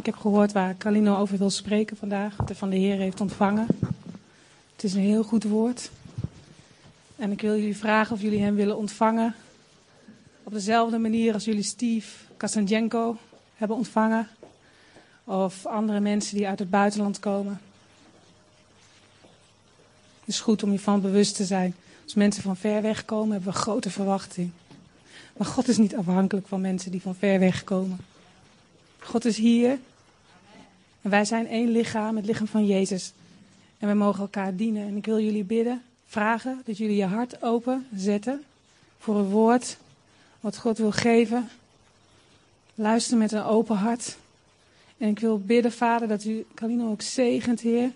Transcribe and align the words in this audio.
Ik 0.00 0.06
heb 0.06 0.16
gehoord 0.16 0.52
waar 0.52 0.76
Calino 0.76 1.16
over 1.16 1.38
wil 1.38 1.50
spreken 1.50 1.96
vandaag, 1.96 2.36
wat 2.36 2.48
hij 2.48 2.56
van 2.56 2.70
de 2.70 2.76
Heer 2.76 2.96
heeft 2.96 3.20
ontvangen. 3.20 3.66
Het 4.72 4.84
is 4.84 4.94
een 4.94 5.00
heel 5.00 5.22
goed 5.22 5.44
woord. 5.44 5.90
En 7.16 7.30
ik 7.30 7.40
wil 7.40 7.56
jullie 7.56 7.76
vragen 7.76 8.14
of 8.14 8.22
jullie 8.22 8.42
hem 8.42 8.54
willen 8.54 8.76
ontvangen 8.76 9.34
op 10.42 10.52
dezelfde 10.52 10.98
manier 10.98 11.34
als 11.34 11.44
jullie 11.44 11.62
Steve 11.62 12.08
Kasanjenko 12.36 13.16
hebben 13.54 13.76
ontvangen. 13.76 14.28
Of 15.24 15.66
andere 15.66 16.00
mensen 16.00 16.36
die 16.36 16.48
uit 16.48 16.58
het 16.58 16.70
buitenland 16.70 17.18
komen. 17.18 17.60
Het 20.20 20.28
is 20.28 20.40
goed 20.40 20.62
om 20.62 20.72
je 20.72 20.78
van 20.78 21.00
bewust 21.00 21.36
te 21.36 21.44
zijn. 21.44 21.74
Als 22.04 22.14
mensen 22.14 22.42
van 22.42 22.56
ver 22.56 22.82
weg 22.82 23.04
komen, 23.04 23.32
hebben 23.32 23.52
we 23.52 23.58
grote 23.58 23.90
verwachting. 23.90 24.50
Maar 25.36 25.46
God 25.46 25.68
is 25.68 25.76
niet 25.76 25.96
afhankelijk 25.96 26.46
van 26.46 26.60
mensen 26.60 26.90
die 26.90 27.02
van 27.02 27.14
ver 27.14 27.38
weg 27.38 27.64
komen. 27.64 27.98
God 28.98 29.24
is 29.24 29.36
hier. 29.36 29.78
En 31.02 31.10
wij 31.10 31.24
zijn 31.24 31.46
één 31.46 31.70
lichaam, 31.70 32.16
het 32.16 32.26
lichaam 32.26 32.46
van 32.46 32.66
Jezus. 32.66 33.12
En 33.78 33.88
we 33.88 33.94
mogen 33.94 34.20
elkaar 34.20 34.56
dienen. 34.56 34.86
En 34.86 34.96
ik 34.96 35.06
wil 35.06 35.20
jullie 35.20 35.44
bidden, 35.44 35.82
vragen 36.06 36.62
dat 36.64 36.76
jullie 36.76 36.96
je 36.96 37.04
hart 37.04 37.42
open 37.42 37.86
zetten 37.94 38.44
voor 38.98 39.16
een 39.16 39.28
woord 39.28 39.76
wat 40.40 40.56
God 40.56 40.78
wil 40.78 40.92
geven. 40.92 41.48
Luister 42.74 43.16
met 43.16 43.32
een 43.32 43.44
open 43.44 43.76
hart. 43.76 44.16
En 44.98 45.08
ik 45.08 45.18
wil 45.18 45.38
bidden, 45.38 45.72
Vader, 45.72 46.08
dat 46.08 46.24
u 46.24 46.46
Kalino 46.54 46.90
ook 46.90 47.02
zegent, 47.02 47.60
Heer. 47.60 47.92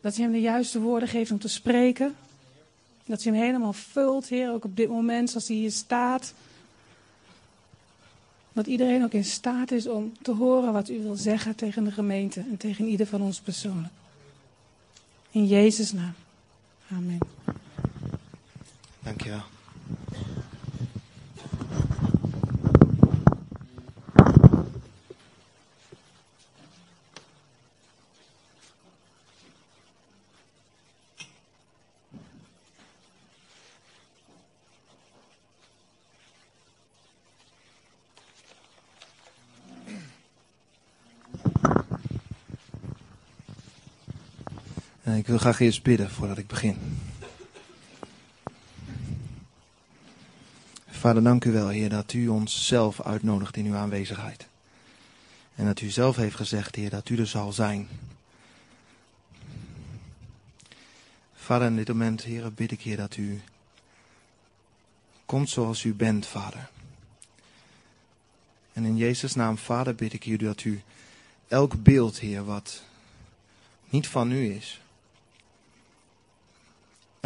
Dat 0.00 0.18
u 0.18 0.22
hem 0.22 0.32
de 0.32 0.40
juiste 0.40 0.80
woorden 0.80 1.08
geeft 1.08 1.30
om 1.30 1.38
te 1.38 1.48
spreken. 1.48 2.16
Dat 3.04 3.24
u 3.24 3.30
hem 3.30 3.40
helemaal 3.40 3.72
vult, 3.72 4.28
Heer, 4.28 4.52
ook 4.52 4.64
op 4.64 4.76
dit 4.76 4.88
moment 4.88 5.30
zoals 5.30 5.48
hij 5.48 5.56
hier 5.56 5.70
staat. 5.70 6.34
Dat 8.56 8.66
iedereen 8.66 9.04
ook 9.04 9.12
in 9.12 9.24
staat 9.24 9.70
is 9.70 9.88
om 9.88 10.12
te 10.22 10.32
horen 10.32 10.72
wat 10.72 10.88
u 10.88 11.02
wil 11.02 11.16
zeggen 11.16 11.54
tegen 11.54 11.84
de 11.84 11.90
gemeente 11.90 12.40
en 12.40 12.56
tegen 12.56 12.86
ieder 12.86 13.06
van 13.06 13.22
ons 13.22 13.40
persoonlijk. 13.40 13.92
In 15.30 15.46
Jezus' 15.46 15.92
naam. 15.92 16.14
Amen. 16.90 17.18
Dankjewel. 19.02 19.42
Ik 45.14 45.26
wil 45.26 45.38
graag 45.38 45.60
eerst 45.60 45.82
bidden 45.82 46.10
voordat 46.10 46.38
ik 46.38 46.46
begin. 46.46 46.76
Vader, 50.88 51.22
dank 51.22 51.44
u 51.44 51.52
wel, 51.52 51.68
Heer, 51.68 51.88
dat 51.88 52.12
u 52.12 52.28
ons 52.28 52.66
zelf 52.66 53.00
uitnodigt 53.00 53.56
in 53.56 53.66
uw 53.66 53.74
aanwezigheid. 53.74 54.46
En 55.54 55.66
dat 55.66 55.80
u 55.80 55.90
zelf 55.90 56.16
heeft 56.16 56.36
gezegd, 56.36 56.74
Heer, 56.74 56.90
dat 56.90 57.08
u 57.08 57.18
er 57.18 57.26
zal 57.26 57.52
zijn. 57.52 57.88
Vader, 61.34 61.66
in 61.66 61.76
dit 61.76 61.88
moment, 61.88 62.22
Heer, 62.22 62.52
bid 62.52 62.72
ik, 62.72 62.80
Heer, 62.80 62.96
dat 62.96 63.16
u 63.16 63.40
komt 65.26 65.50
zoals 65.50 65.84
u 65.84 65.94
bent, 65.94 66.26
Vader. 66.26 66.68
En 68.72 68.84
in 68.84 68.96
Jezus' 68.96 69.34
naam, 69.34 69.58
Vader, 69.58 69.94
bid 69.94 70.12
ik 70.12 70.26
u 70.26 70.36
dat 70.36 70.64
u 70.64 70.82
elk 71.48 71.82
beeld, 71.82 72.18
Heer, 72.18 72.44
wat 72.44 72.82
niet 73.88 74.08
van 74.08 74.30
u 74.30 74.54
is, 74.54 74.80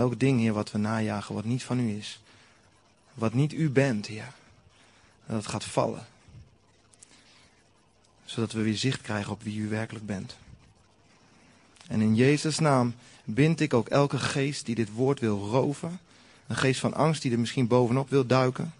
Elk 0.00 0.21
ding, 0.21 0.41
Heer, 0.41 0.53
wat 0.53 0.71
we 0.71 0.78
najagen, 0.78 1.34
wat 1.34 1.44
niet 1.44 1.62
van 1.62 1.78
u 1.78 1.97
is. 1.97 2.21
Wat 3.15 3.34
niet 3.34 3.53
u 3.53 3.71
bent, 3.71 4.06
Heer. 4.06 4.33
Dat 5.27 5.47
gaat 5.47 5.65
vallen. 5.65 6.06
Zodat 8.25 8.53
we 8.53 8.62
weer 8.62 8.77
zicht 8.77 9.03
krijgen 9.03 9.33
op 9.33 9.43
wie 9.43 9.59
u 9.59 9.69
werkelijk 9.69 10.06
bent. 10.06 10.37
En 11.87 12.00
in 12.00 12.15
Jezus' 12.15 12.59
naam 12.59 12.94
bind 13.25 13.61
ik 13.61 13.75
ook 13.75 13.88
elke 13.88 14.19
geest 14.19 14.66
die 14.66 14.75
dit 14.75 14.93
woord 14.93 15.21
wil 15.21 15.38
roven. 15.38 16.00
Een 16.47 16.56
geest 16.56 16.81
van 16.81 16.94
angst 16.94 17.22
die 17.22 17.32
er 17.32 17.38
misschien 17.38 17.67
bovenop 17.67 18.11
wil 18.11 18.27
duiken. 18.27 18.75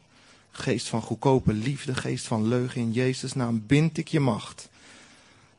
Geest 0.51 0.89
van 0.89 1.03
goedkope 1.03 1.53
liefde, 1.53 1.95
geest 1.95 2.27
van 2.27 2.49
leugen. 2.49 2.81
In 2.81 2.93
Jezus' 2.93 3.35
naam 3.35 3.67
bind 3.67 3.99
ik 3.99 4.09
je 4.09 4.21
macht. 4.21 4.69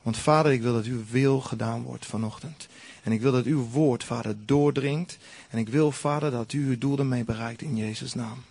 Want 0.02 0.18
vader, 0.18 0.52
ik 0.52 0.62
wil 0.62 0.74
dat 0.74 0.86
uw 0.86 1.04
wil 1.10 1.42
gedaan 1.42 1.84
wordt 1.84 2.06
vanochtend. 2.06 2.68
En 3.04 3.12
ik 3.12 3.22
wil 3.22 3.32
dat 3.32 3.46
uw 3.46 3.68
woord, 3.70 4.04
vader, 4.04 4.36
doordringt. 4.46 5.18
En 5.50 5.58
ik 5.58 5.70
wil, 5.70 5.92
vader, 5.92 6.32
dat 6.32 6.54
u 6.54 6.68
uw 6.68 6.78
doel 6.78 6.98
ermee 6.98 7.24
bereikt 7.24 7.62
in 7.62 7.78
Jezus' 7.78 8.14
naam. 8.14 8.44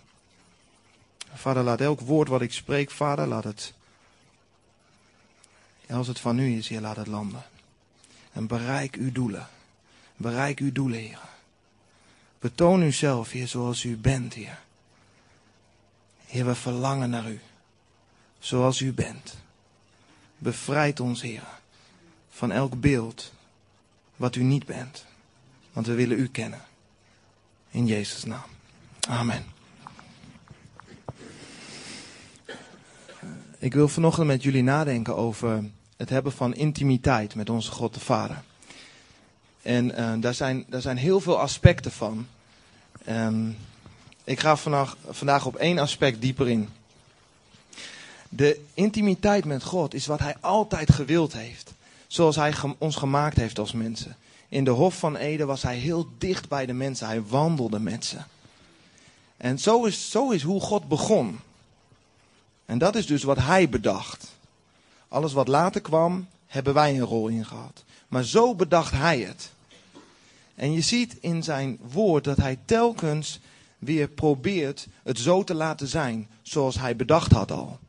Vader, 1.33 1.63
laat 1.63 1.81
elk 1.81 1.99
woord 1.99 2.27
wat 2.27 2.41
ik 2.41 2.53
spreek, 2.53 2.91
vader, 2.91 3.27
laat 3.27 3.43
het. 3.43 3.73
Als 5.89 6.07
het 6.07 6.19
van 6.19 6.39
u 6.39 6.57
is, 6.57 6.67
Heer, 6.67 6.81
laat 6.81 6.95
het 6.95 7.07
landen. 7.07 7.43
En 8.31 8.47
bereik 8.47 8.95
uw 8.95 9.11
doelen. 9.11 9.47
Bereik 10.15 10.59
uw 10.59 10.71
doelen, 10.71 10.99
Heer. 10.99 11.19
Betoon 12.39 12.81
uzelf, 12.81 13.31
Heer, 13.31 13.47
zoals 13.47 13.83
u 13.83 13.97
bent, 13.97 14.33
Heer. 14.33 14.59
Heer, 16.25 16.45
we 16.45 16.55
verlangen 16.55 17.09
naar 17.09 17.29
u. 17.29 17.39
Zoals 18.39 18.81
u 18.81 18.93
bent. 18.93 19.37
Bevrijd 20.37 20.99
ons, 20.99 21.21
Heer, 21.21 21.43
van 22.29 22.51
elk 22.51 22.79
beeld 22.79 23.31
wat 24.21 24.35
u 24.35 24.43
niet 24.43 24.65
bent. 24.65 25.05
Want 25.73 25.87
we 25.87 25.93
willen 25.93 26.19
u 26.19 26.27
kennen. 26.27 26.61
In 27.71 27.85
Jezus' 27.85 28.23
naam. 28.23 28.49
Amen. 29.09 29.45
Ik 33.57 33.73
wil 33.73 33.87
vanochtend 33.87 34.27
met 34.27 34.43
jullie 34.43 34.63
nadenken 34.63 35.15
over 35.15 35.63
het 35.97 36.09
hebben 36.09 36.31
van 36.31 36.53
intimiteit 36.53 37.35
met 37.35 37.49
onze 37.49 37.71
God 37.71 37.93
de 37.93 37.99
Vader. 37.99 38.43
En 39.61 39.85
uh, 39.99 40.13
daar, 40.19 40.33
zijn, 40.33 40.65
daar 40.69 40.81
zijn 40.81 40.97
heel 40.97 41.19
veel 41.19 41.39
aspecten 41.39 41.91
van. 41.91 42.27
Um, 43.09 43.57
ik 44.23 44.39
ga 44.39 44.55
vandaag, 44.55 44.97
vandaag 45.09 45.45
op 45.45 45.55
één 45.55 45.77
aspect 45.77 46.21
dieper 46.21 46.49
in. 46.49 46.69
De 48.29 48.59
intimiteit 48.73 49.45
met 49.45 49.63
God 49.63 49.93
is 49.93 50.05
wat 50.05 50.19
Hij 50.19 50.35
altijd 50.39 50.91
gewild 50.91 51.33
heeft. 51.33 51.70
Zoals 52.11 52.35
Hij 52.35 52.53
ons 52.77 52.95
gemaakt 52.95 53.37
heeft 53.37 53.59
als 53.59 53.71
mensen. 53.71 54.17
In 54.49 54.63
de 54.63 54.71
Hof 54.71 54.97
van 54.97 55.15
Eden 55.15 55.47
was 55.47 55.61
Hij 55.61 55.77
heel 55.77 56.09
dicht 56.17 56.49
bij 56.49 56.65
de 56.65 56.73
mensen. 56.73 57.07
Hij 57.07 57.23
wandelde 57.23 57.79
met 57.79 58.05
ze. 58.05 58.17
En 59.37 59.59
zo 59.59 59.85
is, 59.85 60.11
zo 60.11 60.29
is 60.29 60.41
hoe 60.41 60.61
God 60.61 60.87
begon. 60.87 61.39
En 62.65 62.77
dat 62.77 62.95
is 62.95 63.05
dus 63.05 63.23
wat 63.23 63.37
Hij 63.37 63.69
bedacht. 63.69 64.35
Alles 65.07 65.33
wat 65.33 65.47
later 65.47 65.81
kwam, 65.81 66.27
hebben 66.47 66.73
wij 66.73 66.93
een 66.95 67.05
rol 67.05 67.27
in 67.27 67.45
gehad. 67.45 67.83
Maar 68.07 68.23
zo 68.23 68.55
bedacht 68.55 68.91
Hij 68.91 69.19
het. 69.19 69.51
En 70.55 70.73
je 70.73 70.81
ziet 70.81 71.17
in 71.19 71.43
zijn 71.43 71.79
woord 71.91 72.23
dat 72.23 72.37
Hij 72.37 72.59
telkens 72.65 73.39
weer 73.79 74.07
probeert 74.07 74.87
het 75.03 75.19
zo 75.19 75.43
te 75.43 75.53
laten 75.53 75.87
zijn 75.87 76.29
zoals 76.41 76.79
Hij 76.79 76.95
bedacht 76.95 77.31
had 77.31 77.51
al. 77.51 77.79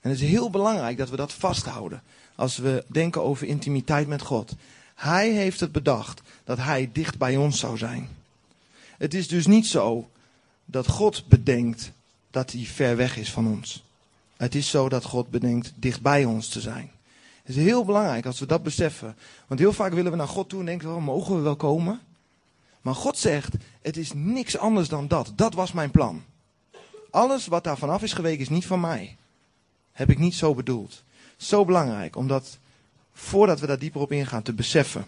En 0.00 0.10
het 0.10 0.20
is 0.20 0.28
heel 0.28 0.50
belangrijk 0.50 0.96
dat 0.96 1.10
we 1.10 1.16
dat 1.16 1.32
vasthouden 1.32 2.02
als 2.42 2.56
we 2.56 2.84
denken 2.86 3.22
over 3.22 3.46
intimiteit 3.46 4.08
met 4.08 4.22
God. 4.22 4.54
Hij 4.94 5.30
heeft 5.30 5.60
het 5.60 5.72
bedacht 5.72 6.22
dat 6.44 6.58
Hij 6.58 6.90
dicht 6.92 7.18
bij 7.18 7.36
ons 7.36 7.58
zou 7.58 7.76
zijn. 7.78 8.08
Het 8.98 9.14
is 9.14 9.28
dus 9.28 9.46
niet 9.46 9.66
zo 9.66 10.10
dat 10.64 10.86
God 10.86 11.26
bedenkt 11.28 11.92
dat 12.30 12.52
Hij 12.52 12.64
ver 12.64 12.96
weg 12.96 13.16
is 13.16 13.30
van 13.30 13.46
ons. 13.46 13.84
Het 14.36 14.54
is 14.54 14.70
zo 14.70 14.88
dat 14.88 15.04
God 15.04 15.30
bedenkt 15.30 15.72
dicht 15.74 16.00
bij 16.00 16.24
ons 16.24 16.48
te 16.48 16.60
zijn. 16.60 16.90
Het 17.42 17.56
is 17.56 17.62
heel 17.62 17.84
belangrijk 17.84 18.26
als 18.26 18.40
we 18.40 18.46
dat 18.46 18.62
beseffen. 18.62 19.16
Want 19.46 19.60
heel 19.60 19.72
vaak 19.72 19.92
willen 19.92 20.10
we 20.10 20.16
naar 20.16 20.28
God 20.28 20.48
toe 20.48 20.60
en 20.60 20.66
denken, 20.66 20.94
we, 20.94 21.00
mogen 21.00 21.36
we 21.36 21.42
wel 21.42 21.56
komen? 21.56 22.00
Maar 22.80 22.94
God 22.94 23.18
zegt, 23.18 23.54
het 23.82 23.96
is 23.96 24.12
niks 24.14 24.58
anders 24.58 24.88
dan 24.88 25.08
dat. 25.08 25.32
Dat 25.36 25.54
was 25.54 25.72
mijn 25.72 25.90
plan. 25.90 26.22
Alles 27.10 27.46
wat 27.46 27.64
daar 27.64 27.78
vanaf 27.78 28.02
is 28.02 28.12
geweken 28.12 28.40
is 28.40 28.48
niet 28.48 28.66
van 28.66 28.80
mij. 28.80 29.16
Heb 29.92 30.10
ik 30.10 30.18
niet 30.18 30.34
zo 30.34 30.54
bedoeld. 30.54 31.02
Zo 31.42 31.64
belangrijk, 31.64 32.16
omdat 32.16 32.58
voordat 33.12 33.60
we 33.60 33.66
daar 33.66 33.78
dieper 33.78 34.00
op 34.00 34.12
ingaan, 34.12 34.42
te 34.42 34.52
beseffen. 34.52 35.04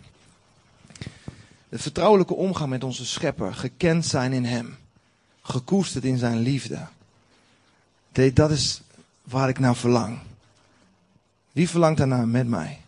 Het 1.69 1.82
vertrouwelijke 1.82 2.34
omgang 2.34 2.70
met 2.70 2.84
onze 2.84 3.06
schepper, 3.06 3.54
gekend 3.54 4.06
zijn 4.06 4.32
in 4.32 4.44
hem, 4.44 4.76
gekoesterd 5.42 6.04
in 6.04 6.19
zijn 6.19 6.38
liefde. 6.38 6.86
Dat 8.32 8.50
is 8.50 8.82
waar 9.22 9.48
ik 9.48 9.58
naar 9.58 9.76
verlang. 9.76 10.19
Wie 11.52 11.69
verlangt 11.69 11.98
daarna 11.98 12.25
met 12.25 12.46
mij? 12.46 12.81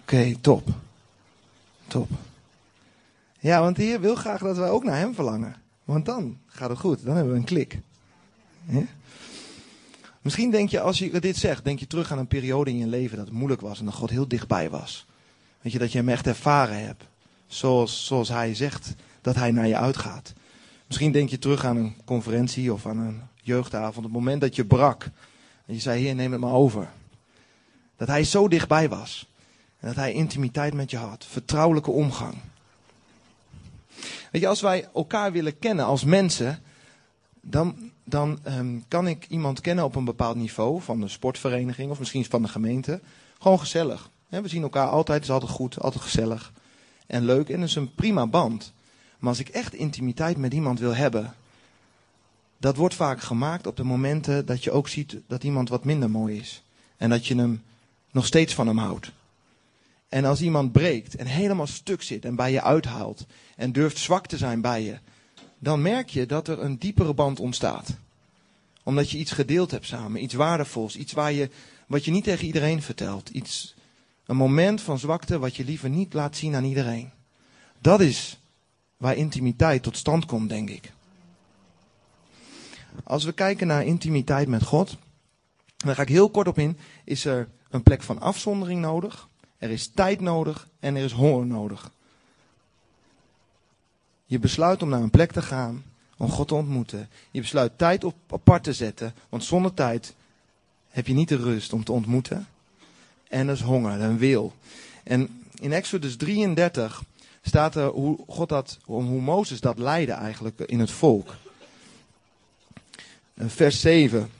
Oké, 0.00 0.34
top. 0.40 0.68
Top. 1.86 2.10
Ja, 3.38 3.60
want 3.60 3.76
de 3.76 3.82
Heer 3.82 4.00
wil 4.00 4.14
graag 4.14 4.40
dat 4.40 4.56
wij 4.56 4.70
ook 4.70 4.84
naar 4.84 4.96
Hem 4.96 5.14
verlangen. 5.14 5.56
Want 5.84 6.06
dan 6.06 6.38
gaat 6.46 6.70
het 6.70 6.78
goed. 6.78 7.04
Dan 7.04 7.14
hebben 7.14 7.32
we 7.32 7.38
een 7.38 7.44
klik. 7.44 7.78
Ja? 8.64 8.82
Misschien 10.22 10.50
denk 10.50 10.68
je, 10.68 10.80
als 10.80 10.98
je 10.98 11.20
dit 11.20 11.36
zegt, 11.36 11.64
denk 11.64 11.78
je 11.78 11.86
terug 11.86 12.12
aan 12.12 12.18
een 12.18 12.26
periode 12.26 12.70
in 12.70 12.78
je 12.78 12.86
leven 12.86 13.16
dat 13.16 13.26
het 13.26 13.34
moeilijk 13.34 13.60
was 13.60 13.78
en 13.78 13.84
dat 13.84 13.94
God 13.94 14.10
heel 14.10 14.28
dichtbij 14.28 14.70
was. 14.70 15.06
Weet 15.60 15.72
je, 15.72 15.78
dat 15.78 15.92
je 15.92 15.98
hem 15.98 16.08
echt 16.08 16.26
ervaren 16.26 16.84
hebt. 16.84 17.04
Zoals, 17.46 18.06
zoals 18.06 18.28
hij 18.28 18.54
zegt 18.54 18.94
dat 19.20 19.34
hij 19.34 19.50
naar 19.50 19.66
je 19.66 19.76
uitgaat. 19.76 20.32
Misschien 20.86 21.12
denk 21.12 21.28
je 21.28 21.38
terug 21.38 21.64
aan 21.64 21.76
een 21.76 21.96
conferentie 22.04 22.72
of 22.72 22.86
aan 22.86 22.98
een 22.98 23.22
jeugdavond. 23.42 24.04
Het 24.04 24.14
moment 24.14 24.40
dat 24.40 24.56
je 24.56 24.64
brak. 24.64 25.04
En 25.66 25.74
je 25.74 25.80
zei, 25.80 26.02
heer, 26.02 26.14
neem 26.14 26.32
het 26.32 26.40
maar 26.40 26.52
over. 26.52 26.88
Dat 27.96 28.08
hij 28.08 28.24
zo 28.24 28.48
dichtbij 28.48 28.88
was. 28.88 29.28
En 29.78 29.86
dat 29.86 29.96
hij 29.96 30.12
intimiteit 30.12 30.74
met 30.74 30.90
je 30.90 30.96
had. 30.96 31.24
Vertrouwelijke 31.24 31.90
omgang. 31.90 32.34
Weet 34.30 34.42
je, 34.42 34.48
als 34.48 34.60
wij 34.60 34.88
elkaar 34.94 35.32
willen 35.32 35.58
kennen 35.58 35.84
als 35.84 36.04
mensen, 36.04 36.62
dan, 37.40 37.90
dan 38.10 38.38
ehm, 38.42 38.78
kan 38.88 39.06
ik 39.06 39.26
iemand 39.28 39.60
kennen 39.60 39.84
op 39.84 39.94
een 39.96 40.04
bepaald 40.04 40.36
niveau, 40.36 40.80
van 40.80 41.00
de 41.00 41.08
sportvereniging 41.08 41.90
of 41.90 41.98
misschien 41.98 42.24
van 42.24 42.42
de 42.42 42.48
gemeente. 42.48 43.00
Gewoon 43.38 43.58
gezellig. 43.58 44.10
we 44.28 44.48
zien 44.48 44.62
elkaar 44.62 44.88
altijd, 44.88 45.18
het 45.18 45.26
is 45.26 45.34
altijd 45.34 45.50
goed, 45.50 45.80
altijd 45.80 46.02
gezellig 46.02 46.52
en 47.06 47.24
leuk 47.24 47.48
en 47.48 47.60
het 47.60 47.68
is 47.68 47.74
een 47.74 47.94
prima 47.94 48.26
band. 48.26 48.72
Maar 49.18 49.28
als 49.28 49.38
ik 49.38 49.48
echt 49.48 49.74
intimiteit 49.74 50.36
met 50.36 50.54
iemand 50.54 50.78
wil 50.78 50.94
hebben, 50.94 51.34
dat 52.58 52.76
wordt 52.76 52.94
vaak 52.94 53.20
gemaakt 53.20 53.66
op 53.66 53.76
de 53.76 53.84
momenten 53.84 54.46
dat 54.46 54.64
je 54.64 54.70
ook 54.70 54.88
ziet 54.88 55.16
dat 55.26 55.44
iemand 55.44 55.68
wat 55.68 55.84
minder 55.84 56.10
mooi 56.10 56.38
is. 56.38 56.62
En 56.96 57.10
dat 57.10 57.26
je 57.26 57.36
hem 57.36 57.62
nog 58.10 58.26
steeds 58.26 58.54
van 58.54 58.66
hem 58.66 58.78
houdt. 58.78 59.12
En 60.08 60.24
als 60.24 60.40
iemand 60.40 60.72
breekt 60.72 61.16
en 61.16 61.26
helemaal 61.26 61.66
stuk 61.66 62.02
zit 62.02 62.24
en 62.24 62.34
bij 62.34 62.52
je 62.52 62.62
uithaalt 62.62 63.26
en 63.56 63.72
durft 63.72 63.98
zwak 63.98 64.26
te 64.26 64.36
zijn 64.36 64.60
bij 64.60 64.82
je, 64.82 64.98
dan 65.62 65.82
merk 65.82 66.08
je 66.08 66.26
dat 66.26 66.48
er 66.48 66.62
een 66.62 66.78
diepere 66.78 67.14
band 67.14 67.40
ontstaat. 67.40 67.96
Omdat 68.82 69.10
je 69.10 69.18
iets 69.18 69.32
gedeeld 69.32 69.70
hebt 69.70 69.86
samen, 69.86 70.22
iets 70.22 70.34
waardevols, 70.34 70.96
iets 70.96 71.12
waar 71.12 71.32
je, 71.32 71.50
wat 71.86 72.04
je 72.04 72.10
niet 72.10 72.24
tegen 72.24 72.46
iedereen 72.46 72.82
vertelt. 72.82 73.28
Iets, 73.28 73.74
een 74.26 74.36
moment 74.36 74.80
van 74.80 74.98
zwakte 74.98 75.38
wat 75.38 75.56
je 75.56 75.64
liever 75.64 75.88
niet 75.88 76.12
laat 76.12 76.36
zien 76.36 76.54
aan 76.54 76.64
iedereen. 76.64 77.10
Dat 77.78 78.00
is 78.00 78.38
waar 78.96 79.16
intimiteit 79.16 79.82
tot 79.82 79.96
stand 79.96 80.24
komt, 80.24 80.48
denk 80.48 80.70
ik. 80.70 80.92
Als 83.04 83.24
we 83.24 83.32
kijken 83.32 83.66
naar 83.66 83.84
intimiteit 83.84 84.48
met 84.48 84.62
God, 84.62 84.96
daar 85.76 85.94
ga 85.94 86.02
ik 86.02 86.08
heel 86.08 86.30
kort 86.30 86.48
op 86.48 86.58
in, 86.58 86.76
is 87.04 87.24
er 87.24 87.48
een 87.70 87.82
plek 87.82 88.02
van 88.02 88.20
afzondering 88.20 88.80
nodig, 88.80 89.28
er 89.58 89.70
is 89.70 89.90
tijd 89.94 90.20
nodig 90.20 90.68
en 90.78 90.96
er 90.96 91.04
is 91.04 91.12
honger 91.12 91.46
nodig. 91.46 91.90
Je 94.30 94.38
besluit 94.38 94.82
om 94.82 94.88
naar 94.88 95.02
een 95.02 95.10
plek 95.10 95.32
te 95.32 95.42
gaan 95.42 95.84
om 96.16 96.30
God 96.30 96.48
te 96.48 96.54
ontmoeten. 96.54 97.08
Je 97.30 97.40
besluit 97.40 97.78
tijd 97.78 98.04
op 98.04 98.14
apart 98.26 98.64
te 98.64 98.72
zetten, 98.72 99.14
want 99.28 99.44
zonder 99.44 99.74
tijd 99.74 100.14
heb 100.88 101.06
je 101.06 101.12
niet 101.12 101.28
de 101.28 101.36
rust 101.36 101.72
om 101.72 101.84
te 101.84 101.92
ontmoeten. 101.92 102.48
En 103.28 103.46
er 103.46 103.54
is 103.54 103.60
honger, 103.60 104.00
een 104.00 104.18
wil. 104.18 104.54
En 105.02 105.44
in 105.60 105.72
Exodus 105.72 106.16
33 106.16 107.02
staat 107.42 107.74
er 107.74 107.88
hoe 107.88 108.18
God 108.26 108.48
dat, 108.48 108.78
hoe 108.84 109.20
Mozes 109.20 109.60
dat 109.60 109.78
leidde 109.78 110.12
eigenlijk 110.12 110.60
in 110.60 110.80
het 110.80 110.90
volk. 110.90 111.34
Vers 113.36 113.80
7. 113.80 114.30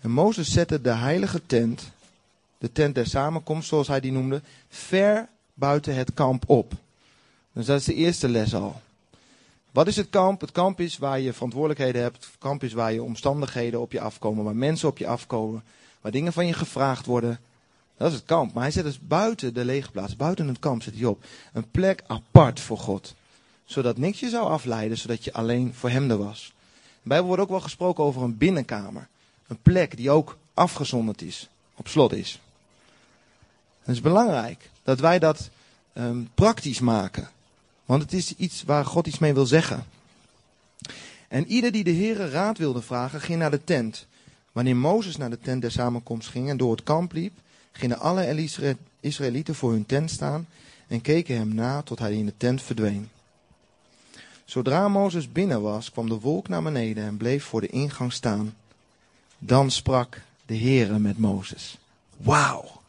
En 0.00 0.10
Mozes 0.10 0.52
zette 0.52 0.80
de 0.80 0.94
heilige 0.94 1.46
tent, 1.46 1.90
de 2.58 2.72
tent 2.72 2.94
der 2.94 3.06
samenkomst 3.06 3.68
zoals 3.68 3.88
hij 3.88 4.00
die 4.00 4.12
noemde, 4.12 4.42
ver 4.68 5.28
buiten 5.54 5.94
het 5.94 6.14
kamp 6.14 6.48
op. 6.48 6.80
Dus 7.52 7.66
dat 7.66 7.78
is 7.78 7.84
de 7.84 7.94
eerste 7.94 8.28
les 8.28 8.54
al. 8.54 8.80
Wat 9.70 9.86
is 9.86 9.96
het 9.96 10.10
kamp? 10.10 10.40
Het 10.40 10.52
kamp 10.52 10.80
is 10.80 10.98
waar 10.98 11.20
je 11.20 11.32
verantwoordelijkheden 11.32 12.02
hebt. 12.02 12.24
Het 12.24 12.34
kamp 12.38 12.62
is 12.62 12.72
waar 12.72 12.92
je 12.92 13.02
omstandigheden 13.02 13.80
op 13.80 13.92
je 13.92 14.00
afkomen, 14.00 14.44
waar 14.44 14.56
mensen 14.56 14.88
op 14.88 14.98
je 14.98 15.06
afkomen, 15.06 15.62
waar 16.00 16.12
dingen 16.12 16.32
van 16.32 16.46
je 16.46 16.52
gevraagd 16.52 17.06
worden. 17.06 17.40
Dat 17.96 18.08
is 18.10 18.16
het 18.16 18.26
kamp. 18.26 18.52
Maar 18.52 18.62
hij 18.62 18.72
zet 18.72 18.84
dus 18.84 19.00
buiten 19.00 19.54
de 19.54 19.64
lege 19.64 19.90
plaats, 19.90 20.16
buiten 20.16 20.48
het 20.48 20.58
kamp 20.58 20.82
zet 20.82 20.94
hij 20.94 21.04
op. 21.04 21.24
Een 21.52 21.70
plek 21.70 22.02
apart 22.06 22.60
voor 22.60 22.78
God. 22.78 23.14
Zodat 23.64 23.96
niks 23.96 24.20
je 24.20 24.28
zou 24.28 24.48
afleiden, 24.48 24.98
zodat 24.98 25.24
je 25.24 25.32
alleen 25.32 25.74
voor 25.74 25.90
hem 25.90 26.10
er 26.10 26.18
was. 26.18 26.52
Bijbel 27.02 27.26
wordt 27.26 27.42
ook 27.42 27.48
wel 27.48 27.60
gesproken 27.60 28.04
over 28.04 28.22
een 28.22 28.36
binnenkamer. 28.36 29.08
Een 29.46 29.58
plek 29.62 29.96
die 29.96 30.10
ook 30.10 30.36
afgezonderd 30.54 31.22
is, 31.22 31.48
op 31.74 31.88
slot 31.88 32.12
is. 32.12 32.40
Het 33.82 33.94
is 33.94 34.00
belangrijk 34.00 34.70
dat 34.82 35.00
wij 35.00 35.18
dat 35.18 35.50
um, 35.92 36.30
praktisch 36.34 36.80
maken. 36.80 37.28
Want 37.92 38.04
het 38.04 38.12
is 38.12 38.34
iets 38.36 38.62
waar 38.62 38.84
God 38.84 39.06
iets 39.06 39.18
mee 39.18 39.34
wil 39.34 39.46
zeggen. 39.46 39.84
En 41.28 41.46
ieder 41.46 41.72
die 41.72 41.84
de 41.84 41.94
Heere 41.94 42.30
raad 42.30 42.58
wilde 42.58 42.82
vragen, 42.82 43.20
ging 43.20 43.38
naar 43.38 43.50
de 43.50 43.64
tent. 43.64 44.06
Wanneer 44.52 44.76
Mozes 44.76 45.16
naar 45.16 45.30
de 45.30 45.38
tent 45.38 45.60
der 45.60 45.70
samenkomst 45.70 46.28
ging 46.28 46.48
en 46.48 46.56
door 46.56 46.70
het 46.70 46.82
kamp 46.82 47.12
liep, 47.12 47.32
gingen 47.72 47.98
alle 47.98 48.48
Israëlieten 49.00 49.54
voor 49.54 49.70
hun 49.70 49.86
tent 49.86 50.10
staan 50.10 50.46
en 50.88 51.00
keken 51.00 51.36
hem 51.36 51.54
na 51.54 51.82
tot 51.82 51.98
hij 51.98 52.12
in 52.12 52.26
de 52.26 52.34
tent 52.36 52.62
verdween. 52.62 53.08
Zodra 54.44 54.88
Mozes 54.88 55.32
binnen 55.32 55.62
was, 55.62 55.90
kwam 55.90 56.08
de 56.08 56.20
wolk 56.20 56.48
naar 56.48 56.62
beneden 56.62 57.04
en 57.04 57.16
bleef 57.16 57.44
voor 57.44 57.60
de 57.60 57.68
ingang 57.68 58.12
staan. 58.12 58.54
Dan 59.38 59.70
sprak 59.70 60.20
de 60.46 60.56
Heere 60.56 60.98
met 60.98 61.18
Mozes. 61.18 61.78
Wauw! 62.16 62.81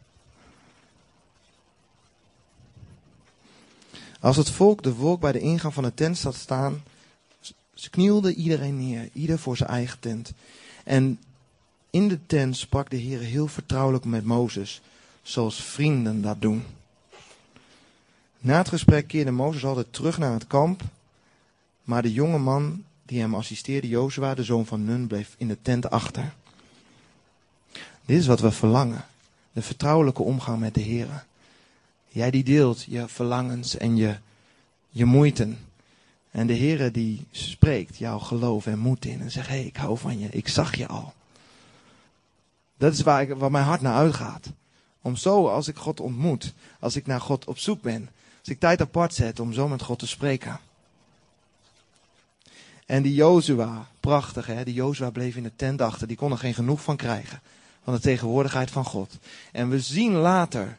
Als 4.23 4.37
het 4.37 4.49
volk 4.49 4.83
de 4.83 4.93
wolk 4.93 5.19
bij 5.19 5.31
de 5.31 5.39
ingang 5.39 5.73
van 5.73 5.83
de 5.83 5.93
tent 5.93 6.17
zat 6.17 6.35
staan, 6.35 6.83
knielde 7.89 8.33
iedereen 8.33 8.77
neer, 8.77 9.09
ieder 9.13 9.39
voor 9.39 9.57
zijn 9.57 9.69
eigen 9.69 9.99
tent. 9.99 10.31
En 10.83 11.19
in 11.89 12.07
de 12.07 12.19
tent 12.25 12.57
sprak 12.57 12.89
de 12.89 12.95
Heer 12.95 13.19
heel 13.19 13.47
vertrouwelijk 13.47 14.05
met 14.05 14.25
Mozes, 14.25 14.81
zoals 15.21 15.63
vrienden 15.63 16.21
dat 16.21 16.41
doen. 16.41 16.63
Na 18.39 18.57
het 18.57 18.67
gesprek 18.67 19.07
keerde 19.07 19.31
Mozes 19.31 19.65
altijd 19.65 19.87
terug 19.93 20.17
naar 20.17 20.33
het 20.33 20.47
kamp, 20.47 20.81
maar 21.83 22.01
de 22.01 22.13
jonge 22.13 22.39
man 22.39 22.83
die 23.05 23.19
hem 23.19 23.35
assisteerde, 23.35 23.87
Jozua, 23.87 24.33
de 24.33 24.43
zoon 24.43 24.65
van 24.65 24.85
Nun, 24.85 25.07
bleef 25.07 25.35
in 25.37 25.47
de 25.47 25.57
tent 25.61 25.89
achter. 25.89 26.33
Dit 28.05 28.19
is 28.19 28.27
wat 28.27 28.39
we 28.39 28.51
verlangen, 28.51 29.05
de 29.51 29.61
vertrouwelijke 29.61 30.23
omgang 30.23 30.59
met 30.59 30.73
de 30.73 30.81
Heer. 30.81 31.25
Jij 32.13 32.31
die 32.31 32.43
deelt 32.43 32.83
je 32.83 33.07
verlangens 33.07 33.77
en 33.77 33.95
je, 33.95 34.17
je 34.89 35.05
moeite. 35.05 35.53
En 36.31 36.47
de 36.47 36.57
Heere 36.57 36.91
die 36.91 37.27
spreekt 37.31 37.97
jouw 37.97 38.19
geloof 38.19 38.65
en 38.65 38.79
moed 38.79 39.05
in. 39.05 39.21
En 39.21 39.31
zegt, 39.31 39.47
hé, 39.47 39.55
hey, 39.55 39.65
ik 39.65 39.75
hou 39.75 39.97
van 39.97 40.19
je. 40.19 40.27
Ik 40.29 40.47
zag 40.47 40.75
je 40.75 40.87
al. 40.87 41.13
Dat 42.77 42.93
is 42.93 43.01
waar, 43.01 43.21
ik, 43.21 43.33
waar 43.33 43.51
mijn 43.51 43.65
hart 43.65 43.81
naar 43.81 43.95
uitgaat. 43.95 44.51
Om 45.01 45.15
zo, 45.15 45.47
als 45.47 45.67
ik 45.67 45.75
God 45.75 45.99
ontmoet, 45.99 46.53
als 46.79 46.95
ik 46.95 47.05
naar 47.05 47.21
God 47.21 47.45
op 47.45 47.57
zoek 47.57 47.81
ben, 47.81 48.09
als 48.39 48.49
ik 48.49 48.59
tijd 48.59 48.81
apart 48.81 49.13
zet 49.13 49.39
om 49.39 49.53
zo 49.53 49.67
met 49.67 49.81
God 49.81 49.99
te 49.99 50.07
spreken. 50.07 50.59
En 52.85 53.03
die 53.03 53.13
Jozua, 53.13 53.87
prachtig 53.99 54.45
hè, 54.45 54.63
die 54.63 54.73
Jozua 54.73 55.09
bleef 55.09 55.35
in 55.35 55.43
de 55.43 55.55
tent 55.55 55.81
achter, 55.81 56.07
die 56.07 56.17
kon 56.17 56.31
er 56.31 56.37
geen 56.37 56.53
genoeg 56.53 56.81
van 56.81 56.95
krijgen. 56.95 57.41
Van 57.83 57.93
de 57.93 57.99
tegenwoordigheid 57.99 58.71
van 58.71 58.85
God. 58.85 59.17
En 59.51 59.69
we 59.69 59.79
zien 59.79 60.13
later 60.13 60.77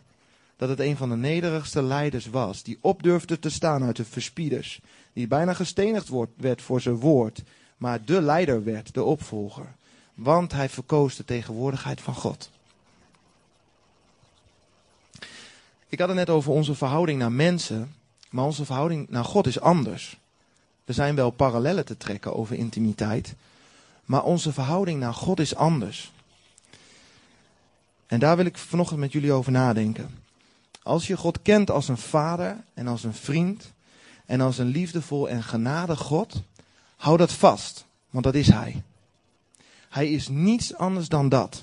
dat 0.56 0.68
het 0.68 0.80
een 0.80 0.96
van 0.96 1.08
de 1.08 1.16
nederigste 1.16 1.82
leiders 1.82 2.26
was, 2.26 2.62
die 2.62 2.78
opdurfde 2.80 3.38
te 3.38 3.50
staan 3.50 3.84
uit 3.84 3.96
de 3.96 4.04
verspieders, 4.04 4.80
die 5.12 5.26
bijna 5.26 5.54
gestenigd 5.54 6.10
werd 6.36 6.62
voor 6.62 6.80
zijn 6.80 6.94
woord, 6.94 7.42
maar 7.76 8.04
de 8.04 8.20
leider 8.20 8.64
werd, 8.64 8.94
de 8.94 9.02
opvolger, 9.02 9.74
want 10.14 10.52
hij 10.52 10.68
verkoos 10.68 11.16
de 11.16 11.24
tegenwoordigheid 11.24 12.00
van 12.00 12.14
God. 12.14 12.50
Ik 15.88 15.98
had 15.98 16.08
het 16.08 16.16
net 16.16 16.30
over 16.30 16.52
onze 16.52 16.74
verhouding 16.74 17.18
naar 17.18 17.32
mensen, 17.32 17.94
maar 18.30 18.44
onze 18.44 18.64
verhouding 18.64 19.08
naar 19.08 19.24
God 19.24 19.46
is 19.46 19.60
anders. 19.60 20.18
Er 20.84 20.94
zijn 20.94 21.14
wel 21.14 21.30
parallellen 21.30 21.84
te 21.84 21.96
trekken 21.96 22.36
over 22.36 22.56
intimiteit, 22.56 23.34
maar 24.04 24.24
onze 24.24 24.52
verhouding 24.52 25.00
naar 25.00 25.14
God 25.14 25.40
is 25.40 25.54
anders. 25.54 26.12
En 28.06 28.18
daar 28.18 28.36
wil 28.36 28.44
ik 28.44 28.58
vanochtend 28.58 29.00
met 29.00 29.12
jullie 29.12 29.32
over 29.32 29.52
nadenken. 29.52 30.23
Als 30.84 31.06
je 31.06 31.16
God 31.16 31.42
kent 31.42 31.70
als 31.70 31.88
een 31.88 31.98
vader 31.98 32.64
en 32.74 32.86
als 32.86 33.04
een 33.04 33.14
vriend 33.14 33.72
en 34.26 34.40
als 34.40 34.58
een 34.58 34.66
liefdevol 34.66 35.28
en 35.28 35.42
genadig 35.42 35.98
God, 35.98 36.42
hou 36.96 37.16
dat 37.16 37.32
vast, 37.32 37.86
want 38.10 38.24
dat 38.24 38.34
is 38.34 38.48
Hij. 38.48 38.82
Hij 39.88 40.10
is 40.10 40.28
niets 40.28 40.74
anders 40.74 41.08
dan 41.08 41.28
dat. 41.28 41.62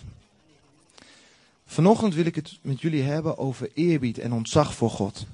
Vanochtend 1.66 2.14
wil 2.14 2.26
ik 2.26 2.36
het 2.36 2.60
met 2.62 2.82
jullie 2.82 3.02
hebben 3.02 3.38
over 3.38 3.70
eerbied 3.74 4.20
en 4.20 4.34
ontzag 4.34 4.74
voor 4.74 4.90
God. 4.90 5.26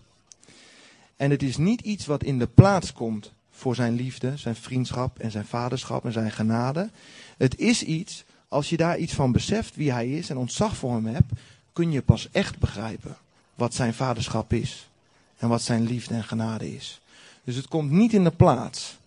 En 1.15 1.31
het 1.31 1.43
is 1.43 1.57
niet 1.57 1.81
iets 1.81 2.05
wat 2.05 2.23
in 2.23 2.39
de 2.39 2.47
plaats 2.47 2.93
komt 2.93 3.31
voor 3.51 3.75
zijn 3.75 3.93
liefde, 3.93 4.37
zijn 4.37 4.55
vriendschap 4.55 5.19
en 5.19 5.31
zijn 5.31 5.45
vaderschap 5.45 6.05
en 6.05 6.11
zijn 6.11 6.31
genade. 6.31 6.89
Het 7.37 7.59
is 7.59 7.83
iets, 7.83 8.23
als 8.47 8.69
je 8.69 8.77
daar 8.77 8.97
iets 8.97 9.13
van 9.13 9.31
beseft 9.31 9.75
wie 9.75 9.91
hij 9.91 10.09
is 10.09 10.29
en 10.29 10.37
ontzag 10.37 10.77
voor 10.77 10.93
hem 10.93 11.05
hebt, 11.05 11.31
kun 11.73 11.91
je 11.91 12.01
pas 12.01 12.29
echt 12.31 12.59
begrijpen 12.59 13.17
wat 13.57 13.73
zijn 13.73 13.93
vaderschap 13.93 14.53
is. 14.53 14.89
En 15.37 15.49
wat 15.49 15.61
zijn 15.61 15.83
liefde 15.83 16.13
en 16.13 16.23
genade 16.23 16.75
is. 16.75 17.01
Dus 17.43 17.55
het 17.55 17.67
komt 17.67 17.91
niet 17.91 18.13
in 18.13 18.23
de 18.23 18.31
plaats. 18.31 18.97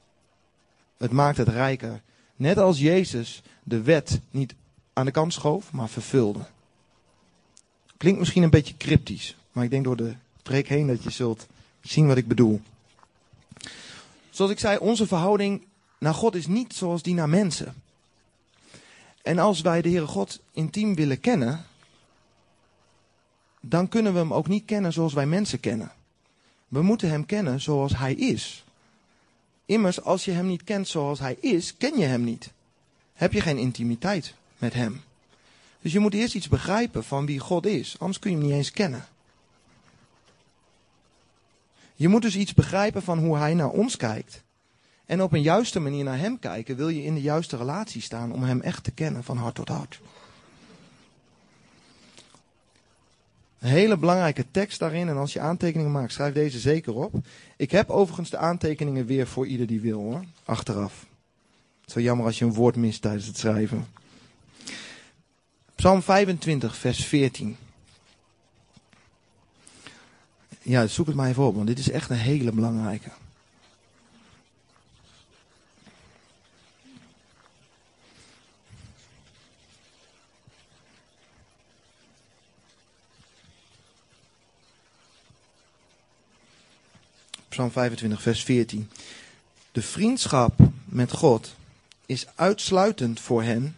Het 0.97 1.11
maakt 1.11 1.37
het 1.37 1.49
rijker 1.49 2.00
Net 2.40 2.59
als 2.59 2.78
Jezus 2.78 3.42
de 3.62 3.83
wet 3.83 4.21
niet 4.30 4.54
aan 4.92 5.04
de 5.04 5.11
kant 5.11 5.33
schoof, 5.33 5.73
maar 5.73 5.88
vervulde. 5.88 6.47
Klinkt 7.97 8.19
misschien 8.19 8.42
een 8.42 8.50
beetje 8.50 8.76
cryptisch, 8.76 9.37
maar 9.52 9.64
ik 9.64 9.71
denk 9.71 9.85
door 9.85 9.97
de 9.97 10.14
preek 10.42 10.69
heen 10.69 10.87
dat 10.87 11.02
je 11.02 11.11
zult 11.11 11.47
zien 11.80 12.07
wat 12.07 12.16
ik 12.16 12.28
bedoel. 12.28 12.61
Zoals 14.30 14.50
ik 14.50 14.59
zei, 14.59 14.78
onze 14.78 15.07
verhouding 15.07 15.66
naar 15.99 16.14
God 16.14 16.35
is 16.35 16.47
niet 16.47 16.75
zoals 16.75 17.02
die 17.02 17.14
naar 17.14 17.28
mensen. 17.28 17.75
En 19.23 19.38
als 19.38 19.61
wij 19.61 19.83
de 19.83 19.88
Heere 19.88 20.07
God 20.07 20.40
intiem 20.52 20.95
willen 20.95 21.21
kennen, 21.21 21.64
dan 23.61 23.88
kunnen 23.88 24.12
we 24.12 24.19
hem 24.19 24.35
ook 24.35 24.49
niet 24.49 24.64
kennen 24.64 24.93
zoals 24.93 25.12
wij 25.12 25.26
mensen 25.26 25.61
kennen. 25.61 25.93
We 26.69 26.83
moeten 26.83 27.09
hem 27.09 27.26
kennen 27.26 27.61
zoals 27.61 27.97
hij 27.97 28.14
is. 28.14 28.64
Immers, 29.67 30.02
als 30.02 30.25
je 30.25 30.31
hem 30.31 30.47
niet 30.47 30.64
kent 30.64 30.88
zoals 30.88 31.19
hij 31.19 31.37
is, 31.40 31.76
ken 31.76 31.99
je 31.99 32.05
hem 32.05 32.25
niet. 32.25 32.50
Heb 33.12 33.33
je 33.33 33.40
geen 33.40 33.59
intimiteit 33.59 34.35
met 34.59 34.75
hem. 34.75 35.00
Dus 35.81 35.93
je 35.93 35.99
moet 35.99 36.14
eerst 36.14 36.35
iets 36.35 36.49
begrijpen 36.49 37.05
van 37.05 37.26
wie 37.26 37.38
God 37.38 37.67
is, 37.67 37.97
anders 37.99 38.19
kun 38.19 38.31
je 38.31 38.37
hem 38.37 38.47
niet 38.47 38.55
eens 38.55 38.71
kennen. 38.71 39.07
Je 41.95 42.09
moet 42.09 42.23
dus 42.23 42.37
iets 42.37 42.55
begrijpen 42.55 43.02
van 43.02 43.19
hoe 43.19 43.37
hij 43.37 43.55
naar 43.55 43.71
ons 43.71 43.97
kijkt. 43.97 44.43
En 45.07 45.23
op 45.23 45.33
een 45.33 45.43
juiste 45.43 45.81
manier 45.81 46.05
naar 46.05 46.19
hem 46.19 46.38
kijken, 46.38 46.76
wil 46.76 46.88
je 46.88 47.02
in 47.02 47.14
de 47.14 47.21
juiste 47.21 47.57
relatie 47.57 48.02
staan 48.02 48.33
om 48.33 48.43
hem 48.43 48.61
echt 48.61 48.85
te 48.85 48.90
kennen 48.90 49.25
van 49.25 49.37
hart 49.37 49.55
tot 49.55 49.69
hart. 49.69 50.00
Hele 53.61 53.97
belangrijke 53.97 54.45
tekst 54.50 54.79
daarin. 54.79 55.09
En 55.09 55.17
als 55.17 55.33
je 55.33 55.40
aantekeningen 55.40 55.93
maakt, 55.93 56.12
schrijf 56.12 56.35
deze 56.35 56.59
zeker 56.59 56.95
op. 56.95 57.14
Ik 57.57 57.71
heb 57.71 57.90
overigens 57.90 58.31
de 58.31 58.37
aantekeningen 58.37 59.07
weer 59.07 59.26
voor 59.26 59.47
ieder 59.47 59.67
die 59.67 59.81
wil 59.81 59.99
hoor. 59.99 60.25
Achteraf. 60.45 61.07
Het 61.81 61.97
is 61.97 62.02
jammer 62.02 62.26
als 62.26 62.38
je 62.38 62.45
een 62.45 62.55
woord 62.55 62.76
mist 62.76 63.02
tijdens 63.02 63.26
het 63.26 63.38
schrijven. 63.38 63.87
Psalm 65.75 66.02
25, 66.02 66.76
vers 66.76 67.05
14. 67.05 67.57
Ja, 70.62 70.87
zoek 70.87 71.07
het 71.07 71.17
maar 71.17 71.29
even 71.29 71.47
op, 71.47 71.55
want 71.55 71.67
dit 71.67 71.79
is 71.79 71.90
echt 71.90 72.11
een 72.11 72.17
hele 72.17 72.52
belangrijke. 72.52 73.11
Psalm 87.61 87.73
25, 87.73 88.23
vers 88.23 88.43
14. 88.43 88.90
De 89.73 89.83
vriendschap 89.83 90.52
met 90.85 91.12
God 91.12 91.55
is 92.07 92.26
uitsluitend 92.35 93.21
voor 93.21 93.43
hen 93.43 93.76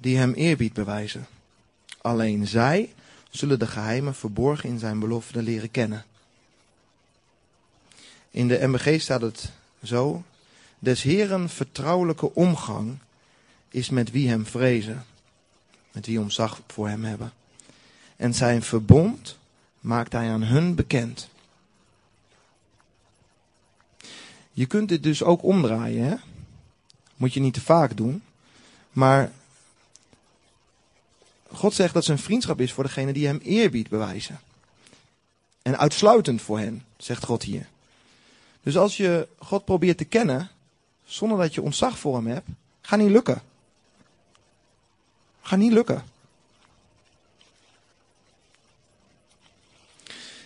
die 0.00 0.16
hem 0.16 0.32
eerbied 0.32 0.72
bewijzen. 0.72 1.26
Alleen 2.00 2.46
zij 2.46 2.94
zullen 3.30 3.58
de 3.58 3.66
geheimen 3.66 4.14
verborgen 4.14 4.68
in 4.68 4.78
zijn 4.78 4.98
belofte 4.98 5.42
leren 5.42 5.70
kennen. 5.70 6.04
In 8.30 8.48
de 8.48 8.66
MBG 8.66 9.00
staat 9.00 9.20
het 9.20 9.52
zo: 9.82 10.22
Des 10.78 11.02
Heren 11.02 11.48
vertrouwelijke 11.48 12.34
omgang 12.34 12.98
is 13.68 13.90
met 13.90 14.10
wie 14.10 14.28
hem 14.28 14.46
vrezen, 14.46 15.04
met 15.92 16.06
wie 16.06 16.20
omzag 16.20 16.60
voor 16.66 16.88
hem 16.88 17.04
hebben. 17.04 17.32
En 18.16 18.34
zijn 18.34 18.62
verbond 18.62 19.38
maakt 19.80 20.12
hij 20.12 20.30
aan 20.30 20.42
hun 20.42 20.74
bekend. 20.74 21.28
Je 24.58 24.66
kunt 24.66 24.88
dit 24.88 25.02
dus 25.02 25.22
ook 25.22 25.42
omdraaien. 25.42 26.04
Hè? 26.04 26.14
Moet 27.16 27.34
je 27.34 27.40
niet 27.40 27.54
te 27.54 27.60
vaak 27.60 27.96
doen. 27.96 28.22
Maar 28.90 29.32
God 31.50 31.74
zegt 31.74 31.94
dat 31.94 32.04
zijn 32.04 32.18
vriendschap 32.18 32.60
is 32.60 32.72
voor 32.72 32.84
degene 32.84 33.12
die 33.12 33.26
hem 33.26 33.38
eerbied 33.42 33.88
bewijzen. 33.88 34.40
En 35.62 35.78
uitsluitend 35.78 36.42
voor 36.42 36.58
hen, 36.58 36.84
zegt 36.96 37.24
God 37.24 37.42
hier. 37.42 37.68
Dus 38.62 38.76
als 38.76 38.96
je 38.96 39.28
God 39.38 39.64
probeert 39.64 39.98
te 39.98 40.04
kennen, 40.04 40.50
zonder 41.04 41.38
dat 41.38 41.54
je 41.54 41.62
ontzag 41.62 41.98
voor 41.98 42.14
hem 42.14 42.26
hebt, 42.26 42.48
gaat 42.80 42.98
niet 42.98 43.10
lukken. 43.10 43.42
Gaat 45.42 45.58
niet 45.58 45.72
lukken. 45.72 46.04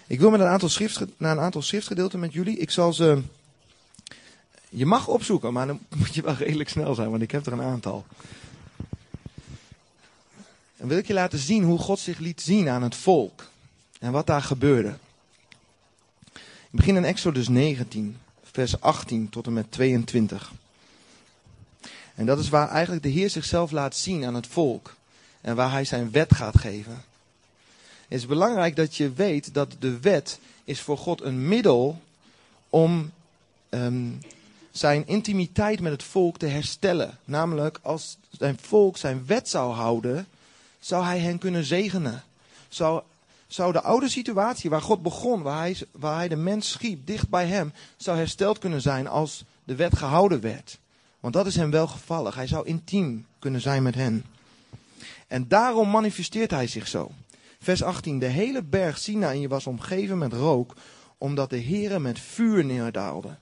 Ik 0.06 0.20
wil 0.20 0.30
met 0.30 0.40
een 0.40 0.46
aantal 0.46 0.70
naar 1.16 1.32
een 1.36 1.42
aantal 1.42 1.62
schriftgedeelten 1.62 2.18
met 2.18 2.32
jullie. 2.32 2.58
Ik 2.58 2.70
zal 2.70 2.92
ze 2.92 3.22
je 4.74 4.86
mag 4.86 5.08
opzoeken, 5.08 5.52
maar 5.52 5.66
dan 5.66 5.80
moet 5.98 6.14
je 6.14 6.22
wel 6.22 6.34
redelijk 6.34 6.68
snel 6.68 6.94
zijn, 6.94 7.10
want 7.10 7.22
ik 7.22 7.30
heb 7.30 7.46
er 7.46 7.52
een 7.52 7.62
aantal. 7.62 8.06
En 10.76 10.88
wil 10.88 10.98
ik 10.98 11.06
je 11.06 11.12
laten 11.12 11.38
zien 11.38 11.64
hoe 11.64 11.78
God 11.78 11.98
zich 11.98 12.18
liet 12.18 12.40
zien 12.40 12.68
aan 12.68 12.82
het 12.82 12.94
volk. 12.94 13.50
En 13.98 14.12
wat 14.12 14.26
daar 14.26 14.42
gebeurde. 14.42 14.96
Ik 16.34 16.78
begin 16.78 16.96
in 16.96 17.04
Exodus 17.04 17.48
19, 17.48 18.16
vers 18.42 18.80
18 18.80 19.28
tot 19.28 19.46
en 19.46 19.52
met 19.52 19.72
22. 19.72 20.52
En 22.14 22.26
dat 22.26 22.38
is 22.38 22.48
waar 22.48 22.68
eigenlijk 22.68 23.02
de 23.02 23.08
Heer 23.08 23.30
zichzelf 23.30 23.70
laat 23.70 23.96
zien 23.96 24.24
aan 24.24 24.34
het 24.34 24.46
volk. 24.46 24.94
En 25.40 25.56
waar 25.56 25.70
hij 25.70 25.84
zijn 25.84 26.10
wet 26.10 26.34
gaat 26.34 26.58
geven. 26.58 27.04
Het 28.08 28.20
is 28.20 28.26
belangrijk 28.26 28.76
dat 28.76 28.96
je 28.96 29.12
weet 29.12 29.54
dat 29.54 29.76
de 29.78 30.00
wet 30.00 30.38
is 30.64 30.80
voor 30.80 30.98
God 30.98 31.20
een 31.20 31.48
middel 31.48 32.02
om 32.70 33.12
um, 33.70 34.20
zijn 34.72 35.06
intimiteit 35.06 35.80
met 35.80 35.92
het 35.92 36.02
volk 36.02 36.38
te 36.38 36.46
herstellen. 36.46 37.18
Namelijk, 37.24 37.78
als 37.82 38.18
zijn 38.30 38.58
volk 38.60 38.96
zijn 38.96 39.26
wet 39.26 39.48
zou 39.48 39.72
houden, 39.72 40.26
zou 40.80 41.04
hij 41.04 41.18
hen 41.18 41.38
kunnen 41.38 41.64
zegenen. 41.64 42.22
Zou, 42.68 43.02
zou 43.46 43.72
de 43.72 43.82
oude 43.82 44.08
situatie 44.08 44.70
waar 44.70 44.82
God 44.82 45.02
begon, 45.02 45.42
waar 45.42 45.58
hij, 45.58 45.76
waar 45.90 46.16
hij 46.16 46.28
de 46.28 46.36
mens 46.36 46.70
schiep, 46.70 47.06
dicht 47.06 47.28
bij 47.28 47.46
hem, 47.46 47.72
zou 47.96 48.16
hersteld 48.16 48.58
kunnen 48.58 48.80
zijn 48.80 49.08
als 49.08 49.44
de 49.64 49.74
wet 49.74 49.96
gehouden 49.96 50.40
werd. 50.40 50.78
Want 51.20 51.34
dat 51.34 51.46
is 51.46 51.56
hem 51.56 51.70
wel 51.70 51.86
gevallig. 51.86 52.34
Hij 52.34 52.46
zou 52.46 52.66
intiem 52.66 53.26
kunnen 53.38 53.60
zijn 53.60 53.82
met 53.82 53.94
hen. 53.94 54.24
En 55.26 55.48
daarom 55.48 55.90
manifesteert 55.90 56.50
hij 56.50 56.66
zich 56.66 56.88
zo. 56.88 57.10
Vers 57.60 57.82
18. 57.82 58.18
De 58.18 58.26
hele 58.26 58.62
berg 58.62 58.98
Sinaï 58.98 59.48
was 59.48 59.66
omgeven 59.66 60.18
met 60.18 60.32
rook, 60.32 60.74
omdat 61.18 61.50
de 61.50 61.62
Heere 61.62 61.98
met 61.98 62.20
vuur 62.20 62.64
neerdaalde. 62.64 63.36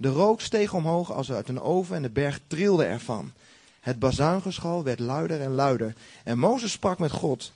De 0.00 0.08
rook 0.08 0.40
steeg 0.40 0.74
omhoog 0.74 1.12
als 1.12 1.32
uit 1.32 1.48
een 1.48 1.60
oven 1.60 1.96
en 1.96 2.02
de 2.02 2.10
berg 2.10 2.40
trilde 2.46 2.84
ervan. 2.84 3.32
Het 3.80 3.98
bazuingeschal 3.98 4.84
werd 4.84 4.98
luider 4.98 5.40
en 5.40 5.54
luider. 5.54 5.94
En 6.24 6.38
Mozes 6.38 6.72
sprak 6.72 6.98
met 6.98 7.10
God. 7.10 7.52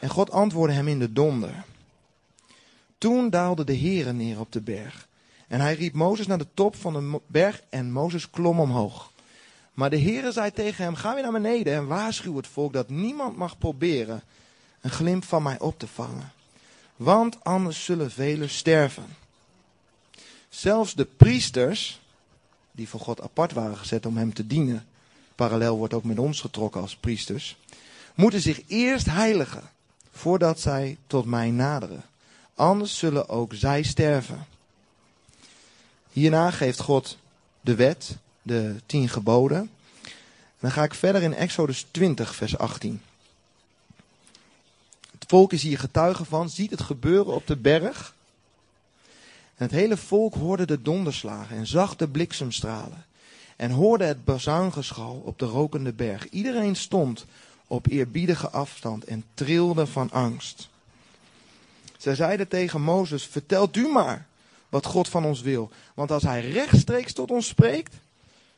En 0.00 0.08
God 0.08 0.30
antwoordde 0.30 0.74
hem 0.74 0.88
in 0.88 0.98
de 0.98 1.12
donder. 1.12 1.64
Toen 2.98 3.30
daalde 3.30 3.64
de 3.64 3.76
Heere 3.76 4.12
neer 4.12 4.40
op 4.40 4.52
de 4.52 4.60
berg. 4.60 5.08
En 5.46 5.60
hij 5.60 5.74
riep 5.74 5.94
Mozes 5.94 6.26
naar 6.26 6.38
de 6.38 6.46
top 6.54 6.76
van 6.76 6.92
de 6.92 7.20
berg 7.26 7.62
en 7.68 7.92
Mozes 7.92 8.30
klom 8.30 8.60
omhoog. 8.60 9.12
Maar 9.72 9.90
de 9.90 10.00
Heere 10.00 10.32
zei 10.32 10.50
tegen 10.50 10.84
hem, 10.84 10.94
ga 10.94 11.14
weer 11.14 11.22
naar 11.22 11.32
beneden 11.32 11.74
en 11.74 11.86
waarschuw 11.86 12.36
het 12.36 12.46
volk 12.46 12.72
dat 12.72 12.88
niemand 12.88 13.36
mag 13.36 13.58
proberen 13.58 14.22
een 14.80 14.90
glimp 14.90 15.24
van 15.24 15.42
mij 15.42 15.58
op 15.58 15.78
te 15.78 15.86
vangen. 15.86 16.32
Want 16.96 17.44
anders 17.44 17.84
zullen 17.84 18.10
velen 18.10 18.50
sterven. 18.50 19.17
Zelfs 20.48 20.94
de 20.94 21.04
priesters, 21.04 22.00
die 22.72 22.88
voor 22.88 23.00
God 23.00 23.20
apart 23.20 23.52
waren 23.52 23.76
gezet 23.76 24.06
om 24.06 24.16
hem 24.16 24.34
te 24.34 24.46
dienen, 24.46 24.86
parallel 25.34 25.76
wordt 25.76 25.94
ook 25.94 26.04
met 26.04 26.18
ons 26.18 26.40
getrokken 26.40 26.80
als 26.80 26.96
priesters, 26.96 27.56
moeten 28.14 28.40
zich 28.40 28.60
eerst 28.66 29.06
heiligen 29.06 29.70
voordat 30.10 30.60
zij 30.60 30.96
tot 31.06 31.24
mij 31.24 31.50
naderen. 31.50 32.04
Anders 32.54 32.98
zullen 32.98 33.28
ook 33.28 33.54
zij 33.54 33.82
sterven. 33.82 34.46
Hierna 36.12 36.50
geeft 36.50 36.80
God 36.80 37.18
de 37.60 37.74
wet, 37.74 38.16
de 38.42 38.76
tien 38.86 39.08
geboden. 39.08 39.70
Dan 40.60 40.70
ga 40.70 40.82
ik 40.82 40.94
verder 40.94 41.22
in 41.22 41.34
Exodus 41.34 41.86
20, 41.90 42.34
vers 42.34 42.58
18. 42.58 43.02
Het 45.12 45.24
volk 45.26 45.52
is 45.52 45.62
hier 45.62 45.78
getuige 45.78 46.24
van, 46.24 46.50
ziet 46.50 46.70
het 46.70 46.80
gebeuren 46.80 47.34
op 47.34 47.46
de 47.46 47.56
berg. 47.56 48.14
Het 49.58 49.70
hele 49.70 49.96
volk 49.96 50.34
hoorde 50.34 50.66
de 50.66 50.82
donderslagen 50.82 51.56
en 51.56 51.66
zag 51.66 51.96
de 51.96 52.08
bliksemstralen. 52.08 53.04
En 53.56 53.70
hoorde 53.70 54.04
het 54.04 54.24
bazuingeschal 54.24 55.22
op 55.24 55.38
de 55.38 55.44
rokende 55.44 55.92
berg. 55.92 56.28
Iedereen 56.28 56.76
stond 56.76 57.24
op 57.66 57.86
eerbiedige 57.86 58.50
afstand 58.50 59.04
en 59.04 59.24
trilde 59.34 59.86
van 59.86 60.10
angst. 60.10 60.68
Zij 61.96 62.14
zeiden 62.14 62.48
tegen 62.48 62.82
Mozes, 62.82 63.26
vertelt 63.26 63.76
u 63.76 63.88
maar 63.88 64.26
wat 64.68 64.86
God 64.86 65.08
van 65.08 65.24
ons 65.24 65.40
wil. 65.40 65.70
Want 65.94 66.10
als 66.10 66.22
hij 66.22 66.50
rechtstreeks 66.50 67.12
tot 67.12 67.30
ons 67.30 67.46
spreekt, 67.46 67.94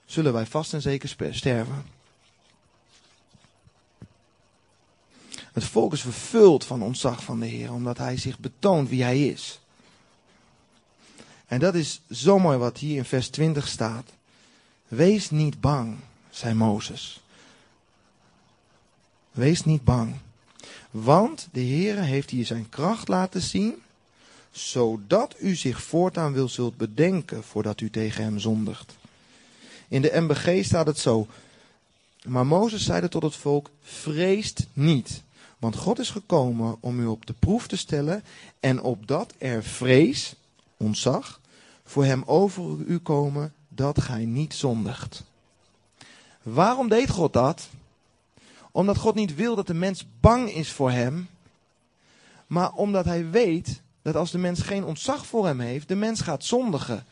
zullen 0.05 0.33
wij 0.33 0.47
vast 0.47 0.73
en 0.73 0.83
zeker 0.83 1.09
sterven. 1.31 1.85
Het 5.53 5.65
volk 5.65 5.93
is 5.93 6.01
vervuld 6.01 6.65
van 6.65 6.83
ontzag 6.83 7.25
van 7.25 7.41
de 7.41 7.47
Heer, 7.47 7.73
omdat 7.73 7.99
hij 7.99 8.17
zich 8.17 8.39
betoont 8.39 8.89
wie 8.89 9.03
hij 9.03 9.29
is. 9.29 9.61
En 11.51 11.59
dat 11.59 11.75
is 11.75 12.01
zo 12.11 12.39
mooi 12.39 12.59
wat 12.59 12.79
hier 12.79 12.97
in 12.97 13.05
vers 13.05 13.29
20 13.29 13.69
staat. 13.69 14.11
Wees 14.89 15.31
niet 15.31 15.61
bang, 15.61 15.97
zei 16.31 16.55
Mozes. 16.55 17.21
Wees 19.31 19.65
niet 19.65 19.85
bang. 19.85 20.15
Want 20.91 21.49
de 21.53 21.61
Heere 21.61 22.01
heeft 22.01 22.31
hier 22.31 22.47
zijn 22.47 22.69
kracht 22.69 23.09
laten 23.09 23.41
zien, 23.41 23.75
zodat 24.51 25.35
u 25.39 25.55
zich 25.55 25.83
voortaan 25.83 26.33
wil 26.33 26.49
zult 26.49 26.77
bedenken 26.77 27.45
voordat 27.45 27.81
u 27.81 27.91
tegen 27.91 28.25
hem 28.25 28.39
zondigt. 28.39 28.97
In 29.89 30.03
de 30.03 30.21
MBG 30.21 30.65
staat 30.65 30.87
het 30.87 30.99
zo. 30.99 31.27
Maar 32.25 32.47
Mozes 32.47 32.85
zeide 32.85 33.09
tot 33.09 33.23
het 33.23 33.37
volk, 33.37 33.71
vreest 33.83 34.67
niet. 34.73 35.23
Want 35.59 35.77
God 35.77 35.99
is 35.99 36.11
gekomen 36.11 36.77
om 36.81 37.01
u 37.01 37.07
op 37.07 37.27
de 37.27 37.35
proef 37.39 37.67
te 37.67 37.77
stellen 37.77 38.25
en 38.61 38.83
opdat 38.83 39.35
er 39.39 39.65
vrees, 39.65 40.35
ontzag, 40.77 41.40
voor 41.91 42.05
hem 42.05 42.23
over 42.27 42.77
u 42.87 42.99
komen 42.99 43.55
dat 43.69 44.01
gij 44.01 44.25
niet 44.25 44.55
zondigt. 44.55 45.25
Waarom 46.43 46.89
deed 46.89 47.09
God 47.11 47.33
dat? 47.33 47.69
Omdat 48.71 48.97
God 48.97 49.15
niet 49.15 49.35
wil 49.35 49.55
dat 49.55 49.67
de 49.67 49.75
mens 49.75 50.07
bang 50.21 50.53
is 50.53 50.73
voor 50.73 50.91
hem, 50.91 51.29
maar 52.47 52.73
omdat 52.73 53.05
hij 53.05 53.31
weet 53.31 53.83
dat 54.03 54.17
als 54.17 54.31
de 54.31 54.39
mens 54.39 54.61
geen 54.61 54.85
ontzag 54.85 55.27
voor 55.27 55.47
hem 55.47 55.61
heeft, 55.61 55.89
de 55.89 55.95
mens 55.95 56.21
gaat 56.21 56.45
zondigen. 56.45 57.05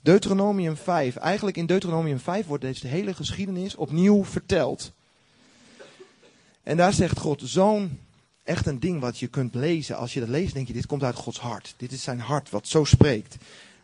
Deuteronomium 0.00 0.76
5. 0.76 1.16
Eigenlijk 1.16 1.56
in 1.56 1.66
Deuteronomium 1.66 2.18
5 2.18 2.46
wordt 2.46 2.64
deze 2.64 2.86
hele 2.86 3.14
geschiedenis 3.14 3.74
opnieuw 3.76 4.24
verteld. 4.24 4.92
En 6.62 6.76
daar 6.76 6.92
zegt 6.92 7.18
God, 7.18 7.42
zo'n 7.44 8.00
echt 8.50 8.66
een 8.66 8.80
ding 8.80 9.00
wat 9.00 9.18
je 9.18 9.26
kunt 9.26 9.54
lezen. 9.54 9.96
Als 9.96 10.14
je 10.14 10.20
dat 10.20 10.28
leest, 10.28 10.54
denk 10.54 10.66
je, 10.66 10.72
dit 10.72 10.86
komt 10.86 11.02
uit 11.02 11.14
Gods 11.14 11.38
hart. 11.38 11.74
Dit 11.76 11.92
is 11.92 12.02
zijn 12.02 12.20
hart 12.20 12.50
wat 12.50 12.68
zo 12.68 12.84
spreekt. 12.84 13.36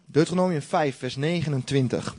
Deuteronomium 0.07 0.63
5, 0.63 0.99
vers 0.99 1.17
29. 1.17 2.17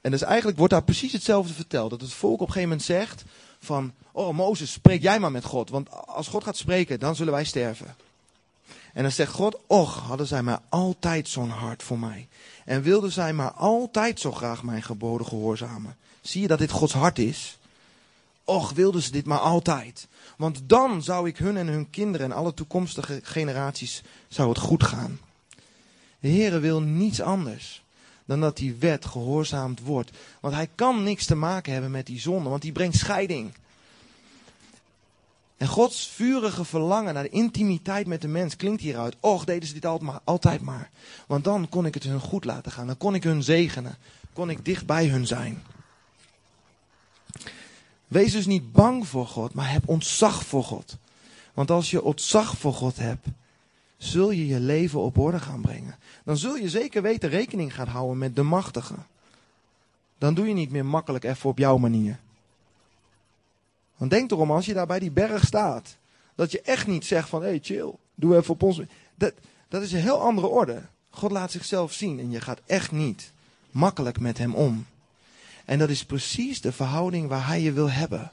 En 0.00 0.10
dus 0.10 0.22
eigenlijk 0.22 0.58
wordt 0.58 0.72
daar 0.72 0.82
precies 0.82 1.12
hetzelfde 1.12 1.54
verteld. 1.54 1.90
Dat 1.90 2.00
het 2.00 2.12
volk 2.12 2.40
op 2.40 2.40
een 2.40 2.52
gegeven 2.52 2.68
moment 2.68 2.86
zegt 2.86 3.24
van, 3.58 3.92
oh 4.12 4.34
Mozes, 4.36 4.72
spreek 4.72 5.02
jij 5.02 5.20
maar 5.20 5.30
met 5.30 5.44
God. 5.44 5.70
Want 5.70 6.06
als 6.06 6.28
God 6.28 6.44
gaat 6.44 6.56
spreken, 6.56 7.00
dan 7.00 7.16
zullen 7.16 7.32
wij 7.32 7.44
sterven. 7.44 7.96
En 8.92 9.02
dan 9.02 9.12
zegt 9.12 9.32
God, 9.32 9.58
och, 9.66 9.98
hadden 9.98 10.26
zij 10.26 10.42
maar 10.42 10.60
altijd 10.68 11.28
zo'n 11.28 11.50
hart 11.50 11.82
voor 11.82 11.98
mij. 11.98 12.28
En 12.64 12.82
wilden 12.82 13.12
zij 13.12 13.32
maar 13.32 13.52
altijd 13.52 14.20
zo 14.20 14.32
graag 14.32 14.62
mijn 14.62 14.82
geboden 14.82 15.26
gehoorzamen. 15.26 15.96
Zie 16.20 16.40
je 16.40 16.48
dat 16.48 16.58
dit 16.58 16.70
Gods 16.70 16.92
hart 16.92 17.18
is? 17.18 17.58
Och, 18.48 18.72
wilden 18.72 19.02
ze 19.02 19.10
dit 19.10 19.26
maar 19.26 19.38
altijd. 19.38 20.08
Want 20.36 20.60
dan 20.66 21.02
zou 21.02 21.28
ik 21.28 21.38
hun 21.38 21.56
en 21.56 21.66
hun 21.66 21.90
kinderen 21.90 22.30
en 22.30 22.36
alle 22.36 22.54
toekomstige 22.54 23.20
generaties 23.22 24.02
zou 24.28 24.48
het 24.48 24.58
goed 24.58 24.82
gaan. 24.82 25.20
De 26.20 26.28
Heere 26.28 26.58
wil 26.58 26.80
niets 26.82 27.20
anders 27.20 27.84
dan 28.24 28.40
dat 28.40 28.56
die 28.56 28.74
wet 28.74 29.04
gehoorzaamd 29.04 29.80
wordt. 29.80 30.10
Want 30.40 30.54
hij 30.54 30.68
kan 30.74 31.02
niks 31.02 31.24
te 31.24 31.34
maken 31.34 31.72
hebben 31.72 31.90
met 31.90 32.06
die 32.06 32.20
zonde, 32.20 32.48
want 32.48 32.62
die 32.62 32.72
brengt 32.72 32.96
scheiding. 32.96 33.52
En 35.56 35.68
Gods 35.68 36.08
vurige 36.08 36.64
verlangen 36.64 37.14
naar 37.14 37.22
de 37.22 37.28
intimiteit 37.28 38.06
met 38.06 38.20
de 38.20 38.28
mens 38.28 38.56
klinkt 38.56 38.80
hieruit. 38.80 39.16
Och, 39.20 39.44
deden 39.44 39.68
ze 39.68 39.74
dit 39.74 39.86
altijd 39.86 40.10
maar, 40.10 40.20
altijd 40.24 40.60
maar. 40.60 40.90
Want 41.26 41.44
dan 41.44 41.68
kon 41.68 41.86
ik 41.86 41.94
het 41.94 42.02
hun 42.02 42.20
goed 42.20 42.44
laten 42.44 42.72
gaan. 42.72 42.86
Dan 42.86 42.96
kon 42.96 43.14
ik 43.14 43.22
hun 43.22 43.42
zegenen. 43.42 43.96
Kon 44.32 44.50
ik 44.50 44.64
dicht 44.64 44.86
bij 44.86 45.06
hun 45.06 45.26
zijn. 45.26 45.62
Wees 48.08 48.32
dus 48.32 48.46
niet 48.46 48.72
bang 48.72 49.06
voor 49.06 49.26
God, 49.26 49.54
maar 49.54 49.70
heb 49.70 49.88
ontzag 49.88 50.44
voor 50.44 50.64
God. 50.64 50.96
Want 51.54 51.70
als 51.70 51.90
je 51.90 52.02
ontzag 52.02 52.58
voor 52.58 52.74
God 52.74 52.96
hebt, 52.96 53.26
zul 53.96 54.30
je 54.30 54.46
je 54.46 54.60
leven 54.60 55.00
op 55.00 55.18
orde 55.18 55.38
gaan 55.38 55.60
brengen. 55.60 55.96
Dan 56.24 56.36
zul 56.36 56.56
je 56.56 56.68
zeker 56.68 57.02
weten 57.02 57.28
rekening 57.28 57.74
gaan 57.74 57.88
houden 57.88 58.18
met 58.18 58.36
de 58.36 58.42
machtige. 58.42 58.94
Dan 60.18 60.34
doe 60.34 60.48
je 60.48 60.54
niet 60.54 60.70
meer 60.70 60.86
makkelijk 60.86 61.24
even 61.24 61.50
op 61.50 61.58
jouw 61.58 61.76
manier. 61.76 62.18
Want 63.96 64.10
denk 64.10 64.30
erom, 64.30 64.50
als 64.50 64.66
je 64.66 64.74
daar 64.74 64.86
bij 64.86 64.98
die 64.98 65.10
berg 65.10 65.46
staat, 65.46 65.96
dat 66.34 66.50
je 66.50 66.60
echt 66.60 66.86
niet 66.86 67.04
zegt 67.04 67.28
van, 67.28 67.42
hé 67.42 67.48
hey, 67.48 67.58
chill, 67.62 67.94
doe 68.14 68.36
even 68.36 68.54
op 68.54 68.62
ons. 68.62 68.80
Dat, 69.14 69.32
dat 69.68 69.82
is 69.82 69.92
een 69.92 70.00
heel 70.00 70.20
andere 70.20 70.46
orde. 70.46 70.82
God 71.10 71.30
laat 71.30 71.50
zichzelf 71.50 71.92
zien 71.92 72.18
en 72.18 72.30
je 72.30 72.40
gaat 72.40 72.60
echt 72.66 72.92
niet 72.92 73.32
makkelijk 73.70 74.20
met 74.20 74.38
hem 74.38 74.54
om. 74.54 74.86
En 75.68 75.78
dat 75.78 75.90
is 75.90 76.04
precies 76.04 76.60
de 76.60 76.72
verhouding 76.72 77.28
waar 77.28 77.46
hij 77.46 77.60
je 77.60 77.72
wil 77.72 77.90
hebben. 77.90 78.32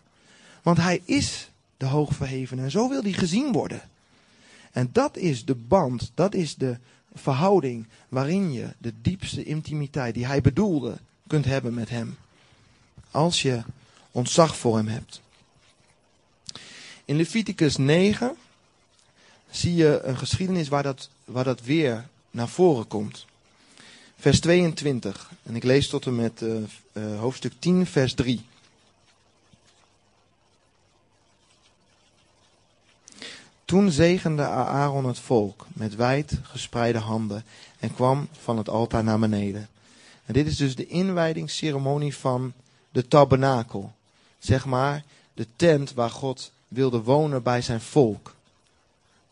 Want 0.62 0.78
hij 0.78 1.02
is 1.06 1.52
de 1.78 1.86
hoogverheven 1.86 2.60
en 2.60 2.72
zo 2.72 2.90
wil 2.90 3.02
hij 3.02 3.12
gezien 3.12 3.52
worden. 3.52 3.82
En 4.72 4.90
dat 4.92 5.18
is 5.18 5.46
de 5.46 5.56
band, 5.56 6.12
dat 6.14 6.34
is 6.34 6.56
de 6.56 6.78
verhouding 7.14 7.88
waarin 8.10 8.54
je 8.54 8.68
de 8.78 8.94
diepste 9.02 9.44
intimiteit 9.44 10.14
die 10.14 10.26
hij 10.26 10.42
bedoelde 10.42 10.98
kunt 11.28 11.46
hebben 11.46 11.74
met 11.74 11.90
hem. 11.90 12.18
Als 13.12 13.42
je 13.42 13.62
ontzag 14.12 14.58
voor 14.58 14.78
hem 14.78 14.88
hebt. 14.88 15.22
In 17.06 17.16
Leviticus 17.16 17.78
9 17.78 18.36
zie 19.50 19.76
je 19.76 20.02
een 20.04 20.18
geschiedenis 20.18 20.68
waar 20.68 20.84
dat, 20.84 21.10
waar 21.26 21.44
dat 21.44 21.62
weer 21.62 22.08
naar 22.32 22.50
voren 22.50 22.88
komt. 22.88 23.26
Vers 24.26 24.40
22. 24.40 25.32
En 25.44 25.56
ik 25.56 25.64
lees 25.64 25.88
tot 25.88 26.06
en 26.06 26.16
met 26.16 26.42
uh, 26.42 26.56
uh, 26.94 27.20
hoofdstuk 27.20 27.54
10, 27.60 27.86
vers 27.86 28.14
3. 28.14 28.46
Toen 33.66 33.92
zegende 33.92 34.44
Aaron 34.44 35.06
het 35.06 35.20
volk 35.20 35.66
met 35.74 35.96
wijd 35.96 36.40
gespreide 36.44 36.98
handen 36.98 37.44
en 37.80 37.94
kwam 37.94 38.28
van 38.42 38.58
het 38.58 38.70
altaar 38.70 39.04
naar 39.04 39.20
beneden. 39.20 39.70
En 40.26 40.34
dit 40.34 40.48
is 40.48 40.58
dus 40.58 40.76
de 40.76 40.88
inwijdingsceremonie 40.88 42.16
van 42.16 42.54
de 42.92 43.08
tabernakel. 43.08 43.94
Zeg 44.40 44.66
maar 44.66 45.04
de 45.34 45.48
tent 45.56 45.94
waar 45.94 46.12
God 46.12 46.52
wilde 46.68 47.02
wonen 47.02 47.44
bij 47.44 47.62
zijn 47.62 47.82
volk. 47.82 48.36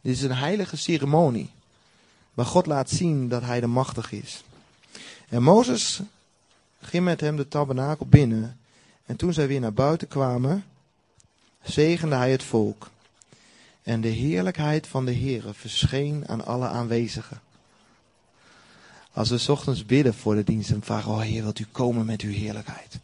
Dit 0.01 0.15
is 0.15 0.21
een 0.21 0.36
heilige 0.36 0.77
ceremonie. 0.77 1.49
Waar 2.34 2.45
God 2.45 2.65
laat 2.65 2.89
zien 2.89 3.29
dat 3.29 3.41
hij 3.41 3.60
de 3.60 3.67
machtig 3.67 4.12
is. 4.12 4.43
En 5.34 5.43
Mozes 5.43 6.02
ging 6.82 7.04
met 7.04 7.19
hem 7.19 7.36
de 7.36 7.48
tabernakel 7.48 8.06
binnen. 8.06 8.58
En 9.06 9.15
toen 9.15 9.34
zij 9.34 9.48
weer 9.48 9.60
naar 9.60 9.74
buiten 9.74 10.08
kwamen, 10.08 10.65
zegende 11.63 12.15
hij 12.15 12.32
het 12.32 12.43
volk. 12.43 12.89
En 13.84 14.02
de 14.02 14.08
heerlijkheid 14.08 14.88
van 14.88 15.06
de 15.06 15.13
Heere 15.15 15.54
verscheen 15.54 16.28
aan 16.28 16.46
alle 16.46 16.67
aanwezigen. 16.67 17.41
Als 19.12 19.30
we 19.30 19.52
ochtends 19.52 19.86
bidden 19.86 20.13
voor 20.13 20.36
de 20.36 20.43
dienst 20.43 20.72
en 20.72 20.82
vragen, 20.84 21.12
oh 21.12 21.19
Heer, 21.19 21.43
wilt 21.43 21.60
u 21.60 21.65
komen 21.72 22.06
met 22.06 22.22
uw 22.22 22.32
heerlijkheid? 22.32 23.00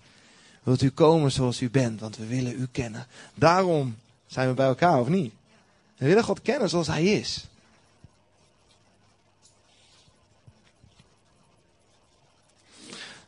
Wilt 0.63 0.81
u 0.81 0.89
komen 0.89 1.31
zoals 1.31 1.61
u 1.61 1.69
bent, 1.69 1.99
want 1.99 2.17
we 2.17 2.25
willen 2.25 2.59
u 2.59 2.67
kennen. 2.71 3.07
Daarom 3.35 3.95
zijn 4.27 4.47
we 4.47 4.53
bij 4.53 4.67
elkaar, 4.67 4.99
of 4.99 5.07
niet? 5.07 5.33
We 5.97 6.05
willen 6.05 6.23
God 6.23 6.41
kennen 6.41 6.69
zoals 6.69 6.87
Hij 6.87 7.03
is. 7.05 7.45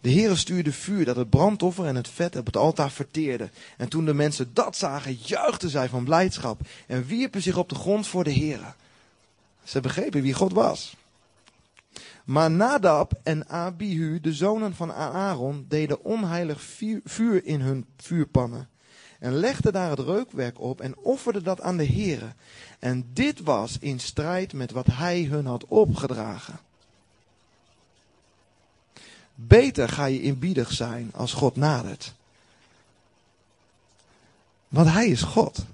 De 0.02 0.12
Heere 0.12 0.36
stuurde 0.36 0.72
vuur 0.72 1.06
dat 1.06 1.16
het 1.16 1.30
brandoffer 1.30 1.86
en 1.86 1.96
het 1.96 2.08
vet 2.08 2.36
op 2.36 2.46
het 2.46 2.58
altaar 2.58 2.92
verteerde. 2.92 3.50
En 3.78 3.90
toen 3.90 4.06
de 4.06 4.14
mensen 4.14 4.54
dat 4.54 4.78
zagen, 4.78 5.18
juichten 5.24 5.70
zij 5.70 5.90
van 5.90 6.04
blijdschap 6.04 6.62
en 6.88 7.06
wierpen 7.06 7.42
zich 7.42 7.58
op 7.58 7.70
de 7.70 7.76
grond 7.76 8.08
voor 8.08 8.24
de 8.24 8.34
Heere. 8.34 8.74
Ze 9.64 9.80
begrepen 9.80 10.22
wie 10.22 10.34
God 10.34 10.54
was. 10.54 10.96
Maar 12.26 12.52
Nadab 12.52 13.14
en 13.24 13.50
Abihu, 13.50 14.20
de 14.20 14.34
zonen 14.34 14.76
van 14.76 14.94
Aaron, 14.94 15.66
deden 15.68 16.04
onheilig 16.04 16.62
vuur 17.04 17.46
in 17.46 17.62
hun 17.62 17.86
vuurpannen. 17.98 18.70
En 19.20 19.34
legden 19.34 19.74
daar 19.74 19.90
het 19.90 20.00
reukwerk 20.00 20.60
op 20.60 20.82
en 20.82 20.98
offerden 20.98 21.44
dat 21.44 21.62
aan 21.62 21.78
de 21.78 21.86
Heere. 21.86 22.34
En 22.80 23.10
dit 23.14 23.40
was 23.40 23.78
in 23.80 24.00
strijd 24.00 24.54
met 24.54 24.72
wat 24.72 24.86
hij 24.86 25.24
hun 25.24 25.46
had 25.46 25.66
opgedragen. 25.66 26.60
Beter 29.48 29.90
ga 29.90 30.06
je 30.06 30.22
inbiedig 30.22 30.72
zijn 30.72 31.12
als 31.14 31.34
God 31.34 31.56
nadert. 31.56 32.14
Want 34.68 34.90
hij 34.90 35.08
is 35.08 35.22
God. 35.22 35.66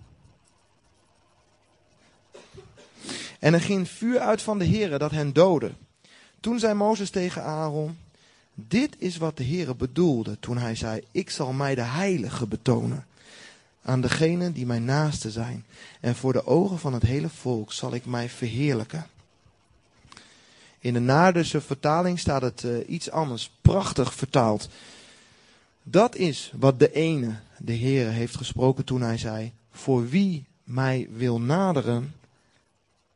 En 3.39 3.53
er 3.53 3.61
ging 3.61 3.89
vuur 3.89 4.19
uit 4.19 4.41
van 4.41 4.59
de 4.59 4.65
Heere 4.65 4.97
dat 4.97 5.11
hen 5.11 5.33
doodde. 5.33 5.71
Toen 6.39 6.59
zei 6.59 6.73
Mozes 6.73 7.09
tegen 7.09 7.43
Aaron, 7.43 7.97
dit 8.53 8.95
is 8.97 9.17
wat 9.17 9.37
de 9.37 9.43
Heere 9.43 9.75
bedoelde 9.75 10.39
toen 10.39 10.57
hij 10.57 10.75
zei, 10.75 11.01
ik 11.11 11.29
zal 11.29 11.53
mij 11.53 11.75
de 11.75 11.81
heilige 11.81 12.47
betonen 12.47 13.05
aan 13.81 14.01
degenen 14.01 14.53
die 14.53 14.65
mijn 14.65 14.85
naaste 14.85 15.31
zijn. 15.31 15.65
En 15.99 16.15
voor 16.15 16.33
de 16.33 16.45
ogen 16.45 16.79
van 16.79 16.93
het 16.93 17.03
hele 17.03 17.29
volk 17.29 17.73
zal 17.73 17.93
ik 17.93 18.05
mij 18.05 18.29
verheerlijken. 18.29 19.05
In 20.79 20.93
de 20.93 20.99
Naardense 20.99 21.61
vertaling 21.61 22.19
staat 22.19 22.41
het 22.41 22.63
uh, 22.63 22.89
iets 22.89 23.11
anders, 23.11 23.51
prachtig 23.61 24.13
vertaald. 24.13 24.69
Dat 25.83 26.15
is 26.15 26.51
wat 26.55 26.79
de 26.79 26.91
ene, 26.91 27.35
de 27.57 27.73
Heer, 27.73 28.09
heeft 28.09 28.35
gesproken 28.35 28.83
toen 28.83 29.01
hij 29.01 29.17
zei: 29.17 29.51
Voor 29.71 30.09
wie 30.09 30.45
mij 30.63 31.07
wil 31.11 31.39
naderen, 31.39 32.15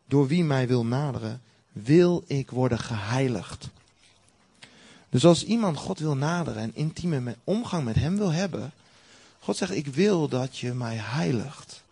door 0.06 0.28
wie 0.28 0.44
mij 0.44 0.68
wil 0.68 0.86
naderen, 0.86 1.42
wil 1.72 2.24
ik 2.28 2.52
worden 2.52 2.80
geheiligd. 2.80 3.70
Dus 5.10 5.26
als 5.26 5.46
iemand 5.46 5.78
God 5.78 6.00
wil 6.00 6.16
naderen 6.16 6.62
en 6.62 6.76
intieme 6.76 7.36
omgang 7.44 7.84
met 7.84 7.96
hem 7.96 8.18
wil 8.18 8.32
hebben, 8.32 8.72
God 9.40 9.58
zegt, 9.58 9.72
ik 9.72 9.88
wil 9.88 10.28
dat 10.28 10.58
je 10.58 10.74
mij 10.74 10.96
heiligt. 10.96 11.84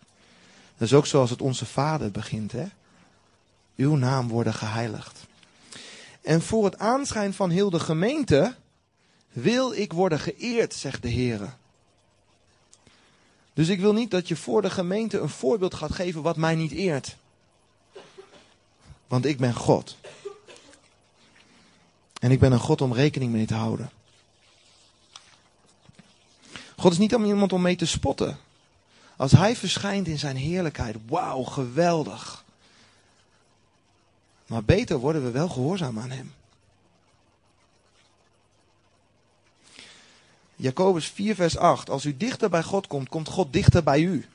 Dat 0.78 0.88
is 0.88 0.94
ook 0.94 1.06
zoals 1.06 1.30
het 1.30 1.42
onze 1.42 1.66
Vader 1.66 2.12
begint, 2.12 2.52
hè? 2.52 2.66
Uw 3.76 3.96
naam 3.96 4.28
worden 4.28 4.54
geheiligd. 4.54 5.28
En 6.22 6.42
voor 6.42 6.66
het 6.66 6.78
aanschijn 6.78 7.34
van 7.34 7.50
heel 7.50 7.70
de 7.70 7.80
gemeente 7.80 8.56
wil 9.32 9.74
ik 9.74 9.94
worden 9.94 10.20
geëerd, 10.20 10.74
zegt 10.74 11.02
de 11.02 11.10
Heer. 11.10 11.58
Dus 13.54 13.68
ik 13.68 13.80
wil 13.80 13.94
niet 13.94 14.12
dat 14.12 14.28
je 14.28 14.36
voor 14.36 14.62
de 14.62 14.70
gemeente 14.70 15.20
een 15.20 15.30
voorbeeld 15.30 15.74
gaat 15.74 15.92
geven 15.92 16.22
wat 16.22 16.38
mij 16.38 16.56
niet 16.56 16.72
eert. 16.72 17.16
Want 19.08 19.26
ik 19.26 19.38
ben 19.38 19.54
God. 19.54 19.98
En 22.20 22.32
ik 22.32 22.40
ben 22.40 22.52
een 22.52 22.60
God 22.60 22.82
om 22.82 22.94
rekening 22.94 23.32
mee 23.32 23.46
te 23.46 23.54
houden. 23.54 23.90
God 26.76 26.92
is 26.92 26.98
niet 26.98 27.16
om 27.16 27.26
iemand 27.26 27.54
om 27.54 27.62
mee 27.62 27.76
te 27.76 27.86
spotten. 27.86 28.38
Als 29.16 29.32
hij 29.32 29.56
verschijnt 29.56 30.08
in 30.08 30.20
zijn 30.20 30.36
heerlijkheid, 30.36 30.96
wauw, 31.08 31.44
geweldig. 31.44 32.44
Maar 34.50 34.64
beter 34.64 34.98
worden 34.98 35.24
we 35.24 35.32
wel 35.32 35.50
gehoorzaam 35.50 36.00
aan 36.00 36.10
hem. 36.10 36.34
Jacobus 40.56 41.08
4, 41.08 41.36
vers 41.36 41.58
8. 41.58 41.90
Als 41.90 42.06
u 42.06 42.18
dichter 42.18 42.50
bij 42.50 42.64
God 42.64 42.88
komt, 42.88 43.10
komt 43.10 43.28
God 43.28 43.54
dichter 43.54 43.84
bij 43.84 44.02
u. 44.02 44.26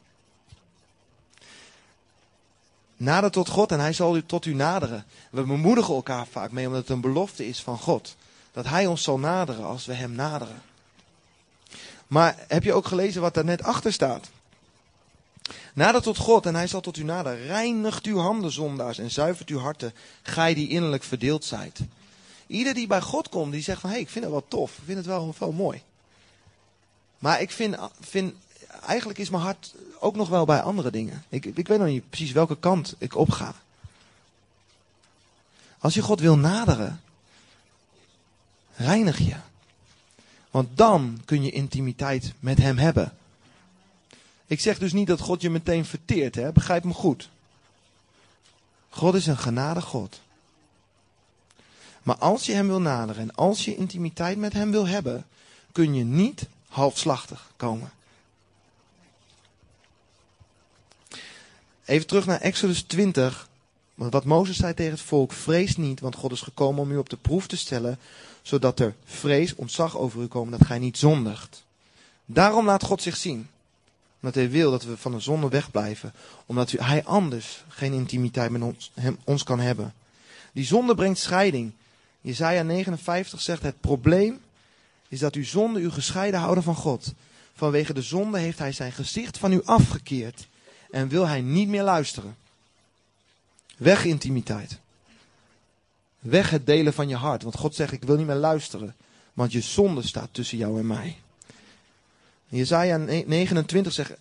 Nader 2.97 3.31
tot 3.31 3.49
God 3.49 3.73
en 3.73 3.81
hij 3.81 3.93
zal 3.93 4.17
u 4.17 4.27
tot 4.27 4.45
u 4.45 4.55
naderen. 4.55 5.05
We 5.31 5.43
bemoedigen 5.43 5.95
elkaar 5.95 6.27
vaak 6.27 6.51
mee 6.51 6.67
omdat 6.67 6.81
het 6.81 6.91
een 6.91 7.01
belofte 7.01 7.47
is 7.47 7.63
van 7.63 7.79
God. 7.79 8.17
Dat 8.53 8.67
hij 8.67 8.87
ons 8.87 9.03
zal 9.03 9.19
naderen 9.19 9.65
als 9.65 9.87
we 9.87 9.95
hem 9.95 10.13
naderen. 10.13 10.63
Maar 12.07 12.45
heb 12.49 12.63
je 12.63 12.73
ook 12.73 12.87
gelezen 12.87 13.21
wat 13.21 13.35
daar 13.35 13.45
net 13.45 13.63
achter 13.63 13.93
staat? 13.93 14.31
Nader 15.75 16.03
tot 16.03 16.17
God 16.17 16.47
en 16.47 16.55
hij 16.55 16.67
zal 16.67 16.81
tot 16.81 16.97
u 16.97 17.03
naderen. 17.03 17.47
Reinigt 17.47 18.07
uw 18.07 18.19
handen, 18.19 18.53
zondaars, 18.53 18.99
en 18.99 19.11
zuivert 19.11 19.49
uw 19.49 19.59
harten, 19.59 19.95
gij 20.23 20.55
die 20.55 20.69
innerlijk 20.69 21.03
verdeeld 21.03 21.45
zijt. 21.45 21.81
Ieder 22.47 22.75
die 22.75 22.87
bij 22.87 23.01
God 23.01 23.29
komt, 23.29 23.53
die 23.53 23.63
zegt 23.63 23.81
van, 23.81 23.91
hé, 23.91 23.95
hey, 23.97 24.05
ik 24.05 24.11
vind 24.11 24.25
het 24.25 24.35
wel 24.35 24.49
tof, 24.49 24.77
ik 24.77 24.85
vind 24.85 24.99
het 24.99 25.07
wel, 25.07 25.35
wel 25.39 25.53
mooi. 25.53 25.83
Maar 27.19 27.41
ik 27.41 27.51
vind, 27.51 27.77
vind, 28.01 28.35
eigenlijk 28.87 29.19
is 29.19 29.31
mijn 29.31 29.43
hart 29.43 29.75
ook 30.01 30.17
nog 30.17 30.29
wel 30.29 30.45
bij 30.45 30.61
andere 30.61 30.91
dingen. 30.91 31.25
Ik, 31.29 31.45
ik 31.45 31.69
weet 31.69 31.79
nog 31.79 31.89
niet 31.89 32.09
precies 32.11 32.33
welke 32.33 32.57
kant 32.57 32.95
ik 32.99 33.17
op 33.17 33.31
ga. 33.31 33.55
Als 35.79 35.95
je 35.95 36.03
God 36.03 36.21
wil 36.21 36.37
naderen, 36.37 37.01
reinig 38.77 39.19
je. 39.19 39.37
Want 40.51 40.77
dan 40.77 41.21
kun 41.25 41.43
je 41.43 41.51
intimiteit 41.51 42.33
met 42.41 42.59
Hem 42.59 42.79
hebben. 42.79 43.13
Ik 44.47 44.61
zeg 44.61 44.79
dus 44.79 44.93
niet 44.93 45.07
dat 45.07 45.21
God 45.21 45.43
je 45.43 45.51
meteen 45.51 45.85
verteert, 45.85 46.35
hè? 46.35 46.53
begrijp 46.53 46.85
me 46.85 46.93
goed. 46.93 47.29
God 48.89 49.15
is 49.15 49.27
een 49.27 49.39
genade 49.39 49.81
God. 49.81 50.21
Maar 52.03 52.17
als 52.17 52.47
je 52.47 52.53
Hem 52.53 52.67
wil 52.67 52.81
naderen 52.81 53.23
en 53.23 53.35
als 53.35 53.65
je 53.65 53.77
intimiteit 53.77 54.39
met 54.39 54.53
Hem 54.53 54.71
wil 54.71 54.87
hebben, 54.87 55.27
kun 55.73 55.95
je 55.95 56.05
niet 56.05 56.47
halfslachtig 56.69 57.53
komen. 57.57 57.93
Even 61.85 62.07
terug 62.07 62.27
naar 62.27 62.41
Exodus 62.41 62.83
20. 62.83 63.49
Wat 63.95 64.25
Mozes 64.25 64.57
zei 64.57 64.75
tegen 64.75 64.93
het 64.93 65.01
volk: 65.01 65.33
Vrees 65.33 65.77
niet, 65.77 66.01
want 66.01 66.15
God 66.15 66.33
is 66.33 66.41
gekomen 66.41 66.83
om 66.83 66.91
u 66.91 66.97
op 66.97 67.09
de 67.09 67.17
proef 67.17 67.47
te 67.47 67.57
stellen, 67.57 67.99
zodat 68.43 68.81
er 68.81 68.95
vrees, 69.05 69.55
ontzag 69.55 69.97
over 69.97 70.23
u 70.23 70.27
komen, 70.27 70.59
dat 70.59 70.67
gij 70.67 70.79
niet 70.79 70.99
zondigt. 70.99 71.65
Daarom 72.25 72.67
laat 72.67 72.85
God 72.85 73.03
zich 73.03 73.17
zien. 73.17 73.49
Omdat 74.25 74.43
hij 74.43 74.51
wil 74.51 74.71
dat 74.71 74.85
we 74.85 74.97
van 74.97 75.13
de 75.13 75.21
zonde 75.21 75.49
wegblijven. 75.49 76.13
Omdat 76.47 76.71
hij 76.71 77.05
anders 77.05 77.65
geen 77.69 77.93
intimiteit 77.93 78.51
met 78.51 78.63
ons, 78.63 78.91
hem, 78.95 79.19
ons 79.25 79.43
kan 79.43 79.61
hebben. 79.61 79.95
Die 80.53 80.65
zonde 80.65 80.95
brengt 80.95 81.19
scheiding. 81.19 81.73
Jezaja 82.21 82.63
59 82.63 83.41
zegt: 83.41 83.63
Het 83.63 83.81
probleem 83.81 84.41
is 85.09 85.19
dat 85.19 85.35
uw 85.35 85.45
zonde 85.45 85.81
u 85.81 85.91
gescheiden 85.91 86.41
houden 86.41 86.65
van 86.65 86.75
God. 86.75 87.13
Vanwege 87.55 87.93
de 87.93 88.03
zonde 88.03 88.39
heeft 88.39 88.59
hij 88.59 88.73
zijn 88.73 88.93
gezicht 88.93 89.39
van 89.39 89.53
u 89.53 89.63
afgekeerd 89.65 90.49
en 90.91 91.09
wil 91.09 91.27
hij 91.27 91.41
niet 91.41 91.69
meer 91.69 91.83
luisteren. 91.83 92.37
Weg 93.77 94.05
intimiteit. 94.05 94.79
Weg 96.19 96.51
het 96.51 96.67
delen 96.67 96.93
van 96.93 97.09
je 97.09 97.17
hart. 97.17 97.43
Want 97.43 97.57
God 97.57 97.75
zegt, 97.75 97.93
ik 97.93 98.05
wil 98.05 98.17
niet 98.17 98.27
meer 98.27 98.37
luisteren. 98.37 98.95
Want 99.33 99.53
je 99.53 99.61
zonde 99.61 100.03
staat 100.03 100.29
tussen 100.33 100.59
jou 100.59 100.79
en 100.79 100.87
mij. 100.87 101.19
Jezaja 102.47 102.97
29 102.97 103.93
zegt, 103.93 104.13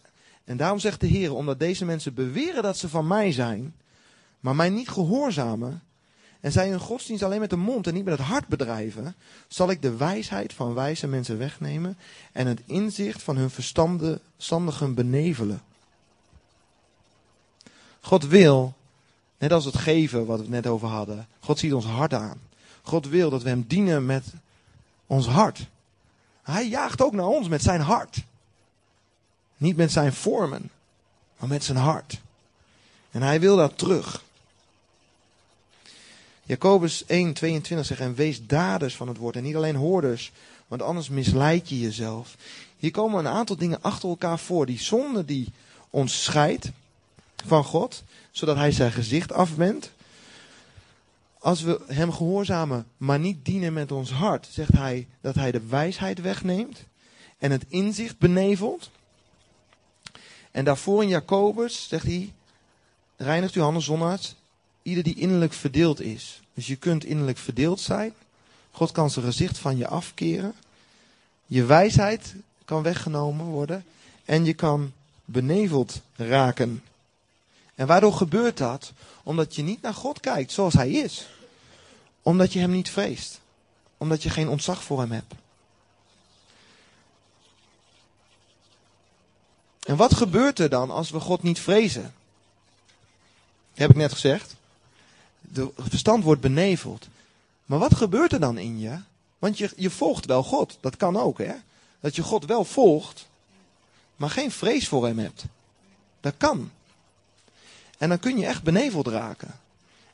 en 0.43 0.57
daarom 0.57 0.79
zegt 0.79 0.99
de 0.99 1.07
Heer, 1.07 1.33
omdat 1.33 1.59
deze 1.59 1.85
mensen 1.85 2.13
beweren 2.13 2.63
dat 2.63 2.77
ze 2.77 2.89
van 2.89 3.07
mij 3.07 3.31
zijn, 3.31 3.73
maar 4.39 4.55
mij 4.55 4.69
niet 4.69 4.89
gehoorzamen, 4.89 5.81
en 6.39 6.51
zij 6.51 6.69
hun 6.69 6.79
godsdienst 6.79 7.23
alleen 7.23 7.39
met 7.39 7.49
de 7.49 7.55
mond 7.55 7.87
en 7.87 7.93
niet 7.93 8.05
met 8.05 8.17
het 8.17 8.27
hart 8.27 8.47
bedrijven, 8.47 9.15
zal 9.47 9.69
ik 9.69 9.81
de 9.81 9.95
wijsheid 9.95 10.53
van 10.53 10.73
wijze 10.73 11.07
mensen 11.07 11.37
wegnemen 11.37 11.97
en 12.31 12.47
het 12.47 12.61
inzicht 12.65 13.23
van 13.23 13.37
hun 13.37 13.49
verstandigen 13.49 14.93
benevelen. 14.93 15.61
God 17.99 18.27
wil, 18.27 18.73
net 19.37 19.51
als 19.51 19.65
het 19.65 19.77
geven 19.77 20.25
wat 20.25 20.39
we 20.39 20.47
net 20.47 20.67
over 20.67 20.87
hadden, 20.87 21.27
God 21.39 21.59
ziet 21.59 21.73
ons 21.73 21.85
hart 21.85 22.13
aan. 22.13 22.41
God 22.81 23.07
wil 23.07 23.29
dat 23.29 23.43
we 23.43 23.49
Hem 23.49 23.65
dienen 23.67 24.05
met 24.05 24.25
ons 25.07 25.27
hart. 25.27 25.67
Hij 26.43 26.67
jaagt 26.67 27.01
ook 27.01 27.13
naar 27.13 27.27
ons 27.27 27.47
met 27.47 27.61
zijn 27.61 27.81
hart. 27.81 28.17
Niet 29.57 29.75
met 29.75 29.91
zijn 29.91 30.13
vormen, 30.13 30.69
maar 31.37 31.49
met 31.49 31.63
zijn 31.63 31.77
hart. 31.77 32.21
En 33.11 33.21
hij 33.21 33.39
wil 33.39 33.55
dat 33.55 33.77
terug. 33.77 34.23
Jacobus 36.43 37.05
1, 37.05 37.33
22 37.33 37.85
zegt, 37.85 37.99
en 37.99 38.15
wees 38.15 38.45
daders 38.45 38.95
van 38.95 39.07
het 39.07 39.17
woord 39.17 39.35
en 39.35 39.43
niet 39.43 39.55
alleen 39.55 39.75
hoorders, 39.75 40.31
want 40.67 40.81
anders 40.81 41.09
misleid 41.09 41.69
je 41.69 41.79
jezelf. 41.79 42.35
Hier 42.77 42.91
komen 42.91 43.19
een 43.19 43.31
aantal 43.31 43.55
dingen 43.55 43.81
achter 43.81 44.09
elkaar 44.09 44.39
voor. 44.39 44.65
Die 44.65 44.79
zonde 44.79 45.25
die 45.25 45.51
ons 45.89 46.23
scheidt 46.23 46.71
van 47.45 47.63
God, 47.63 48.03
zodat 48.31 48.55
hij 48.55 48.71
zijn 48.71 48.91
gezicht 48.91 49.31
afwendt. 49.31 49.91
Als 51.43 51.61
we 51.61 51.81
hem 51.87 52.11
gehoorzamen, 52.11 52.85
maar 52.97 53.19
niet 53.19 53.45
dienen 53.45 53.73
met 53.73 53.91
ons 53.91 54.11
hart, 54.11 54.47
zegt 54.51 54.71
hij 54.71 55.07
dat 55.21 55.35
hij 55.35 55.51
de 55.51 55.65
wijsheid 55.65 56.21
wegneemt 56.21 56.83
en 57.37 57.51
het 57.51 57.65
inzicht 57.67 58.17
benevelt. 58.17 58.89
En 60.51 60.65
daarvoor 60.65 61.01
in 61.03 61.09
Jacobus 61.09 61.87
zegt 61.87 62.05
hij, 62.05 62.33
reinigt 63.15 63.53
uw 63.53 63.61
handen 63.61 63.81
zondaars, 63.81 64.35
ieder 64.81 65.03
die 65.03 65.15
innerlijk 65.15 65.53
verdeeld 65.53 66.01
is. 66.01 66.41
Dus 66.53 66.67
je 66.67 66.75
kunt 66.75 67.05
innerlijk 67.05 67.37
verdeeld 67.37 67.79
zijn. 67.79 68.13
God 68.71 68.91
kan 68.91 69.09
zijn 69.09 69.25
gezicht 69.25 69.57
van 69.57 69.77
je 69.77 69.87
afkeren. 69.87 70.53
Je 71.45 71.65
wijsheid 71.65 72.35
kan 72.65 72.83
weggenomen 72.83 73.45
worden. 73.45 73.85
En 74.25 74.45
je 74.45 74.53
kan 74.53 74.91
beneveld 75.25 76.01
raken. 76.15 76.83
En 77.75 77.87
waardoor 77.87 78.13
gebeurt 78.13 78.57
dat? 78.57 78.91
Omdat 79.23 79.55
je 79.55 79.61
niet 79.61 79.81
naar 79.81 79.93
God 79.93 80.19
kijkt 80.19 80.51
zoals 80.51 80.73
Hij 80.73 80.91
is. 80.91 81.27
Omdat 82.23 82.53
je 82.53 82.59
Hem 82.59 82.71
niet 82.71 82.89
vreest. 82.89 83.39
Omdat 83.97 84.23
je 84.23 84.29
geen 84.29 84.49
ontzag 84.49 84.83
voor 84.83 84.99
Hem 84.99 85.11
hebt. 85.11 85.33
En 89.79 89.95
wat 89.95 90.15
gebeurt 90.15 90.59
er 90.59 90.69
dan 90.69 90.91
als 90.91 91.09
we 91.09 91.19
God 91.19 91.43
niet 91.43 91.59
vrezen? 91.59 92.13
heb 93.73 93.89
ik 93.89 93.95
net 93.95 94.13
gezegd 94.13 94.55
de 95.53 95.71
verstand 95.77 96.23
wordt 96.23 96.41
beneveld. 96.41 97.07
Maar 97.65 97.79
wat 97.79 97.95
gebeurt 97.95 98.33
er 98.33 98.39
dan 98.39 98.57
in 98.57 98.79
je? 98.79 98.99
Want 99.39 99.57
je, 99.57 99.71
je 99.75 99.89
volgt 99.89 100.25
wel 100.25 100.43
God. 100.43 100.77
Dat 100.81 100.97
kan 100.97 101.17
ook, 101.17 101.37
hè? 101.37 101.53
Dat 101.99 102.15
je 102.15 102.23
God 102.23 102.45
wel 102.45 102.65
volgt, 102.65 103.27
maar 104.15 104.29
geen 104.29 104.51
vrees 104.51 104.87
voor 104.87 105.05
hem 105.05 105.19
hebt. 105.19 105.43
Dat 106.19 106.33
kan. 106.37 106.71
En 107.97 108.09
dan 108.09 108.19
kun 108.19 108.37
je 108.37 108.45
echt 108.45 108.63
beneveld 108.63 109.07
raken. 109.07 109.59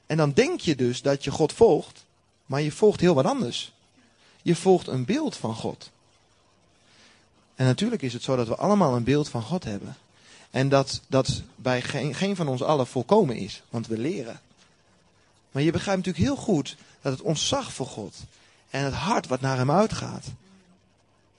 En 0.09 0.17
dan 0.17 0.31
denk 0.31 0.59
je 0.59 0.75
dus 0.75 1.01
dat 1.01 1.23
je 1.23 1.31
God 1.31 1.53
volgt, 1.53 2.05
maar 2.45 2.61
je 2.61 2.71
volgt 2.71 2.99
heel 2.99 3.13
wat 3.13 3.25
anders. 3.25 3.71
Je 4.41 4.55
volgt 4.55 4.87
een 4.87 5.05
beeld 5.05 5.35
van 5.35 5.55
God. 5.55 5.89
En 7.55 7.65
natuurlijk 7.65 8.01
is 8.01 8.13
het 8.13 8.23
zo 8.23 8.35
dat 8.35 8.47
we 8.47 8.55
allemaal 8.55 8.95
een 8.95 9.03
beeld 9.03 9.29
van 9.29 9.41
God 9.41 9.63
hebben. 9.63 9.97
En 10.49 10.69
dat 10.69 11.01
dat 11.07 11.41
bij 11.55 11.81
geen, 11.81 12.15
geen 12.15 12.35
van 12.35 12.47
ons 12.47 12.61
allen 12.61 12.87
volkomen 12.87 13.35
is, 13.35 13.61
want 13.69 13.87
we 13.87 13.97
leren. 13.97 14.39
Maar 15.51 15.63
je 15.63 15.71
begrijpt 15.71 16.05
natuurlijk 16.05 16.33
heel 16.33 16.43
goed 16.43 16.75
dat 17.01 17.11
het 17.11 17.21
ontzag 17.21 17.73
voor 17.73 17.87
God 17.87 18.15
en 18.69 18.83
het 18.83 18.93
hart 18.93 19.27
wat 19.27 19.41
naar 19.41 19.57
hem 19.57 19.71
uitgaat, 19.71 20.25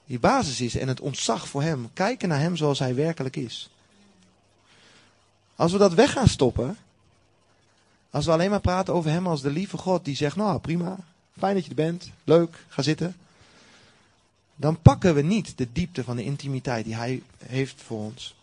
die 0.05 0.19
basis 0.19 0.61
is 0.61 0.75
en 0.75 0.87
het 0.87 0.99
ontzag 0.99 1.47
voor 1.47 1.61
hem, 1.61 1.89
kijken 1.93 2.29
naar 2.29 2.39
hem 2.39 2.55
zoals 2.55 2.79
hij 2.79 2.95
werkelijk 2.95 3.35
is. 3.35 3.69
Als 5.55 5.71
we 5.71 5.77
dat 5.77 5.93
weg 5.93 6.11
gaan 6.11 6.27
stoppen, 6.27 6.77
als 8.11 8.25
we 8.25 8.31
alleen 8.31 8.49
maar 8.49 8.59
praten 8.59 8.93
over 8.93 9.11
hem 9.11 9.27
als 9.27 9.41
de 9.41 9.51
lieve 9.51 9.77
God 9.77 10.05
die 10.05 10.15
zegt, 10.15 10.35
nou 10.35 10.59
prima, 10.59 10.97
fijn 11.37 11.53
dat 11.53 11.63
je 11.63 11.69
er 11.69 11.75
bent, 11.75 12.11
leuk, 12.23 12.65
ga 12.67 12.81
zitten. 12.81 13.15
Dan 14.55 14.81
pakken 14.81 15.15
we 15.15 15.21
niet 15.21 15.57
de 15.57 15.67
diepte 15.71 16.03
van 16.03 16.15
de 16.15 16.23
intimiteit 16.23 16.85
die 16.85 16.95
hij 16.95 17.21
heeft 17.45 17.81
voor 17.81 17.99
ons. 17.99 18.35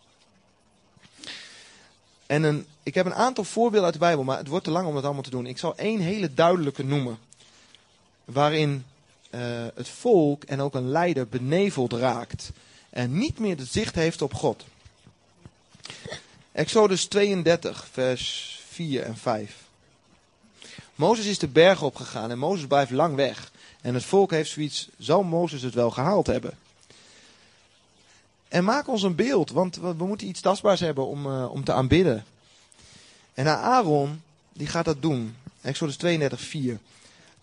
En 2.27 2.43
een, 2.43 2.67
ik 2.83 2.95
heb 2.95 3.07
een 3.07 3.15
aantal 3.15 3.45
voorbeelden 3.45 3.85
uit 3.85 3.93
de 3.93 3.99
Bijbel, 3.99 4.25
maar 4.25 4.39
het 4.39 4.49
wordt 4.49 4.65
te 4.65 4.71
lang 4.71 4.87
om 4.87 4.95
dat 4.95 5.05
allemaal 5.05 5.23
te 5.23 5.31
doen. 5.31 5.47
Ik 5.47 5.59
zal 5.59 5.77
één 5.77 6.01
hele 6.01 6.35
duidelijke 6.35 6.85
noemen. 6.85 7.19
Waarin 8.25 8.85
uh, 9.31 9.41
het 9.75 9.89
volk 9.89 10.45
en 10.45 10.61
ook 10.61 10.75
een 10.75 10.89
leider 10.89 11.29
beneveld 11.29 11.93
raakt. 11.93 12.51
En 12.91 13.19
niet 13.19 13.39
meer 13.39 13.57
de 13.57 13.65
zicht 13.65 13.95
heeft 13.95 14.23
op 14.23 14.35
God. 14.35 14.65
Exodus 16.53 17.05
32, 17.05 17.89
vers 17.93 18.58
4 18.79 19.03
en 19.03 19.17
5. 19.17 19.57
Mozes 20.95 21.27
is 21.27 21.39
de 21.39 21.49
berg 21.49 21.83
opgegaan 21.83 22.31
en 22.31 22.39
Mozes 22.39 22.67
blijft 22.67 22.91
lang 22.91 23.15
weg. 23.15 23.53
En 23.81 23.95
het 23.95 24.05
volk 24.05 24.31
heeft 24.31 24.51
zoiets, 24.51 24.89
zou 24.99 25.25
Mozes 25.25 25.63
het 25.63 25.75
wel 25.75 25.91
gehaald 25.91 26.27
hebben? 26.27 26.59
En 28.49 28.65
maak 28.65 28.89
ons 28.89 29.03
een 29.03 29.15
beeld, 29.15 29.51
want 29.51 29.77
we 29.77 29.93
moeten 30.07 30.27
iets 30.27 30.41
tastbaars 30.41 30.81
hebben 30.81 31.07
om, 31.07 31.27
uh, 31.27 31.51
om 31.51 31.65
te 31.65 31.73
aanbidden. 31.73 32.25
En 33.35 33.47
Aaron, 33.47 34.23
die 34.53 34.67
gaat 34.67 34.85
dat 34.85 35.03
doen. 35.03 35.37
Exodus 35.61 35.97
32, 35.97 36.41
4. 36.41 36.79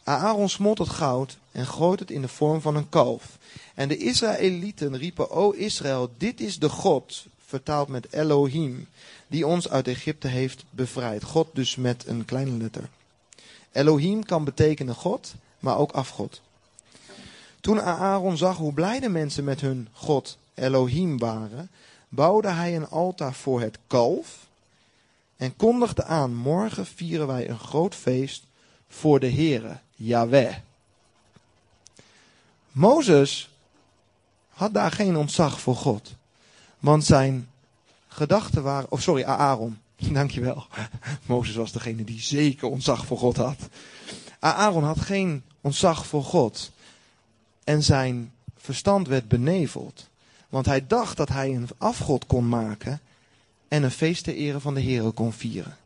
Aaron 0.03 0.49
smolt 0.49 0.77
het 0.77 0.89
goud 0.89 1.37
en 1.51 1.67
gooit 1.67 1.99
het 1.99 2.11
in 2.11 2.21
de 2.21 2.27
vorm 2.27 2.61
van 2.61 2.75
een 2.75 2.89
kalf. 2.89 3.37
En 3.73 3.87
de 3.87 3.97
Israëlieten 3.97 4.97
riepen, 4.97 5.31
O 5.31 5.51
Israël, 5.51 6.11
dit 6.17 6.41
is 6.41 6.59
de 6.59 6.69
God, 6.69 7.25
vertaald 7.55 7.87
met 7.87 8.13
Elohim, 8.13 8.87
die 9.27 9.47
ons 9.47 9.69
uit 9.69 9.87
Egypte 9.87 10.27
heeft 10.27 10.63
bevrijd. 10.69 11.23
God 11.23 11.47
dus 11.53 11.75
met 11.75 12.07
een 12.07 12.25
kleine 12.25 12.57
letter. 12.57 12.89
Elohim 13.71 14.23
kan 14.23 14.43
betekenen 14.43 14.95
God, 14.95 15.33
maar 15.59 15.77
ook 15.77 15.91
afgod. 15.91 16.41
Toen 17.61 17.81
Aaron 17.81 18.37
zag 18.37 18.57
hoe 18.57 18.73
blij 18.73 18.99
de 18.99 19.09
mensen 19.09 19.43
met 19.43 19.61
hun 19.61 19.87
God 19.91 20.37
Elohim 20.53 21.17
waren, 21.17 21.69
bouwde 22.09 22.49
hij 22.49 22.75
een 22.75 22.89
altaar 22.89 23.33
voor 23.33 23.61
het 23.61 23.77
kalf 23.87 24.47
en 25.37 25.55
kondigde 25.55 26.03
aan, 26.03 26.35
morgen 26.35 26.85
vieren 26.85 27.27
wij 27.27 27.49
een 27.49 27.59
groot 27.59 27.95
feest 27.95 28.43
voor 28.87 29.19
de 29.19 29.31
Heere, 29.31 29.79
Yahweh. 29.95 30.55
Mozes 32.71 33.49
had 34.49 34.73
daar 34.73 34.91
geen 34.91 35.17
ontzag 35.17 35.59
voor 35.59 35.75
God. 35.75 36.15
Want 36.85 37.05
zijn 37.05 37.49
gedachten 38.07 38.63
waren, 38.63 38.91
of 38.91 39.01
sorry, 39.01 39.23
Aaron, 39.23 39.77
dankjewel. 40.19 40.65
Mozes 41.25 41.55
was 41.55 41.71
degene 41.71 42.03
die 42.03 42.21
zeker 42.21 42.67
ontzag 42.67 43.05
voor 43.05 43.17
God 43.17 43.37
had. 43.37 43.57
Aaron 44.39 44.83
had 44.83 44.99
geen 44.99 45.43
ontzag 45.61 46.05
voor 46.05 46.23
God. 46.23 46.71
En 47.63 47.83
zijn 47.83 48.33
verstand 48.57 49.07
werd 49.07 49.27
beneveld. 49.27 50.09
Want 50.49 50.65
hij 50.65 50.87
dacht 50.87 51.17
dat 51.17 51.29
hij 51.29 51.55
een 51.55 51.67
afgod 51.77 52.25
kon 52.25 52.49
maken 52.49 53.01
en 53.67 53.83
een 53.83 53.91
feest 53.91 54.23
ter 54.23 54.35
ere 54.35 54.59
van 54.59 54.73
de 54.73 54.81
Heer 54.81 55.11
kon 55.11 55.33
vieren. 55.33 55.77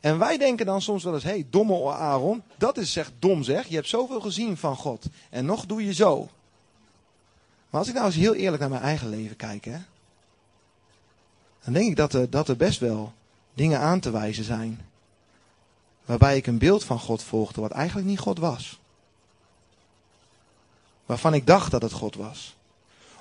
En 0.00 0.18
wij 0.18 0.38
denken 0.38 0.66
dan 0.66 0.82
soms 0.82 1.04
wel 1.04 1.14
eens, 1.14 1.22
hé, 1.22 1.30
hey, 1.30 1.46
domme 1.50 1.90
Aaron, 1.90 2.42
dat 2.58 2.76
is 2.76 2.92
zeg 2.92 3.12
dom 3.18 3.42
zeg. 3.42 3.66
Je 3.68 3.74
hebt 3.74 3.88
zoveel 3.88 4.20
gezien 4.20 4.56
van 4.56 4.76
God. 4.76 5.06
En 5.30 5.44
nog 5.44 5.66
doe 5.66 5.84
je 5.84 5.94
zo. 5.94 6.28
Maar 7.74 7.82
als 7.82 7.92
ik 7.92 7.98
nou 7.98 8.08
eens 8.08 8.22
heel 8.22 8.34
eerlijk 8.34 8.60
naar 8.60 8.70
mijn 8.70 8.82
eigen 8.82 9.08
leven 9.08 9.36
kijk, 9.36 9.64
hè, 9.64 9.78
dan 11.64 11.72
denk 11.72 11.88
ik 11.88 11.96
dat 11.96 12.32
dat 12.32 12.48
er 12.48 12.56
best 12.56 12.80
wel 12.80 13.12
dingen 13.54 13.80
aan 13.80 14.00
te 14.00 14.10
wijzen 14.10 14.44
zijn. 14.44 14.80
Waarbij 16.04 16.36
ik 16.36 16.46
een 16.46 16.58
beeld 16.58 16.84
van 16.84 16.98
God 16.98 17.22
volgde 17.22 17.60
wat 17.60 17.70
eigenlijk 17.70 18.08
niet 18.08 18.18
God 18.18 18.38
was. 18.38 18.80
Waarvan 21.06 21.34
ik 21.34 21.46
dacht 21.46 21.70
dat 21.70 21.82
het 21.82 21.92
God 21.92 22.14
was. 22.14 22.56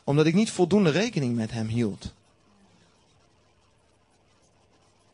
Omdat 0.03 0.25
ik 0.25 0.33
niet 0.33 0.51
voldoende 0.51 0.89
rekening 0.89 1.35
met 1.35 1.51
hem 1.51 1.67
hield. 1.67 2.13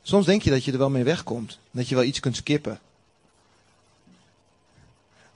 Soms 0.02 0.26
denk 0.26 0.42
je 0.42 0.50
dat 0.50 0.64
je 0.64 0.72
er 0.72 0.78
wel 0.78 0.90
mee 0.90 1.04
wegkomt. 1.04 1.60
Dat 1.72 1.90
je 1.90 1.96
wel 1.96 2.04
iets 2.04 2.20
kunt 2.20 2.36
skippen. 2.36 2.80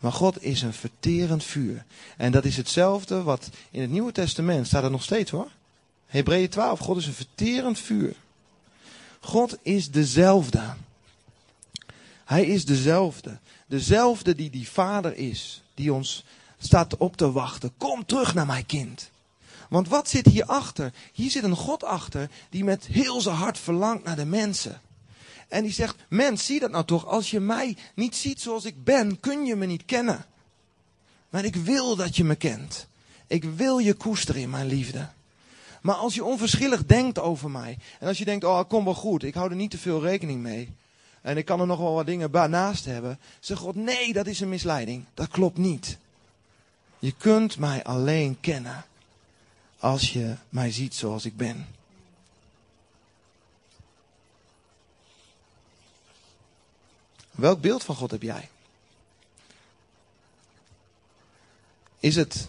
Maar 0.04 0.12
God 0.12 0.44
is 0.44 0.62
een 0.62 0.74
verterend 0.74 1.44
vuur. 1.44 1.86
En 2.18 2.32
dat 2.32 2.46
is 2.46 2.58
hetzelfde 2.58 3.24
wat 3.24 3.50
in 3.72 3.82
het 3.82 3.90
Nieuwe 3.90 4.12
Testament 4.12 4.68
staat 4.68 4.84
er 4.84 4.92
nog 4.92 5.04
steeds 5.04 5.32
hoor. 5.32 5.48
Hebreeën 6.06 6.50
12, 6.50 6.80
God 6.80 6.98
is 6.98 7.06
een 7.06 7.14
verterend 7.14 7.80
vuur. 7.80 8.16
God 9.20 9.58
is 9.62 9.92
dezelfde. 9.92 10.74
Hij 12.26 12.46
is 12.46 12.66
dezelfde. 12.66 13.38
Dezelfde 13.66 14.36
die 14.36 14.50
die 14.50 14.70
vader 14.70 15.18
is. 15.18 15.64
Die 15.74 15.94
ons 15.94 16.24
staat 16.58 16.98
op 16.98 17.18
te 17.18 17.32
wachten. 17.32 17.74
Kom 17.78 18.06
terug 18.06 18.34
naar 18.34 18.46
mijn 18.46 18.66
kind. 18.66 19.10
Want 19.70 19.88
wat 19.88 20.10
zit 20.10 20.26
hierachter? 20.26 20.94
Hier 21.14 21.32
zit 21.32 21.44
een 21.44 21.56
God 21.56 21.84
achter 21.84 22.30
die 22.50 22.64
met 22.64 22.86
heel 22.86 23.22
zijn 23.22 23.36
hart 23.36 23.58
verlangt 23.58 24.04
naar 24.04 24.16
de 24.16 24.26
mensen. 24.26 24.82
En 25.48 25.64
die 25.64 25.72
zegt, 25.72 25.96
mens, 26.10 26.46
zie 26.46 26.60
dat 26.60 26.72
nou 26.72 26.86
toch, 26.86 27.06
als 27.06 27.32
je 27.32 27.40
mij 27.40 27.78
niet 27.96 28.16
ziet 28.16 28.42
zoals 28.42 28.66
ik 28.66 28.84
ben, 28.84 29.20
kun 29.20 29.46
je 29.46 29.56
me 29.56 29.66
niet 29.66 29.86
kennen. 29.86 30.26
Maar 31.30 31.46
ik 31.46 31.56
wil 31.56 31.96
dat 31.96 32.16
je 32.16 32.24
me 32.24 32.36
kent. 32.36 32.88
Ik 33.28 33.44
wil 33.44 33.78
je 33.78 33.94
koesteren 33.94 34.42
in 34.42 34.50
mijn 34.50 34.68
liefde. 34.68 35.10
Maar 35.82 35.96
als 35.96 36.14
je 36.14 36.24
onverschillig 36.24 36.86
denkt 36.86 37.20
over 37.20 37.50
mij, 37.52 37.78
en 38.00 38.08
als 38.08 38.18
je 38.18 38.26
denkt, 38.26 38.44
oh, 38.44 38.62
kom 38.68 38.84
wel 38.84 38.94
goed, 38.94 39.24
ik 39.24 39.34
hou 39.34 39.50
er 39.50 39.56
niet 39.56 39.72
te 39.72 39.78
veel 39.78 40.02
rekening 40.02 40.42
mee. 40.42 40.74
En 41.22 41.38
ik 41.38 41.46
kan 41.46 41.60
er 41.60 41.68
nog 41.68 41.80
wel 41.80 41.94
wat 41.94 42.06
dingen 42.06 42.50
naast 42.50 42.86
hebben. 42.86 43.20
Zeg 43.40 43.58
God, 43.58 43.76
nee, 43.76 44.14
dat 44.14 44.28
is 44.28 44.40
een 44.40 44.50
misleiding. 44.50 45.06
Dat 45.14 45.28
klopt 45.28 45.58
niet. 45.58 45.98
Je 47.00 47.14
kunt 47.18 47.58
mij 47.58 47.84
alleen 47.84 48.38
kennen 48.40 48.86
als 49.80 50.14
je 50.14 50.36
mij 50.50 50.72
ziet 50.72 50.96
zoals 50.96 51.26
ik 51.26 51.38
ben. 51.38 51.68
Welk 57.36 57.62
beeld 57.62 57.84
van 57.84 57.96
God 57.96 58.12
heb 58.12 58.22
jij? 58.22 58.50
Is 62.00 62.16
het 62.16 62.48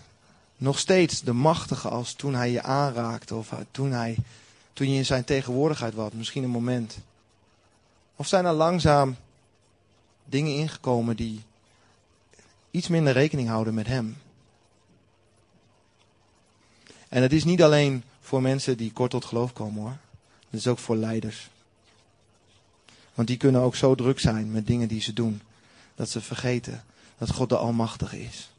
nog 0.56 0.78
steeds 0.78 1.20
de 1.20 1.32
machtige 1.32 1.88
als 1.88 2.12
toen 2.12 2.34
hij 2.34 2.50
je 2.50 2.62
aanraakte 2.62 3.34
of 3.34 3.52
toen, 3.70 3.90
hij, 3.90 4.16
toen 4.72 4.90
je 4.90 4.96
in 4.96 5.04
zijn 5.04 5.24
tegenwoordigheid 5.24 5.94
was, 5.94 6.12
misschien 6.12 6.42
een 6.42 6.50
moment? 6.50 6.98
Of 8.16 8.26
zijn 8.26 8.44
er 8.44 8.52
langzaam 8.52 9.16
dingen 10.24 10.56
ingekomen 10.56 11.16
die 11.16 11.42
iets 12.70 12.88
minder 12.88 13.12
rekening 13.12 13.48
houden 13.48 13.74
met 13.74 13.86
hem? 13.86 14.16
En 17.08 17.22
het 17.22 17.32
is 17.32 17.44
niet 17.44 17.62
alleen 17.62 18.04
voor 18.20 18.42
mensen 18.42 18.76
die 18.76 18.92
kort 18.92 19.10
tot 19.10 19.24
geloof 19.24 19.52
komen 19.52 19.82
hoor. 19.82 19.96
Het 20.50 20.60
is 20.60 20.66
ook 20.66 20.78
voor 20.78 20.96
leiders. 20.96 21.48
Want 23.14 23.28
die 23.28 23.36
kunnen 23.36 23.60
ook 23.60 23.76
zo 23.76 23.94
druk 23.94 24.20
zijn 24.20 24.50
met 24.50 24.66
dingen 24.66 24.88
die 24.88 25.00
ze 25.00 25.12
doen. 25.12 25.40
Dat 25.94 26.10
ze 26.10 26.20
vergeten 26.20 26.84
dat 27.18 27.30
God 27.30 27.48
de 27.48 27.56
Almachtige 27.56 28.22
is. 28.22 28.50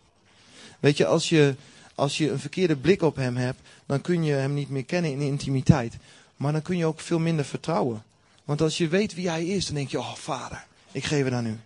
Weet 0.80 0.98
je, 0.98 1.06
als 1.06 1.30
je, 1.30 1.56
als 1.96 2.18
je 2.18 2.32
een 2.32 2.39
verkeerde 2.39 2.76
blik 2.76 3.02
op 3.02 3.15
hem 3.15 3.36
hebt, 3.36 3.60
dan 3.86 4.02
kun 4.02 4.24
je 4.24 4.34
hem 4.34 4.54
niet 4.54 4.70
meer 4.70 4.86
kennen 4.86 5.12
in 5.12 5.22
intimiteit. 5.22 5.98
Maar 6.36 6.52
dan 6.52 6.62
kun 6.62 6.78
je 6.78 6.86
ook 6.86 7.00
veel 7.00 7.20
minder 7.20 7.46
vertrouwen. 7.46 8.04
Want 8.44 8.62
als 8.62 8.78
je 8.78 8.88
weet 8.88 9.13
wie 9.13 9.30
hij 9.30 9.46
is, 9.46 9.65
dan 9.65 9.76
denk 9.76 9.89
je, 9.89 10.00
oh 10.00 10.13
vader, 10.13 10.65
ik 10.91 11.04
geef 11.04 11.24
het 11.24 11.34
aan 11.34 11.46
u. 11.46 11.60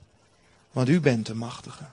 Want 0.71 0.89
u 0.89 0.99
bent 0.99 1.25
de 1.25 1.35
machtige. 1.35 1.83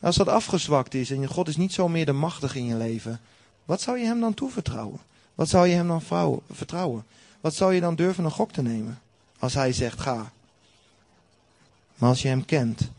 Als 0.00 0.16
dat 0.16 0.28
afgezwakt 0.28 0.94
is 0.94 1.10
en 1.10 1.26
God 1.26 1.48
is 1.48 1.56
niet 1.56 1.72
zo 1.72 1.88
meer 1.88 2.06
de 2.06 2.12
machtige 2.12 2.58
in 2.58 2.66
je 2.66 2.74
leven, 2.74 3.20
wat 3.64 3.80
zou 3.80 3.98
je 3.98 4.04
hem 4.04 4.20
dan 4.20 4.34
toevertrouwen? 4.34 5.00
Wat 5.34 5.48
zou 5.48 5.66
je 5.66 5.74
hem 5.74 5.86
dan 5.86 6.02
vertrouwen? 6.50 7.04
Wat 7.40 7.54
zou 7.54 7.74
je 7.74 7.80
dan 7.80 7.94
durven 7.94 8.24
een 8.24 8.30
gok 8.30 8.52
te 8.52 8.62
nemen? 8.62 9.00
Als 9.40 9.54
hij 9.54 9.72
zegt 9.72 10.00
ga. 10.00 10.32
Maar 11.94 12.08
als 12.08 12.22
je 12.22 12.28
hem 12.28 12.44
kent 12.44 12.90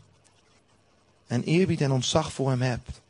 en 1.26 1.42
eerbied 1.42 1.80
en 1.80 1.90
ontzag 1.90 2.32
voor 2.32 2.50
hem 2.50 2.62
hebt, 2.62 3.00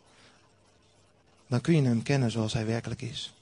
dan 1.46 1.60
kun 1.60 1.74
je 1.74 1.82
hem 1.82 2.02
kennen 2.02 2.30
zoals 2.30 2.52
hij 2.52 2.66
werkelijk 2.66 3.02
is. 3.02 3.32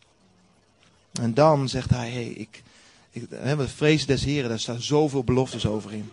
En 1.12 1.35
dan 1.35 1.68
zegt 1.68 1.90
hij, 1.90 2.11
hey, 2.11 2.26
ik, 2.26 2.62
ik, 3.11 3.29
we 3.29 3.68
vrezen 3.68 4.07
des 4.07 4.24
Heren, 4.24 4.48
daar 4.48 4.59
staan 4.59 4.81
zoveel 4.81 5.24
beloftes 5.24 5.66
over 5.66 5.92
in. 5.92 6.12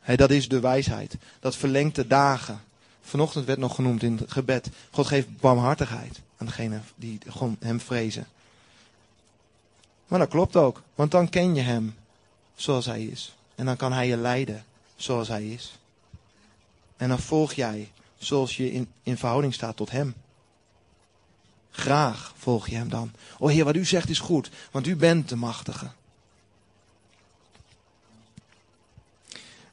Hey, 0.00 0.16
dat 0.16 0.30
is 0.30 0.48
de 0.48 0.60
wijsheid. 0.60 1.16
Dat 1.40 1.56
verlengt 1.56 1.94
de 1.94 2.06
dagen. 2.06 2.60
Vanochtend 3.00 3.44
werd 3.44 3.58
nog 3.58 3.74
genoemd 3.74 4.02
in 4.02 4.16
het 4.16 4.32
gebed. 4.32 4.68
God 4.90 5.06
geeft 5.06 5.40
barmhartigheid 5.40 6.20
aan 6.36 6.46
degene 6.46 6.80
die 6.96 7.18
hem 7.58 7.80
vrezen. 7.80 8.26
Maar 10.06 10.18
dat 10.18 10.28
klopt 10.28 10.56
ook, 10.56 10.82
want 10.94 11.10
dan 11.10 11.28
ken 11.28 11.54
je 11.54 11.60
hem 11.60 11.94
zoals 12.62 12.86
hij 12.86 13.04
is. 13.04 13.34
En 13.54 13.64
dan 13.64 13.76
kan 13.76 13.92
hij 13.92 14.06
je 14.06 14.16
leiden 14.16 14.64
zoals 14.96 15.28
hij 15.28 15.48
is. 15.48 15.78
En 16.96 17.08
dan 17.08 17.18
volg 17.18 17.52
jij 17.52 17.92
zoals 18.18 18.56
je 18.56 18.72
in, 18.72 18.88
in 19.02 19.16
verhouding 19.16 19.54
staat 19.54 19.76
tot 19.76 19.90
hem. 19.90 20.14
Graag 21.70 22.32
volg 22.36 22.68
je 22.68 22.76
hem 22.76 22.88
dan. 22.88 23.12
O 23.38 23.48
Heer, 23.48 23.64
wat 23.64 23.76
u 23.76 23.84
zegt 23.84 24.08
is 24.08 24.18
goed, 24.18 24.50
want 24.70 24.86
u 24.86 24.96
bent 24.96 25.28
de 25.28 25.36
machtige. 25.36 25.90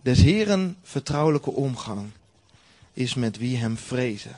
Des 0.01 0.21
Heren 0.21 0.77
vertrouwelijke 0.83 1.51
omgang 1.51 2.11
is 2.93 3.13
met 3.13 3.37
wie 3.37 3.57
hem 3.57 3.77
vrezen. 3.77 4.35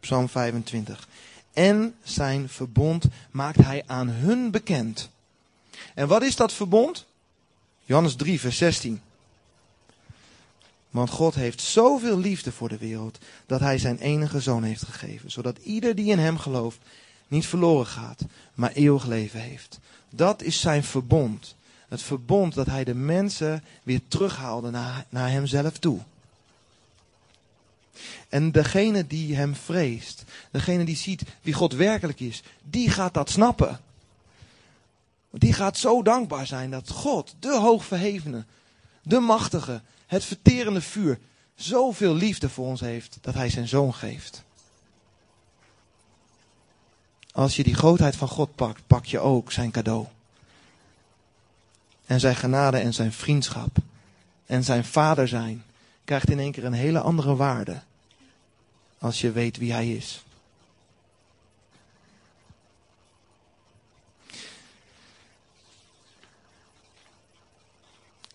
Psalm 0.00 0.28
25. 0.28 1.08
En 1.52 1.94
zijn 2.02 2.48
verbond 2.48 3.04
maakt 3.30 3.58
hij 3.58 3.82
aan 3.86 4.08
hun 4.08 4.50
bekend. 4.50 5.10
En 5.94 6.08
wat 6.08 6.22
is 6.22 6.36
dat 6.36 6.52
verbond? 6.52 7.06
Johannes 7.84 8.16
3, 8.16 8.40
vers 8.40 8.56
16. 8.56 9.00
Want 10.90 11.10
God 11.10 11.34
heeft 11.34 11.60
zoveel 11.60 12.18
liefde 12.18 12.52
voor 12.52 12.68
de 12.68 12.78
wereld 12.78 13.18
dat 13.46 13.60
hij 13.60 13.78
zijn 13.78 13.98
enige 13.98 14.40
zoon 14.40 14.62
heeft 14.62 14.84
gegeven, 14.84 15.30
zodat 15.30 15.58
ieder 15.58 15.94
die 15.94 16.10
in 16.10 16.18
hem 16.18 16.38
gelooft 16.38 16.78
niet 17.28 17.46
verloren 17.46 17.86
gaat, 17.86 18.24
maar 18.54 18.72
eeuwig 18.72 19.06
leven 19.06 19.40
heeft. 19.40 19.78
Dat 20.10 20.42
is 20.42 20.60
zijn 20.60 20.84
verbond. 20.84 21.56
Het 21.88 22.02
verbond 22.02 22.54
dat 22.54 22.66
hij 22.66 22.84
de 22.84 22.94
mensen 22.94 23.64
weer 23.82 24.00
terughaalde 24.08 24.70
naar, 24.70 25.06
naar 25.08 25.30
hemzelf 25.30 25.78
toe. 25.78 26.00
En 28.28 28.52
degene 28.52 29.06
die 29.06 29.34
hem 29.34 29.54
vreest, 29.54 30.24
degene 30.50 30.84
die 30.84 30.96
ziet 30.96 31.22
wie 31.42 31.54
God 31.54 31.72
werkelijk 31.72 32.20
is, 32.20 32.42
die 32.62 32.90
gaat 32.90 33.14
dat 33.14 33.30
snappen. 33.30 33.80
Die 35.38 35.52
gaat 35.52 35.76
zo 35.76 36.02
dankbaar 36.02 36.46
zijn 36.46 36.70
dat 36.70 36.90
God, 36.90 37.34
de 37.38 37.58
hoogverhevene, 37.58 38.44
de 39.02 39.18
machtige, 39.18 39.82
het 40.06 40.24
verterende 40.24 40.80
vuur, 40.80 41.18
zoveel 41.54 42.14
liefde 42.14 42.48
voor 42.48 42.66
ons 42.66 42.80
heeft 42.80 43.18
dat 43.20 43.34
hij 43.34 43.50
zijn 43.50 43.68
zoon 43.68 43.94
geeft. 43.94 44.44
Als 47.32 47.56
je 47.56 47.62
die 47.62 47.74
grootheid 47.74 48.16
van 48.16 48.28
God 48.28 48.54
pakt, 48.54 48.86
pak 48.86 49.04
je 49.04 49.18
ook 49.18 49.52
zijn 49.52 49.70
cadeau. 49.70 50.06
En 52.06 52.20
zijn 52.20 52.36
genade 52.36 52.78
en 52.78 52.94
zijn 52.94 53.12
vriendschap 53.12 53.76
en 54.46 54.64
zijn 54.64 54.84
vader 54.84 55.28
zijn 55.28 55.64
krijgt 56.04 56.30
in 56.30 56.38
één 56.38 56.52
keer 56.52 56.64
een 56.64 56.72
hele 56.72 57.00
andere 57.00 57.36
waarde 57.36 57.82
als 58.98 59.20
je 59.20 59.32
weet 59.32 59.56
wie 59.56 59.72
hij 59.72 59.92
is. 59.92 60.24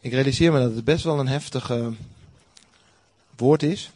Ik 0.03 0.11
realiseer 0.11 0.51
me 0.51 0.59
dat 0.59 0.75
het 0.75 0.83
best 0.83 1.03
wel 1.03 1.19
een 1.19 1.27
heftige 1.27 1.93
woord 3.35 3.63
is. 3.63 3.91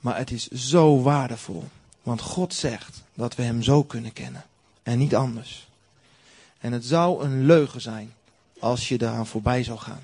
Maar 0.00 0.16
het 0.16 0.30
is 0.30 0.48
zo 0.48 1.02
waardevol. 1.02 1.64
Want 2.02 2.20
God 2.20 2.54
zegt 2.54 3.02
dat 3.14 3.34
we 3.34 3.42
Hem 3.42 3.62
zo 3.62 3.82
kunnen 3.84 4.12
kennen. 4.12 4.44
En 4.82 4.98
niet 4.98 5.14
anders. 5.14 5.68
En 6.58 6.72
het 6.72 6.84
zou 6.84 7.24
een 7.24 7.46
leugen 7.46 7.80
zijn 7.80 8.14
als 8.58 8.88
je 8.88 9.02
eraan 9.02 9.26
voorbij 9.26 9.64
zou 9.64 9.78
gaan. 9.78 10.02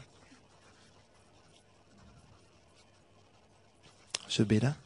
Ze 4.27 4.45
bidden. 4.45 4.77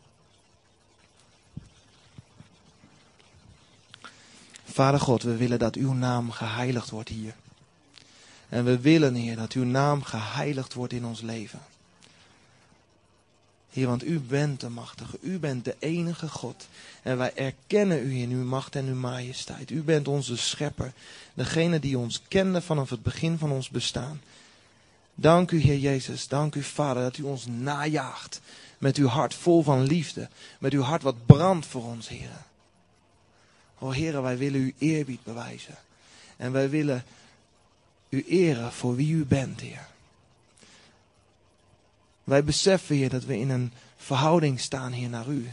Vader 4.65 5.01
God, 5.01 5.23
we 5.23 5.37
willen 5.37 5.59
dat 5.59 5.75
uw 5.75 5.93
naam 5.93 6.31
geheiligd 6.31 6.91
wordt 6.91 7.09
hier. 7.09 7.35
En 8.49 8.65
we 8.65 8.81
willen, 8.81 9.15
Heer, 9.15 9.37
dat 9.37 9.53
uw 9.53 9.65
naam 9.65 10.03
geheiligd 10.03 10.75
wordt 10.75 10.93
in 10.93 11.05
ons 11.05 11.21
leven. 11.21 11.61
Heer, 13.71 13.87
want 13.87 14.05
u 14.05 14.21
bent 14.21 14.61
de 14.61 14.69
machtige, 14.69 15.19
u 15.21 15.39
bent 15.39 15.65
de 15.65 15.77
enige 15.79 16.29
God. 16.29 16.69
En 17.03 17.19
wij 17.19 17.35
erkennen 17.35 18.07
u 18.07 18.21
in 18.21 18.31
uw 18.31 18.45
macht 18.45 18.77
en 18.77 18.87
uw 18.87 18.95
majesteit. 18.95 19.71
U 19.71 19.83
bent 19.83 20.09
onze 20.09 20.37
schepper, 20.37 20.93
degene 21.35 21.79
die 21.79 21.99
ons 21.99 22.23
kende 22.29 22.63
vanaf 22.63 22.91
het 22.91 23.03
begin 23.03 23.39
van 23.39 23.51
ons 23.51 23.69
bestaan. 23.69 24.21
Dank 25.15 25.51
u, 25.51 25.59
Heer 25.59 25.79
Jezus, 25.79 26.29
dank 26.29 26.55
u, 26.55 26.63
Vader, 26.63 27.03
dat 27.03 27.17
u 27.17 27.23
ons 27.23 27.47
najaagt 27.47 28.41
met 28.79 28.97
uw 28.97 29.07
hart 29.07 29.35
vol 29.35 29.63
van 29.63 29.83
liefde, 29.83 30.29
met 30.59 30.73
uw 30.73 30.83
hart 30.83 31.03
wat 31.03 31.27
brandt 31.27 31.67
voor 31.67 31.85
ons, 31.85 32.09
Heer. 32.09 32.45
O 33.79 33.91
Heer, 33.91 34.23
wij 34.23 34.39
willen 34.39 34.61
u 34.61 34.75
eerbied 34.79 35.23
bewijzen. 35.23 35.75
En 36.37 36.53
wij 36.53 36.71
willen 36.71 37.05
u 38.09 38.25
eren 38.27 38.73
voor 38.73 38.95
wie 38.95 39.13
u 39.13 39.25
bent, 39.25 39.61
Heer. 39.61 39.87
Wij 42.25 42.45
beseffen, 42.45 42.97
Heer, 42.97 43.09
dat 43.09 43.25
we 43.25 43.39
in 43.39 43.51
een 43.51 43.73
verhouding 43.97 44.61
staan, 44.61 44.93
Heer, 44.93 45.09
naar 45.09 45.29
u. 45.29 45.53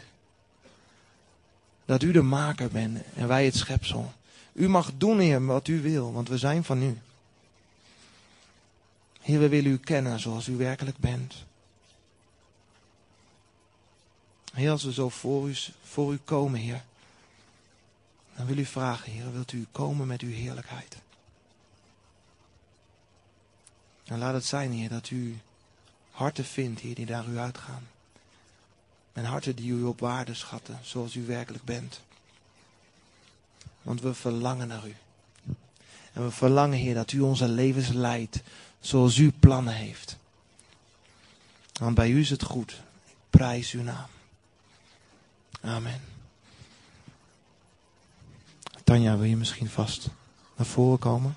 Dat 1.86 2.04
u 2.04 2.12
de 2.12 2.22
maker 2.22 2.70
bent 2.70 3.00
en 3.16 3.28
wij 3.28 3.46
het 3.46 3.56
schepsel. 3.56 4.14
U 4.54 4.70
mag 4.70 4.92
doen, 4.98 5.20
Heer, 5.20 5.46
wat 5.46 5.68
u 5.68 5.82
wil, 5.82 6.14
want 6.14 6.30
we 6.30 6.38
zijn 6.38 6.64
van 6.64 6.84
u. 6.84 6.98
Heer, 9.22 9.40
we 9.40 9.50
willen 9.50 9.72
u 9.72 9.78
kennen 9.78 10.20
zoals 10.20 10.48
u 10.48 10.56
werkelijk 10.56 10.98
bent. 10.98 11.36
Heer, 14.54 14.72
als 14.72 14.84
we 14.84 14.94
zo 14.94 15.10
voor 15.10 15.50
u, 15.50 15.56
voor 15.84 16.14
u 16.14 16.20
komen, 16.24 16.60
Heer, 16.60 16.84
dan 18.36 18.46
wil 18.46 18.58
u 18.58 18.66
vragen, 18.66 19.12
Heer, 19.12 19.34
wilt 19.34 19.52
u 19.52 19.68
komen 19.72 20.08
met 20.08 20.22
uw 20.22 20.32
heerlijkheid? 20.32 20.98
En 24.06 24.18
laat 24.18 24.34
het 24.34 24.46
zijn, 24.46 24.72
Heer, 24.72 24.90
dat 24.90 25.10
u 25.10 25.40
harten 26.12 26.46
vindt, 26.46 26.82
Heer, 26.82 26.96
die 26.96 27.06
naar 27.06 27.28
u 27.28 27.38
uitgaan. 27.38 27.88
En 29.14 29.26
harten 29.26 29.56
die 29.56 29.72
u 29.72 29.84
op 29.84 30.00
waarde 30.00 30.34
schatten, 30.34 30.80
zoals 30.82 31.16
u 31.16 31.26
werkelijk 31.26 31.64
bent. 31.64 32.02
Want 33.82 34.02
we 34.02 34.14
verlangen 34.14 34.68
naar 34.68 34.88
u. 34.88 34.96
En 36.14 36.24
we 36.24 36.32
verlangen, 36.32 36.78
Heer, 36.78 36.94
dat 36.94 37.12
u 37.12 37.20
onze 37.20 37.48
levens 37.48 37.88
leidt 37.88 38.42
zoals 38.80 39.18
u 39.18 39.32
plannen 39.32 39.74
heeft. 39.74 40.18
Want 41.74 41.96
bij 41.96 42.10
u 42.10 42.20
is 42.20 42.30
het 42.30 42.44
goed. 42.44 42.72
Ik 43.06 43.16
prijs 43.30 43.72
uw 43.72 43.82
naam. 43.82 44.08
Amen. 45.62 46.02
Tanja, 48.84 49.18
wil 49.18 49.30
je 49.30 49.38
misschien 49.38 49.70
vast 49.70 50.08
naar 50.56 50.66
voren 50.66 51.00
komen? 51.00 51.36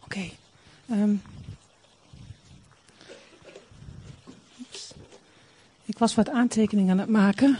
Oké. 0.00 0.30
Ehm. 0.90 1.14
Ik 5.84 5.98
was 5.98 6.14
wat 6.14 6.28
aantekeningen 6.28 6.92
aan 6.92 6.98
het 6.98 7.08
maken. 7.08 7.58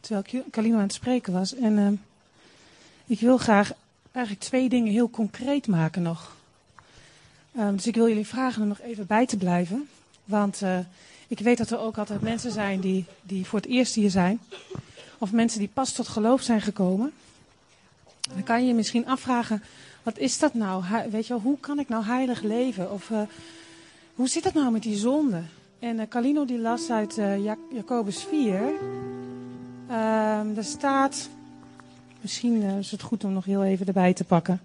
Terwijl 0.00 0.44
Kalino 0.50 0.76
aan 0.76 0.82
het 0.82 0.92
spreken 0.92 1.32
was. 1.32 1.54
En 1.54 1.78
ehm, 1.78 1.94
ik 3.06 3.20
wil 3.20 3.38
graag 3.38 3.72
eigenlijk 4.12 4.44
twee 4.44 4.68
dingen 4.68 4.92
heel 4.92 5.10
concreet 5.10 5.66
maken 5.66 6.02
nog. 6.02 6.36
Ehm, 7.56 7.74
dus 7.74 7.86
ik 7.86 7.94
wil 7.94 8.08
jullie 8.08 8.26
vragen 8.26 8.62
om 8.62 8.68
nog 8.68 8.80
even 8.80 9.06
bij 9.06 9.26
te 9.26 9.36
blijven. 9.36 9.88
Want 10.24 10.62
eh, 10.62 10.78
ik 11.28 11.38
weet 11.38 11.58
dat 11.58 11.70
er 11.70 11.78
ook 11.78 11.98
altijd 11.98 12.20
mensen 12.20 12.52
zijn 12.52 12.80
die, 12.80 13.04
die 13.22 13.46
voor 13.46 13.58
het 13.58 13.68
eerst 13.68 13.94
hier 13.94 14.10
zijn. 14.10 14.40
Of 15.18 15.32
mensen 15.32 15.58
die 15.58 15.70
pas 15.72 15.92
tot 15.92 16.08
geloof 16.08 16.42
zijn 16.42 16.60
gekomen. 16.60 17.12
Dan 18.20 18.42
kan 18.42 18.60
je 18.60 18.66
je 18.66 18.74
misschien 18.74 19.06
afvragen, 19.06 19.62
wat 20.04 20.18
is 20.18 20.38
dat 20.38 20.54
nou? 20.54 20.84
Weet 21.10 21.26
je 21.26 21.32
wel, 21.32 21.42
hoe 21.42 21.58
kan 21.60 21.78
ik 21.78 21.88
nou 21.88 22.04
heilig 22.04 22.42
leven? 22.42 22.92
Of 22.92 23.10
eh, 23.10 23.20
hoe 24.14 24.28
zit 24.28 24.42
dat 24.42 24.54
nou 24.54 24.70
met 24.72 24.82
die 24.82 24.96
zonde? 24.96 25.42
En 25.78 25.98
eh 25.98 26.08
Calino 26.08 26.44
die 26.44 26.58
las 26.58 26.90
uit 26.90 27.14
Ja- 27.14 27.56
Jacobus 27.72 28.22
4. 28.24 28.72
Ehm 29.88 30.54
daar 30.54 30.64
staat, 30.64 31.28
misschien 32.20 32.62
is 32.62 32.90
het 32.90 33.02
goed 33.02 33.24
om 33.24 33.32
nog 33.32 33.44
heel 33.44 33.64
even 33.64 33.86
erbij 33.86 34.12
te 34.12 34.24
pakken. 34.24 34.60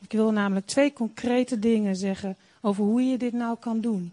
Ik 0.00 0.12
wil 0.12 0.30
namelijk 0.30 0.66
twee 0.66 0.92
concrete 0.92 1.58
dingen 1.58 1.96
zeggen 1.96 2.36
over 2.60 2.84
hoe 2.84 3.02
je 3.02 3.18
dit 3.18 3.32
nou 3.32 3.56
kan 3.60 3.80
doen. 3.80 4.12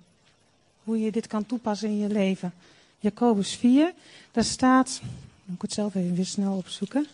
Hoe 0.83 0.99
je 0.99 1.11
dit 1.11 1.27
kan 1.27 1.45
toepassen 1.45 1.89
in 1.89 1.97
je 1.97 2.07
leven. 2.07 2.53
Jacobus 2.99 3.55
4, 3.55 3.93
daar 4.31 4.43
staat, 4.43 5.01
moet 5.45 5.55
ik 5.55 5.61
het 5.61 5.73
zelf 5.73 5.95
even 5.95 6.15
weer 6.15 6.25
snel 6.25 6.53
opzoeken. 6.57 7.07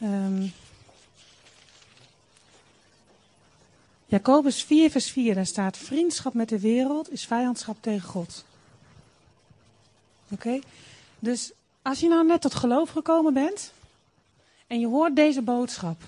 Ehm 0.00 0.46
Jacobus 4.10 4.62
4, 4.62 4.90
vers 4.90 5.10
4, 5.10 5.34
daar 5.34 5.46
staat: 5.46 5.76
Vriendschap 5.76 6.34
met 6.34 6.48
de 6.48 6.60
wereld 6.60 7.10
is 7.10 7.26
vijandschap 7.26 7.76
tegen 7.80 8.08
God. 8.08 8.44
Oké? 10.28 10.58
Dus 11.18 11.52
als 11.82 12.00
je 12.00 12.08
nou 12.08 12.26
net 12.26 12.40
tot 12.40 12.54
geloof 12.54 12.90
gekomen 12.90 13.34
bent 13.34 13.72
en 14.66 14.80
je 14.80 14.86
hoort 14.86 15.16
deze 15.16 15.42
boodschap 15.42 16.02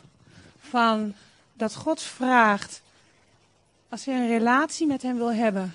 van 0.61 1.15
dat 1.53 1.75
God 1.75 2.03
vraagt, 2.03 2.83
als 3.89 4.05
je 4.05 4.11
een 4.11 4.29
relatie 4.29 4.87
met 4.87 5.03
Hem 5.03 5.17
wil 5.17 5.33
hebben, 5.33 5.75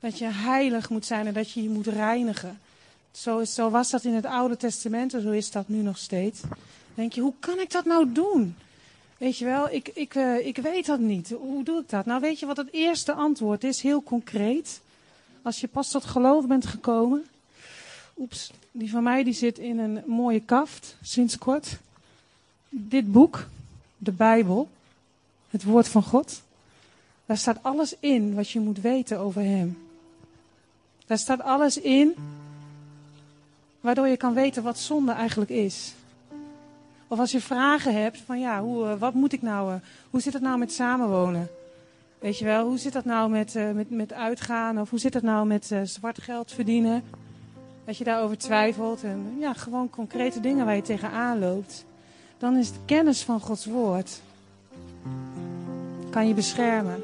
dat 0.00 0.18
je 0.18 0.26
heilig 0.26 0.90
moet 0.90 1.06
zijn 1.06 1.26
en 1.26 1.34
dat 1.34 1.50
je 1.50 1.62
je 1.62 1.68
moet 1.68 1.86
reinigen. 1.86 2.60
Zo, 3.12 3.38
is, 3.38 3.54
zo 3.54 3.70
was 3.70 3.90
dat 3.90 4.04
in 4.04 4.14
het 4.14 4.26
Oude 4.26 4.56
Testament 4.56 5.14
en 5.14 5.22
zo 5.22 5.30
is 5.30 5.50
dat 5.50 5.68
nu 5.68 5.82
nog 5.82 5.98
steeds. 5.98 6.40
Denk 6.94 7.12
je, 7.12 7.20
hoe 7.20 7.34
kan 7.40 7.60
ik 7.60 7.70
dat 7.70 7.84
nou 7.84 8.12
doen? 8.12 8.56
Weet 9.18 9.38
je 9.38 9.44
wel, 9.44 9.70
ik, 9.70 9.88
ik, 9.88 10.14
uh, 10.14 10.46
ik 10.46 10.56
weet 10.56 10.86
dat 10.86 10.98
niet. 10.98 11.30
Hoe 11.30 11.64
doe 11.64 11.80
ik 11.80 11.88
dat? 11.88 12.06
Nou, 12.06 12.20
weet 12.20 12.38
je 12.38 12.46
wat 12.46 12.56
het 12.56 12.72
eerste 12.72 13.12
antwoord 13.12 13.64
is? 13.64 13.80
Heel 13.80 14.02
concreet. 14.02 14.80
Als 15.42 15.60
je 15.60 15.68
pas 15.68 15.90
tot 15.90 16.04
geloof 16.04 16.46
bent 16.46 16.66
gekomen. 16.66 17.26
Oeps, 18.18 18.50
die 18.70 18.90
van 18.90 19.02
mij 19.02 19.24
die 19.24 19.32
zit 19.32 19.58
in 19.58 19.78
een 19.78 20.02
mooie 20.06 20.40
kaft, 20.40 20.96
sinds 21.02 21.38
kort. 21.38 21.78
Dit 22.68 23.12
boek, 23.12 23.46
de 23.96 24.12
Bijbel, 24.12 24.68
het 25.50 25.64
woord 25.64 25.88
van 25.88 26.02
God. 26.02 26.42
Daar 27.26 27.38
staat 27.38 27.62
alles 27.62 27.94
in 28.00 28.34
wat 28.34 28.50
je 28.50 28.60
moet 28.60 28.80
weten 28.80 29.18
over 29.18 29.42
Hem. 29.42 29.78
Daar 31.06 31.18
staat 31.18 31.42
alles 31.42 31.80
in 31.80 32.14
waardoor 33.80 34.08
je 34.08 34.16
kan 34.16 34.34
weten 34.34 34.62
wat 34.62 34.78
zonde 34.78 35.12
eigenlijk 35.12 35.50
is. 35.50 35.92
Of 37.08 37.18
als 37.18 37.32
je 37.32 37.40
vragen 37.40 38.02
hebt 38.02 38.18
van 38.18 38.40
ja, 38.40 38.62
hoe, 38.62 38.86
eh, 38.86 38.98
wat 38.98 39.14
moet 39.14 39.32
ik 39.32 39.42
nou, 39.42 39.72
eh, 39.72 39.80
hoe 40.10 40.20
zit 40.20 40.32
het 40.32 40.42
nou 40.42 40.58
met 40.58 40.72
samenwonen? 40.72 41.48
Weet 42.18 42.38
je 42.38 42.44
wel, 42.44 42.66
hoe 42.66 42.78
zit 42.78 42.92
dat 42.92 43.04
nou 43.04 43.30
met, 43.30 43.54
uh, 43.54 43.70
met, 43.70 43.90
met 43.90 44.12
uitgaan? 44.12 44.80
Of 44.80 44.90
hoe 44.90 44.98
zit 44.98 45.14
het 45.14 45.22
nou 45.22 45.46
met 45.46 45.74
zwart 45.82 46.22
geld 46.22 46.52
verdienen? 46.52 47.02
Dat 47.84 47.96
je 47.96 48.04
daarover 48.04 48.38
twijfelt. 48.38 49.02
En 49.02 49.36
ja, 49.38 49.52
gewoon 49.52 49.90
concrete 49.90 50.40
dingen 50.40 50.64
waar 50.64 50.76
je 50.76 50.82
tegenaan 50.82 51.38
loopt. 51.38 51.84
Dan 52.38 52.56
is 52.56 52.72
de 52.72 52.78
kennis 52.84 53.22
van 53.22 53.40
Gods 53.40 53.66
woord. 53.66 54.20
Kan 56.10 56.28
je 56.28 56.34
beschermen. 56.34 57.02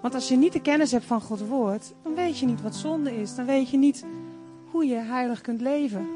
Want 0.00 0.14
als 0.14 0.28
je 0.28 0.36
niet 0.36 0.52
de 0.52 0.60
kennis 0.60 0.90
hebt 0.90 1.04
van 1.04 1.20
Gods 1.20 1.42
woord, 1.42 1.92
dan 2.02 2.14
weet 2.14 2.38
je 2.38 2.46
niet 2.46 2.62
wat 2.62 2.74
zonde 2.74 3.20
is. 3.20 3.34
Dan 3.34 3.46
weet 3.46 3.70
je 3.70 3.76
niet 3.76 4.04
hoe 4.70 4.86
je 4.86 4.96
heilig 4.96 5.40
kunt 5.40 5.60
leven. 5.60 6.08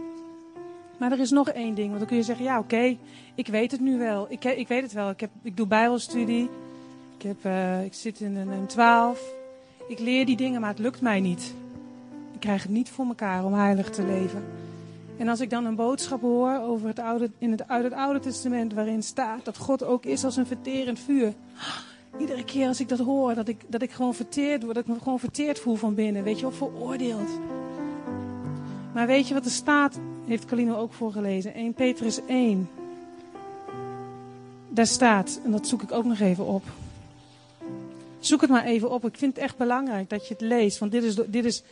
Maar 1.04 1.12
er 1.12 1.20
is 1.20 1.30
nog 1.30 1.48
één 1.48 1.74
ding. 1.74 1.86
Want 1.86 1.98
dan 1.98 2.08
kun 2.08 2.16
je 2.16 2.22
zeggen, 2.22 2.44
ja 2.44 2.58
oké, 2.58 2.96
ik 3.34 3.46
weet 3.46 3.70
het 3.70 3.80
nu 3.80 3.98
wel. 3.98 4.26
Ik, 4.28 4.44
ik 4.44 4.68
weet 4.68 4.82
het 4.82 4.92
wel. 4.92 5.10
Ik, 5.10 5.20
heb, 5.20 5.30
ik 5.42 5.56
doe 5.56 5.66
bijbelstudie. 5.66 6.50
Ik, 7.18 7.22
heb, 7.22 7.44
uh, 7.46 7.84
ik 7.84 7.94
zit 7.94 8.20
in 8.20 8.36
een, 8.36 8.48
een 8.48 8.66
12. 8.66 9.20
Ik 9.88 9.98
leer 9.98 10.26
die 10.26 10.36
dingen, 10.36 10.60
maar 10.60 10.70
het 10.70 10.78
lukt 10.78 11.00
mij 11.00 11.20
niet. 11.20 11.54
Ik 12.32 12.40
krijg 12.40 12.62
het 12.62 12.72
niet 12.72 12.90
voor 12.90 13.06
elkaar 13.06 13.44
om 13.44 13.54
heilig 13.54 13.90
te 13.90 14.04
leven. 14.04 14.44
En 15.18 15.28
als 15.28 15.40
ik 15.40 15.50
dan 15.50 15.64
een 15.64 15.74
boodschap 15.74 16.20
hoor 16.20 16.60
over 16.60 16.88
het 16.88 16.98
oude, 16.98 17.30
in 17.38 17.50
het, 17.50 17.68
uit 17.68 17.84
het 17.84 17.92
Oude 17.92 18.20
Testament 18.20 18.72
waarin 18.72 19.02
staat 19.02 19.44
dat 19.44 19.56
God 19.56 19.82
ook 19.82 20.04
is 20.04 20.24
als 20.24 20.36
een 20.36 20.46
verterend 20.46 20.98
vuur. 20.98 21.32
Iedere 22.18 22.44
keer 22.44 22.68
als 22.68 22.80
ik 22.80 22.88
dat 22.88 22.98
hoor, 22.98 23.34
dat 23.34 23.48
ik, 23.48 23.60
dat 23.66 23.82
ik 23.82 23.90
gewoon 23.90 24.14
verteerd 24.14 24.62
word, 24.62 24.74
dat 24.74 24.84
ik 24.84 24.92
me 24.92 24.98
gewoon 24.98 25.18
verteerd 25.18 25.58
voel 25.58 25.76
van 25.76 25.94
binnen. 25.94 26.22
Weet 26.22 26.36
je 26.36 26.42
wel, 26.42 26.52
veroordeeld. 26.52 27.38
Maar 28.94 29.06
weet 29.06 29.28
je 29.28 29.34
wat 29.34 29.44
er 29.44 29.50
staat, 29.50 29.98
heeft 30.26 30.44
Kalino 30.44 30.76
ook 30.76 30.92
voorgelezen, 30.92 31.54
1 31.54 31.74
Petrus 31.74 32.20
1. 32.26 32.68
Daar 34.68 34.86
staat, 34.86 35.40
en 35.44 35.50
dat 35.50 35.66
zoek 35.66 35.82
ik 35.82 35.92
ook 35.92 36.04
nog 36.04 36.20
even 36.20 36.46
op. 36.46 36.62
Zoek 38.18 38.40
het 38.40 38.50
maar 38.50 38.64
even 38.64 38.90
op. 38.90 39.04
Ik 39.04 39.16
vind 39.16 39.34
het 39.34 39.44
echt 39.44 39.56
belangrijk 39.56 40.10
dat 40.10 40.28
je 40.28 40.34
het 40.34 40.42
leest. 40.42 40.78
Want 40.78 40.92
dit 40.92 41.02
is, 41.02 41.14
de, 41.14 41.30
dit 41.30 41.44
is 41.44 41.62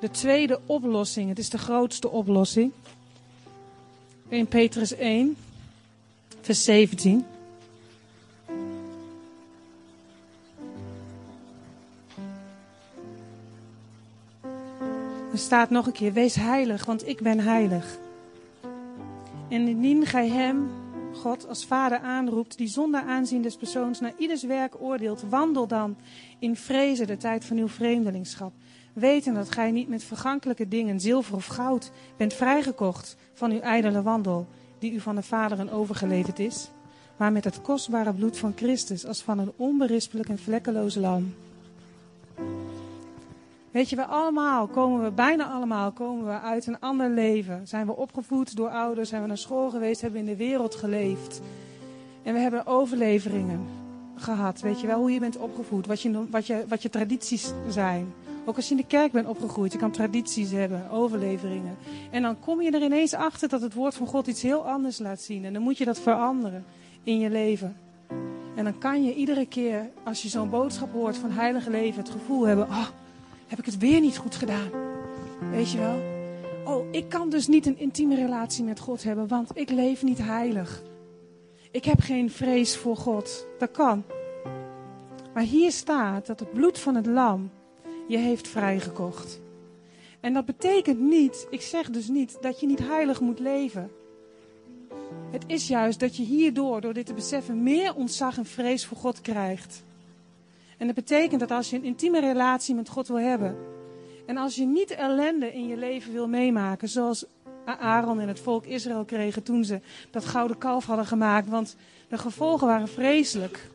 de 0.00 0.10
tweede 0.10 0.60
oplossing. 0.66 1.28
Het 1.28 1.38
is 1.38 1.50
de 1.50 1.58
grootste 1.58 2.08
oplossing. 2.08 2.72
1 4.28 4.46
Petrus 4.46 4.94
1, 4.94 5.36
vers 6.40 6.64
17. 6.64 7.24
Er 15.38 15.44
staat 15.44 15.70
nog 15.70 15.86
een 15.86 15.92
keer: 15.92 16.12
Wees 16.12 16.34
heilig, 16.34 16.84
want 16.84 17.08
ik 17.08 17.20
ben 17.20 17.40
heilig. 17.40 17.98
En 19.48 19.68
indien 19.68 20.06
gij 20.06 20.28
hem, 20.28 20.70
God, 21.14 21.48
als 21.48 21.64
vader 21.64 21.98
aanroept, 21.98 22.56
die 22.56 22.68
zonder 22.68 23.00
aanzien 23.00 23.42
des 23.42 23.56
persoons 23.56 24.00
naar 24.00 24.12
ieders 24.16 24.42
werk 24.42 24.74
oordeelt, 24.80 25.24
wandel 25.28 25.66
dan 25.66 25.96
in 26.38 26.56
vrezen 26.56 27.06
de 27.06 27.16
tijd 27.16 27.44
van 27.44 27.56
uw 27.56 27.68
vreemdelingschap. 27.68 28.52
Weten 28.92 29.34
dat 29.34 29.50
gij 29.50 29.70
niet 29.70 29.88
met 29.88 30.04
vergankelijke 30.04 30.68
dingen, 30.68 31.00
zilver 31.00 31.34
of 31.34 31.46
goud, 31.46 31.90
bent 32.16 32.34
vrijgekocht 32.34 33.16
van 33.34 33.50
uw 33.50 33.60
ijdele 33.60 34.02
wandel, 34.02 34.46
die 34.78 34.92
u 34.92 35.00
van 35.00 35.14
de 35.14 35.22
vaderen 35.22 35.70
overgeleverd 35.70 36.38
is, 36.38 36.70
maar 37.16 37.32
met 37.32 37.44
het 37.44 37.60
kostbare 37.60 38.12
bloed 38.12 38.38
van 38.38 38.52
Christus, 38.56 39.06
als 39.06 39.22
van 39.22 39.38
een 39.38 39.52
onberispelijk 39.56 40.28
en 40.28 40.38
vlekkeloos 40.38 40.94
lam. 40.94 41.34
Weet 43.70 43.90
je, 43.90 43.96
we 43.96 44.04
allemaal 44.04 44.66
komen 44.66 45.02
we, 45.02 45.10
bijna 45.10 45.44
allemaal, 45.44 45.92
komen 45.92 46.26
we 46.26 46.40
uit 46.40 46.66
een 46.66 46.80
ander 46.80 47.10
leven. 47.10 47.66
Zijn 47.66 47.86
we 47.86 47.96
opgevoed 47.96 48.56
door 48.56 48.68
ouders, 48.68 49.08
zijn 49.08 49.22
we 49.22 49.28
naar 49.28 49.38
school 49.38 49.70
geweest, 49.70 50.00
hebben 50.00 50.20
we 50.20 50.30
in 50.30 50.36
de 50.36 50.44
wereld 50.44 50.74
geleefd. 50.74 51.40
En 52.22 52.34
we 52.34 52.40
hebben 52.40 52.66
overleveringen 52.66 53.66
gehad. 54.16 54.60
Weet 54.60 54.80
je 54.80 54.86
wel, 54.86 54.98
hoe 54.98 55.12
je 55.12 55.20
bent 55.20 55.36
opgevoed, 55.36 55.86
wat 55.86 56.02
je, 56.02 56.26
wat 56.30 56.46
je, 56.46 56.64
wat 56.68 56.82
je 56.82 56.90
tradities 56.90 57.52
zijn. 57.68 58.12
Ook 58.44 58.56
als 58.56 58.64
je 58.68 58.74
in 58.74 58.80
de 58.80 58.86
kerk 58.86 59.12
bent 59.12 59.26
opgegroeid, 59.26 59.72
je 59.72 59.78
kan 59.78 59.90
tradities 59.90 60.50
hebben, 60.50 60.90
overleveringen. 60.90 61.76
En 62.10 62.22
dan 62.22 62.40
kom 62.40 62.62
je 62.62 62.70
er 62.70 62.82
ineens 62.82 63.14
achter 63.14 63.48
dat 63.48 63.60
het 63.60 63.74
woord 63.74 63.94
van 63.94 64.06
God 64.06 64.26
iets 64.26 64.42
heel 64.42 64.68
anders 64.68 64.98
laat 64.98 65.20
zien. 65.20 65.44
En 65.44 65.52
dan 65.52 65.62
moet 65.62 65.78
je 65.78 65.84
dat 65.84 65.98
veranderen 65.98 66.64
in 67.02 67.18
je 67.18 67.30
leven. 67.30 67.76
En 68.54 68.64
dan 68.64 68.78
kan 68.78 69.04
je 69.04 69.14
iedere 69.14 69.46
keer, 69.46 69.90
als 70.04 70.22
je 70.22 70.28
zo'n 70.28 70.50
boodschap 70.50 70.92
hoort 70.92 71.16
van 71.16 71.30
heilige 71.30 71.70
leven, 71.70 72.02
het 72.02 72.10
gevoel 72.10 72.46
hebben: 72.46 72.66
oh, 72.68 72.86
heb 73.48 73.58
ik 73.58 73.64
het 73.64 73.78
weer 73.78 74.00
niet 74.00 74.16
goed 74.16 74.34
gedaan? 74.34 74.70
Weet 75.50 75.70
je 75.70 75.78
wel? 75.78 76.16
Oh, 76.64 76.86
ik 76.90 77.08
kan 77.08 77.30
dus 77.30 77.46
niet 77.46 77.66
een 77.66 77.78
intieme 77.78 78.14
relatie 78.14 78.64
met 78.64 78.80
God 78.80 79.02
hebben, 79.02 79.28
want 79.28 79.50
ik 79.54 79.70
leef 79.70 80.02
niet 80.02 80.18
heilig. 80.18 80.82
Ik 81.70 81.84
heb 81.84 82.00
geen 82.00 82.30
vrees 82.30 82.76
voor 82.76 82.96
God. 82.96 83.46
Dat 83.58 83.70
kan. 83.70 84.04
Maar 85.34 85.42
hier 85.42 85.72
staat 85.72 86.26
dat 86.26 86.40
het 86.40 86.52
bloed 86.52 86.78
van 86.78 86.94
het 86.94 87.06
lam 87.06 87.50
je 88.08 88.18
heeft 88.18 88.48
vrijgekocht. 88.48 89.40
En 90.20 90.32
dat 90.32 90.44
betekent 90.44 91.00
niet, 91.00 91.46
ik 91.50 91.60
zeg 91.60 91.90
dus 91.90 92.08
niet, 92.08 92.38
dat 92.40 92.60
je 92.60 92.66
niet 92.66 92.78
heilig 92.78 93.20
moet 93.20 93.38
leven. 93.38 93.90
Het 95.30 95.44
is 95.46 95.68
juist 95.68 96.00
dat 96.00 96.16
je 96.16 96.22
hierdoor, 96.22 96.80
door 96.80 96.92
dit 96.92 97.06
te 97.06 97.14
beseffen, 97.14 97.62
meer 97.62 97.94
ontzag 97.94 98.36
en 98.38 98.46
vrees 98.46 98.86
voor 98.86 98.96
God 98.96 99.20
krijgt. 99.20 99.84
En 100.78 100.86
dat 100.86 100.94
betekent 100.94 101.40
dat 101.40 101.50
als 101.50 101.70
je 101.70 101.76
een 101.76 101.84
intieme 101.84 102.20
relatie 102.20 102.74
met 102.74 102.88
God 102.88 103.08
wil 103.08 103.18
hebben. 103.18 103.56
En 104.26 104.36
als 104.36 104.54
je 104.54 104.66
niet 104.66 104.90
ellende 104.90 105.52
in 105.52 105.66
je 105.66 105.76
leven 105.76 106.12
wil 106.12 106.28
meemaken, 106.28 106.88
zoals 106.88 107.24
Aaron 107.64 108.20
en 108.20 108.28
het 108.28 108.40
volk 108.40 108.64
Israël 108.66 109.04
kregen 109.04 109.42
toen 109.42 109.64
ze 109.64 109.80
dat 110.10 110.24
gouden 110.24 110.58
kalf 110.58 110.84
hadden 110.84 111.06
gemaakt. 111.06 111.48
Want 111.48 111.76
de 112.08 112.18
gevolgen 112.18 112.66
waren 112.66 112.88
vreselijk. 112.88 113.70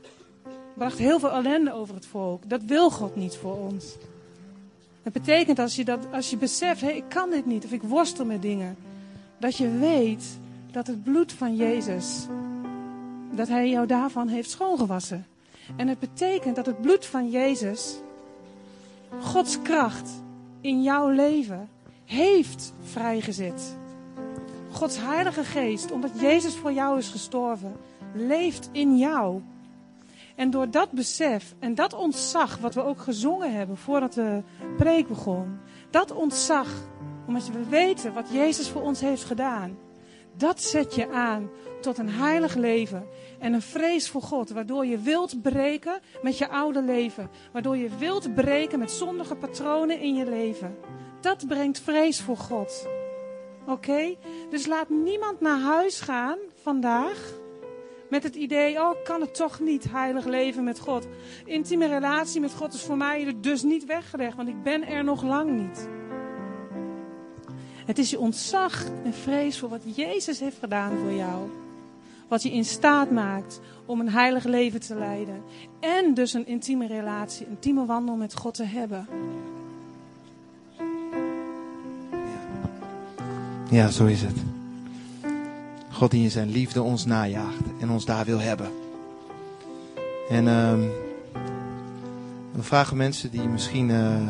Bracht 0.74 0.98
heel 0.98 1.20
veel 1.20 1.32
ellende 1.32 1.74
over 1.74 1.96
het 1.96 2.06
volk. 2.06 2.50
Dat 2.50 2.64
wil 2.64 2.90
God 2.90 3.16
niet 3.16 3.36
voor 3.36 3.58
ons. 3.58 3.96
Het 5.04 5.14
betekent 5.14 5.60
als 5.60 5.76
je, 5.76 5.86
dat, 5.86 6.08
als 6.12 6.30
je 6.30 6.38
beseft, 6.38 6.82
hé, 6.82 6.90
ik 6.90 7.10
kan 7.10 7.30
dit 7.30 7.46
niet 7.46 7.66
of 7.66 7.72
ik 7.72 7.82
worstel 7.82 8.26
met 8.26 8.42
dingen. 8.42 8.76
Dat 9.40 9.58
je 9.58 9.70
weet 9.70 10.38
dat 10.72 10.88
het 10.88 11.04
bloed 11.04 11.32
van 11.32 11.56
Jezus, 11.56 12.28
dat 13.32 13.48
Hij 13.48 13.70
jou 13.70 13.88
daarvan 13.88 14.28
heeft 14.28 14.50
schoongewassen. 14.50 15.26
En 15.76 15.88
het 15.88 16.00
betekent 16.00 16.56
dat 16.56 16.66
het 16.66 16.82
bloed 16.82 17.06
van 17.06 17.30
Jezus, 17.30 17.96
Gods 19.22 19.62
kracht 19.62 20.10
in 20.62 20.84
jouw 20.84 21.10
leven, 21.10 21.70
heeft 22.06 22.74
vrijgezet. 22.84 23.76
Gods 24.72 24.98
Heilige 24.98 25.44
Geest, 25.44 25.92
omdat 25.92 26.20
Jezus 26.20 26.56
voor 26.56 26.72
jou 26.72 26.98
is 26.98 27.10
gestorven, 27.10 27.76
leeft 28.14 28.70
in 28.72 28.98
jou. 28.98 29.42
En 30.36 30.50
door 30.50 30.70
dat 30.70 30.92
besef 30.92 31.56
en 31.60 31.76
dat 31.76 31.94
ontzag, 31.94 32.58
wat 32.58 32.74
we 32.74 32.84
ook 32.84 33.00
gezongen 33.00 33.54
hebben 33.54 33.78
voordat 33.78 34.14
de 34.14 34.42
preek 34.78 35.08
begon, 35.08 35.60
dat 35.90 36.12
ontzag, 36.12 36.68
omdat 37.28 37.48
we 37.48 37.70
weten 37.70 38.14
wat 38.14 38.30
Jezus 38.32 38.70
voor 38.70 38.82
ons 38.82 39.00
heeft 39.00 39.24
gedaan, 39.24 39.78
dat 40.38 40.62
zet 40.62 40.96
je 40.96 41.10
aan 41.10 41.50
tot 41.84 41.98
een 41.98 42.10
heilig 42.10 42.56
leven 42.56 43.08
en 43.40 43.54
een 43.54 43.62
vrees 43.62 44.10
voor 44.10 44.22
God, 44.22 44.50
waardoor 44.50 44.86
je 44.86 44.98
wilt 44.98 45.42
breken 45.42 46.00
met 46.22 46.38
je 46.38 46.50
oude 46.50 46.82
leven, 46.82 47.30
waardoor 47.52 47.78
je 47.78 47.90
wilt 47.98 48.36
breken 48.36 48.80
met 48.80 48.92
zondige 48.92 49.36
patronen 49.36 50.00
in 50.00 50.16
je 50.16 50.26
leven. 50.26 50.76
Dat 51.22 51.48
brengt 51.48 51.80
vrees 51.80 52.22
voor 52.22 52.38
God. 52.38 52.88
Oké? 53.68 54.16
Dus 54.50 54.66
laat 54.66 54.90
niemand 54.90 55.40
naar 55.40 55.60
huis 55.60 56.02
gaan 56.02 56.38
vandaag 56.62 57.42
met 58.10 58.24
het 58.24 58.36
idee, 58.36 58.80
oh, 58.80 59.04
kan 59.04 59.22
het 59.22 59.36
toch 59.36 59.60
niet 59.60 59.92
heilig 59.92 60.26
leven 60.26 60.64
met 60.64 60.80
God. 60.80 61.08
Intieme 61.46 61.88
relatie 61.88 62.42
met 62.42 62.54
God 62.54 62.74
is 62.74 62.82
voor 62.82 62.98
mij 62.98 63.36
dus 63.42 63.64
niet 63.64 63.86
weggelegd, 63.86 64.36
want 64.36 64.50
ik 64.50 64.64
ben 64.64 64.88
er 64.88 65.04
nog 65.04 65.24
lang 65.24 65.52
niet. 65.52 65.90
Het 67.86 67.98
is 67.98 68.10
je 68.10 68.20
ontzag 68.20 68.86
en 69.04 69.14
vrees 69.14 69.60
voor 69.60 69.70
wat 69.70 69.96
Jezus 69.96 70.40
heeft 70.40 70.60
gedaan 70.60 70.98
voor 70.98 71.12
jou. 71.12 71.63
Wat 72.34 72.44
je 72.44 72.52
in 72.52 72.66
staat 72.66 73.12
maakt 73.12 73.60
om 73.86 74.00
een 74.00 74.10
heilig 74.10 74.44
leven 74.44 74.80
te 74.80 74.96
leiden. 74.96 75.44
En 75.80 76.14
dus 76.14 76.34
een 76.34 76.48
intieme 76.48 76.88
relatie, 76.88 77.46
een 77.46 77.52
intieme 77.52 77.86
wandel 77.86 78.16
met 78.16 78.36
God 78.36 78.54
te 78.54 78.64
hebben. 78.64 79.08
Ja, 83.70 83.90
zo 83.90 84.06
is 84.06 84.22
het. 84.22 84.38
God 85.92 86.12
die 86.12 86.24
in 86.24 86.32
zijn 86.32 86.50
liefde 86.50 86.82
ons 86.82 87.06
najaagt 87.06 87.64
en 87.80 87.90
ons 87.90 88.06
daar 88.06 88.26
wil 88.26 88.40
hebben. 88.40 88.72
En 90.30 90.48
ehm, 90.48 90.82
we 92.52 92.64
vragen 92.64 92.98
mensen 92.98 93.32
die 93.32 93.48
misschien 93.48 93.92
eh, 93.92 94.30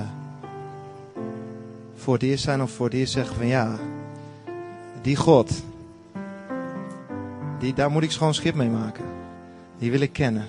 voor 1.95 2.18
het 2.18 2.39
zijn 2.39 2.62
of 2.62 2.72
voor 2.72 2.89
het 2.89 3.10
zeggen 3.10 3.36
van 3.36 3.47
ja, 3.47 3.78
die 5.01 5.16
God, 5.16 5.64
die, 7.64 7.74
daar 7.74 7.91
moet 7.91 8.03
ik 8.03 8.11
schoon 8.11 8.34
schip 8.34 8.55
mee 8.55 8.70
maken. 8.70 9.05
Die 9.78 9.91
wil 9.91 9.99
ik 9.99 10.14
kennen. 10.14 10.47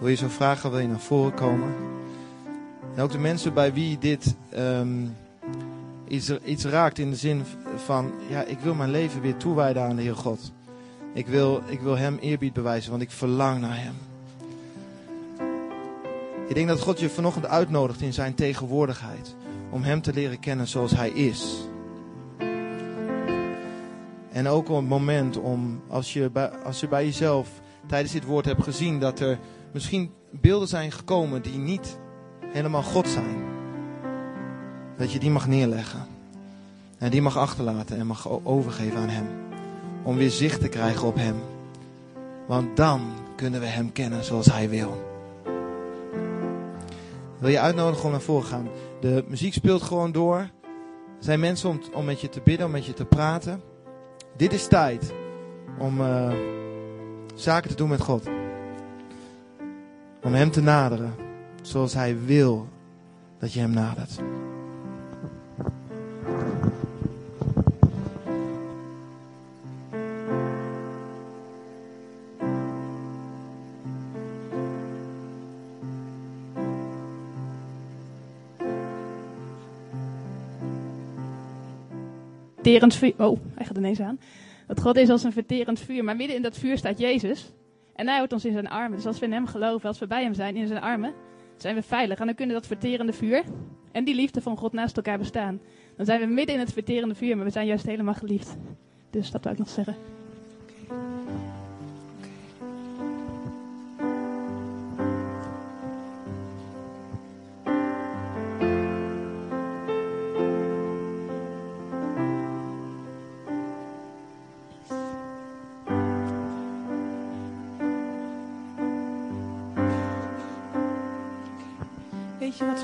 Wil 0.00 0.08
je 0.08 0.16
zo 0.16 0.28
vragen, 0.28 0.70
wil 0.70 0.80
je 0.80 0.88
naar 0.88 1.00
voren 1.00 1.34
komen? 1.34 1.74
En 2.94 3.02
ook 3.02 3.10
de 3.10 3.18
mensen 3.18 3.54
bij 3.54 3.72
wie 3.72 3.98
dit 3.98 4.34
ehm, 4.48 5.06
iets, 6.08 6.32
iets 6.44 6.64
raakt 6.64 6.98
in 6.98 7.10
de 7.10 7.16
zin 7.16 7.42
van, 7.76 8.12
ja, 8.28 8.42
ik 8.42 8.58
wil 8.58 8.74
mijn 8.74 8.90
leven 8.90 9.20
weer 9.20 9.36
toewijden 9.36 9.82
aan 9.82 9.96
de 9.96 10.02
Heer 10.02 10.16
God. 10.16 10.52
Ik 11.12 11.26
wil, 11.26 11.62
ik 11.66 11.80
wil 11.80 11.96
Hem 11.96 12.18
eerbied 12.18 12.52
bewijzen, 12.52 12.90
want 12.90 13.02
ik 13.02 13.10
verlang 13.10 13.60
naar 13.60 13.82
Hem. 13.82 13.94
Ik 16.48 16.54
denk 16.54 16.68
dat 16.68 16.80
God 16.80 17.00
je 17.00 17.08
vanochtend 17.08 17.46
uitnodigt 17.46 18.00
in 18.00 18.12
Zijn 18.12 18.34
tegenwoordigheid. 18.34 19.34
Om 19.70 19.82
Hem 19.82 20.02
te 20.02 20.12
leren 20.12 20.40
kennen 20.40 20.68
zoals 20.68 20.92
Hij 20.92 21.10
is. 21.10 21.68
En 24.34 24.48
ook 24.48 24.68
het 24.68 24.88
moment 24.88 25.38
om, 25.38 25.82
als 25.88 26.12
je, 26.12 26.30
bij, 26.30 26.50
als 26.50 26.80
je 26.80 26.88
bij 26.88 27.04
jezelf 27.04 27.48
tijdens 27.86 28.12
dit 28.12 28.24
woord 28.24 28.44
hebt 28.44 28.62
gezien 28.62 29.00
dat 29.00 29.20
er 29.20 29.38
misschien 29.72 30.10
beelden 30.30 30.68
zijn 30.68 30.92
gekomen 30.92 31.42
die 31.42 31.58
niet 31.58 31.98
helemaal 32.46 32.82
God 32.82 33.08
zijn. 33.08 33.44
Dat 34.96 35.12
je 35.12 35.18
die 35.18 35.30
mag 35.30 35.46
neerleggen. 35.46 36.06
En 36.98 37.10
die 37.10 37.22
mag 37.22 37.36
achterlaten 37.36 37.98
en 37.98 38.06
mag 38.06 38.28
overgeven 38.44 38.98
aan 38.98 39.08
Hem. 39.08 39.26
Om 40.02 40.16
weer 40.16 40.30
zicht 40.30 40.60
te 40.60 40.68
krijgen 40.68 41.06
op 41.06 41.16
Hem. 41.16 41.36
Want 42.46 42.76
dan 42.76 43.00
kunnen 43.36 43.60
we 43.60 43.66
Hem 43.66 43.92
kennen 43.92 44.24
zoals 44.24 44.52
Hij 44.52 44.68
wil. 44.68 45.02
Wil 47.38 47.50
je 47.50 47.60
uitnodigen 47.60 48.04
om 48.04 48.10
naar 48.10 48.20
voren 48.20 48.44
te 48.44 48.50
gaan? 48.50 48.68
De 49.00 49.24
muziek 49.28 49.52
speelt 49.52 49.82
gewoon 49.82 50.12
door. 50.12 50.36
Er 50.38 50.50
zijn 51.18 51.40
mensen 51.40 51.68
om, 51.68 51.80
om 51.92 52.04
met 52.04 52.20
je 52.20 52.28
te 52.28 52.40
bidden, 52.44 52.66
om 52.66 52.72
met 52.72 52.86
je 52.86 52.92
te 52.92 53.04
praten. 53.04 53.72
Dit 54.36 54.52
is 54.52 54.66
tijd 54.66 55.14
om 55.78 56.00
uh, 56.00 56.32
zaken 57.34 57.70
te 57.70 57.76
doen 57.76 57.88
met 57.88 58.00
God. 58.00 58.26
Om 60.22 60.34
Hem 60.34 60.50
te 60.50 60.62
naderen 60.62 61.14
zoals 61.62 61.94
Hij 61.94 62.24
wil 62.24 62.68
dat 63.38 63.52
je 63.52 63.60
Hem 63.60 63.70
nadert. 63.70 64.20
Verterend 82.80 83.16
vuur. 83.16 83.26
Oh, 83.26 83.38
hij 83.54 83.66
gaat 83.66 83.76
ineens 83.76 84.00
aan. 84.00 84.18
Dat 84.66 84.80
God 84.80 84.96
is 84.96 85.10
als 85.10 85.22
een 85.22 85.32
verterend 85.32 85.80
vuur. 85.80 86.04
Maar 86.04 86.16
midden 86.16 86.36
in 86.36 86.42
dat 86.42 86.58
vuur 86.58 86.78
staat 86.78 86.98
Jezus. 86.98 87.52
En 87.94 88.06
hij 88.06 88.16
houdt 88.16 88.32
ons 88.32 88.44
in 88.44 88.52
zijn 88.52 88.68
armen. 88.68 88.96
Dus 88.96 89.06
als 89.06 89.18
we 89.18 89.26
in 89.26 89.32
hem 89.32 89.46
geloven, 89.46 89.88
als 89.88 89.98
we 89.98 90.06
bij 90.06 90.22
hem 90.22 90.34
zijn 90.34 90.56
in 90.56 90.66
zijn 90.66 90.80
armen, 90.82 91.12
zijn 91.56 91.74
we 91.74 91.82
veilig. 91.82 92.18
En 92.18 92.26
dan 92.26 92.34
kunnen 92.34 92.54
dat 92.54 92.66
verterende 92.66 93.12
vuur 93.12 93.42
en 93.92 94.04
die 94.04 94.14
liefde 94.14 94.40
van 94.40 94.56
God 94.56 94.72
naast 94.72 94.96
elkaar 94.96 95.18
bestaan. 95.18 95.60
Dan 95.96 96.06
zijn 96.06 96.20
we 96.20 96.26
midden 96.26 96.54
in 96.54 96.60
het 96.60 96.72
verterende 96.72 97.14
vuur, 97.14 97.36
maar 97.36 97.44
we 97.44 97.50
zijn 97.50 97.66
juist 97.66 97.86
helemaal 97.86 98.14
geliefd. 98.14 98.56
Dus 99.10 99.30
dat 99.30 99.44
wil 99.44 99.52
ik 99.52 99.58
nog 99.58 99.68
zeggen. 99.68 99.94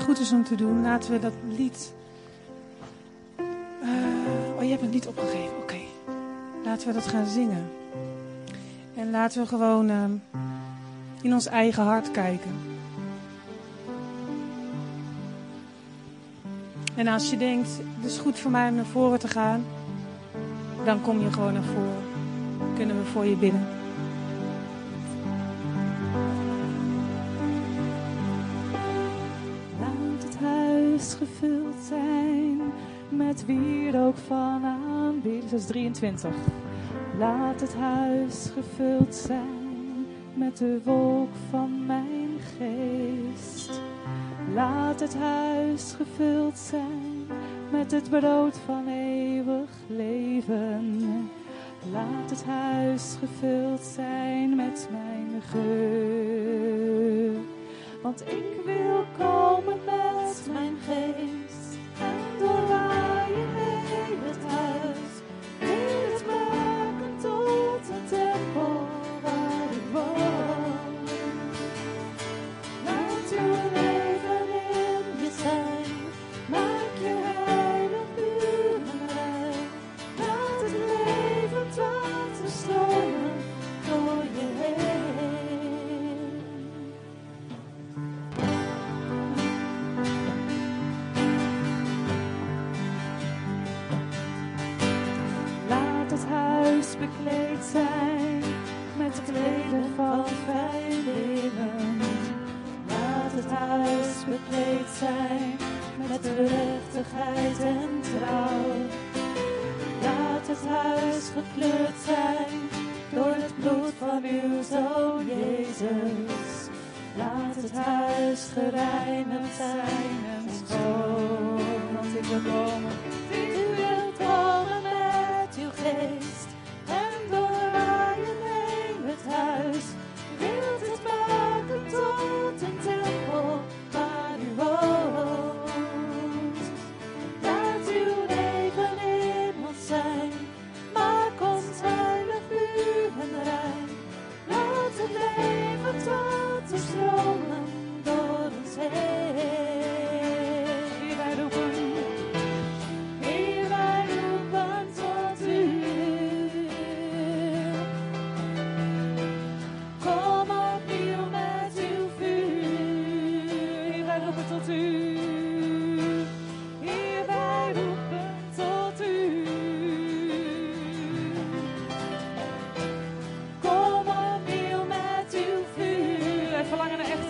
Goed 0.03 0.19
is 0.19 0.31
om 0.31 0.43
te 0.43 0.55
doen, 0.55 0.81
laten 0.81 1.11
we 1.11 1.19
dat 1.19 1.33
lied. 1.47 1.93
Uh, 3.83 3.87
oh, 4.57 4.63
je 4.63 4.69
hebt 4.69 4.81
het 4.81 4.93
lied 4.93 5.07
opgegeven. 5.07 5.57
Oké. 5.61 5.79
Laten 6.63 6.87
we 6.87 6.93
dat 6.93 7.07
gaan 7.07 7.25
zingen. 7.25 7.71
En 8.95 9.11
laten 9.11 9.41
we 9.41 9.47
gewoon 9.47 9.89
uh, 9.89 10.03
in 11.21 11.33
ons 11.33 11.45
eigen 11.45 11.83
hart 11.83 12.11
kijken. 12.11 12.51
En 16.95 17.07
als 17.07 17.29
je 17.29 17.37
denkt, 17.37 17.69
het 17.99 18.11
is 18.11 18.17
goed 18.17 18.39
voor 18.39 18.51
mij 18.51 18.69
om 18.69 18.75
naar 18.75 18.85
voren 18.85 19.19
te 19.19 19.27
gaan, 19.27 19.65
dan 20.85 21.01
kom 21.01 21.21
je 21.21 21.31
gewoon 21.31 21.53
naar 21.53 21.63
voren. 21.63 22.03
Kunnen 22.75 22.97
we 22.97 23.05
voor 23.05 23.25
je 23.25 23.35
bidden. 23.35 23.70
Gevuld 31.41 31.75
zijn 31.87 32.61
met 33.09 33.45
wierook 33.45 34.17
van 34.17 34.65
aanbidding. 34.65 35.49
Dat 35.49 35.59
is 35.59 35.65
23. 35.65 36.29
Laat 37.17 37.61
het 37.61 37.75
huis 37.75 38.51
gevuld 38.53 39.15
zijn 39.15 40.05
met 40.33 40.57
de 40.57 40.79
wolk 40.83 41.29
van 41.49 41.85
mijn 41.85 42.29
geest. 42.57 43.81
Laat 44.53 44.99
het 44.99 45.15
huis 45.15 45.95
gevuld 45.97 46.57
zijn 46.57 47.27
met 47.71 47.91
het 47.91 48.09
brood 48.09 48.57
van 48.65 48.87
eeuwig 48.87 49.69
leven. 49.87 51.29
Laat 51.91 52.29
het 52.29 52.43
huis 52.43 53.17
gevuld 53.19 53.81
zijn 53.81 54.55
met 54.55 54.89
mijn 54.91 55.41
geur. 55.41 57.31
Want 58.01 58.21
ik 58.21 58.65
wil 58.65 59.05
komen 59.17 59.40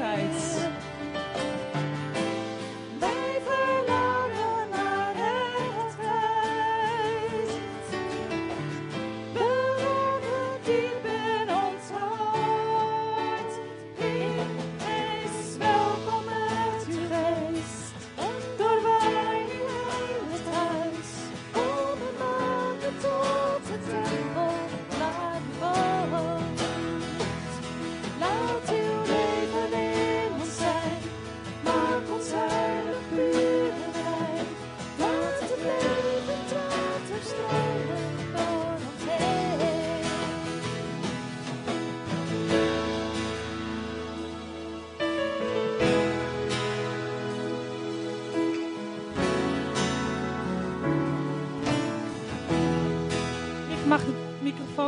Hochzeit. 0.02 0.61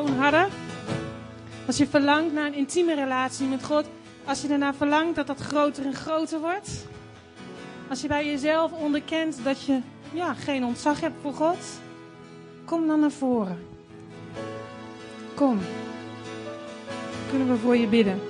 Harder. 0.09 0.47
Als 1.67 1.77
je 1.77 1.87
verlangt 1.87 2.33
naar 2.33 2.45
een 2.45 2.53
intieme 2.53 2.95
relatie 2.95 3.47
met 3.47 3.63
God, 3.63 3.85
als 4.25 4.41
je 4.41 4.47
ernaar 4.47 4.75
verlangt 4.75 5.15
dat 5.15 5.27
dat 5.27 5.39
groter 5.39 5.85
en 5.85 5.93
groter 5.93 6.39
wordt, 6.39 6.85
als 7.89 8.01
je 8.01 8.07
bij 8.07 8.25
jezelf 8.25 8.71
onderkent 8.71 9.43
dat 9.43 9.63
je 9.63 9.79
ja, 10.13 10.33
geen 10.33 10.65
ontzag 10.65 10.99
hebt 10.99 11.15
voor 11.21 11.33
God, 11.33 11.57
kom 12.65 12.87
dan 12.87 12.99
naar 12.99 13.11
voren. 13.11 13.65
Kom. 15.33 15.59
Kunnen 17.29 17.47
we 17.47 17.55
voor 17.55 17.77
je 17.77 17.87
bidden? 17.87 18.21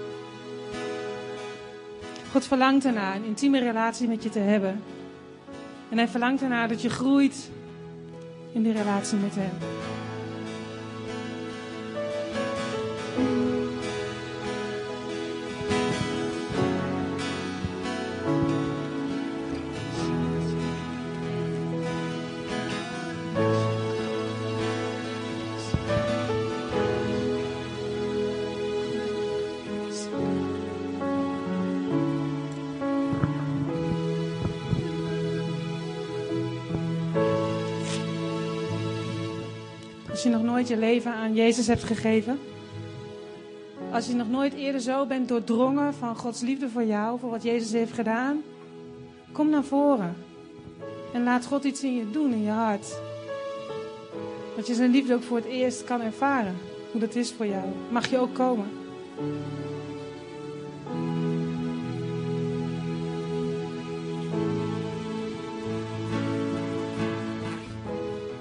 God 2.31 2.45
verlangt 2.45 2.85
ernaar 2.85 3.15
een 3.15 3.25
intieme 3.25 3.59
relatie 3.59 4.07
met 4.07 4.23
je 4.23 4.29
te 4.29 4.39
hebben. 4.39 4.83
En 5.89 5.97
hij 5.97 6.07
verlangt 6.07 6.41
ernaar 6.41 6.67
dat 6.67 6.81
je 6.81 6.89
groeit 6.89 7.49
in 8.51 8.63
die 8.63 8.73
relatie 8.73 9.17
met 9.17 9.35
hem. 9.35 9.51
Als 40.23 40.31
je 40.31 40.37
nog 40.37 40.47
nooit 40.47 40.67
je 40.67 40.77
leven 40.77 41.13
aan 41.13 41.33
Jezus 41.33 41.67
hebt 41.67 41.83
gegeven. 41.83 42.39
Als 43.91 44.07
je 44.07 44.13
nog 44.13 44.29
nooit 44.29 44.53
eerder 44.53 44.81
zo 44.81 45.05
bent 45.05 45.27
doordrongen 45.27 45.93
van 45.93 46.15
Gods 46.15 46.41
liefde 46.41 46.69
voor 46.69 46.83
jou, 46.83 47.19
voor 47.19 47.29
wat 47.29 47.43
Jezus 47.43 47.71
heeft 47.71 47.93
gedaan. 47.93 48.41
Kom 49.31 49.49
naar 49.49 49.63
voren. 49.63 50.15
En 51.13 51.23
laat 51.23 51.45
God 51.45 51.63
iets 51.63 51.83
in 51.83 51.95
je 51.95 52.11
doen, 52.11 52.33
in 52.33 52.43
je 52.43 52.49
hart. 52.49 52.99
Dat 54.55 54.67
je 54.67 54.73
zijn 54.73 54.91
liefde 54.91 55.13
ook 55.13 55.23
voor 55.23 55.37
het 55.37 55.45
eerst 55.45 55.83
kan 55.83 56.01
ervaren. 56.01 56.55
Hoe 56.91 57.01
dat 57.01 57.15
is 57.15 57.31
voor 57.31 57.47
jou. 57.47 57.63
Mag 57.89 58.09
je 58.09 58.17
ook 58.17 58.33
komen. 58.33 58.67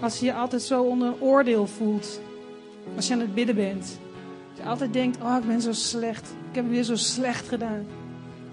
Als 0.02 0.18
je 0.18 0.26
je 0.26 0.34
altijd 0.34 0.62
zo 0.62 0.82
onder 0.82 1.08
een 1.08 1.20
oordeel 1.20 1.66
voelt. 1.66 2.20
Als 2.96 3.06
je 3.06 3.12
aan 3.12 3.20
het 3.20 3.34
bidden 3.34 3.54
bent. 3.54 3.98
Als 4.50 4.58
je 4.58 4.64
altijd 4.64 4.92
denkt, 4.92 5.22
oh 5.22 5.36
ik 5.40 5.46
ben 5.46 5.60
zo 5.60 5.72
slecht. 5.72 6.34
Ik 6.48 6.54
heb 6.54 6.64
het 6.64 6.72
weer 6.72 6.82
zo 6.82 6.96
slecht 6.96 7.48
gedaan. 7.48 7.86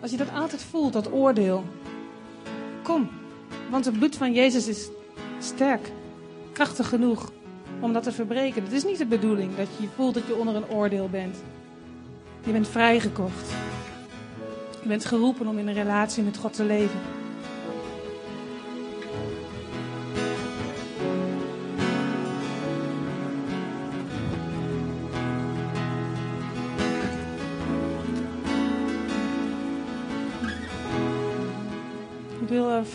Als 0.01 0.11
je 0.11 0.17
dat 0.17 0.33
altijd 0.33 0.63
voelt, 0.63 0.93
dat 0.93 1.11
oordeel. 1.11 1.63
Kom. 2.83 3.09
Want 3.69 3.85
het 3.85 3.97
bloed 3.97 4.15
van 4.15 4.33
Jezus 4.33 4.67
is 4.67 4.89
sterk. 5.39 5.91
Krachtig 6.51 6.89
genoeg 6.89 7.31
om 7.79 7.93
dat 7.93 8.03
te 8.03 8.11
verbreken. 8.11 8.63
Het 8.63 8.71
is 8.71 8.83
niet 8.83 8.97
de 8.97 9.05
bedoeling 9.05 9.55
dat 9.55 9.67
je 9.79 9.87
voelt 9.95 10.13
dat 10.13 10.27
je 10.27 10.35
onder 10.35 10.55
een 10.55 10.69
oordeel 10.69 11.09
bent. 11.09 11.37
Je 12.45 12.51
bent 12.51 12.67
vrijgekocht. 12.67 13.49
Je 14.81 14.87
bent 14.87 15.05
geroepen 15.05 15.47
om 15.47 15.57
in 15.57 15.67
een 15.67 15.73
relatie 15.73 16.23
met 16.23 16.37
God 16.37 16.53
te 16.53 16.63
leven. 16.63 16.99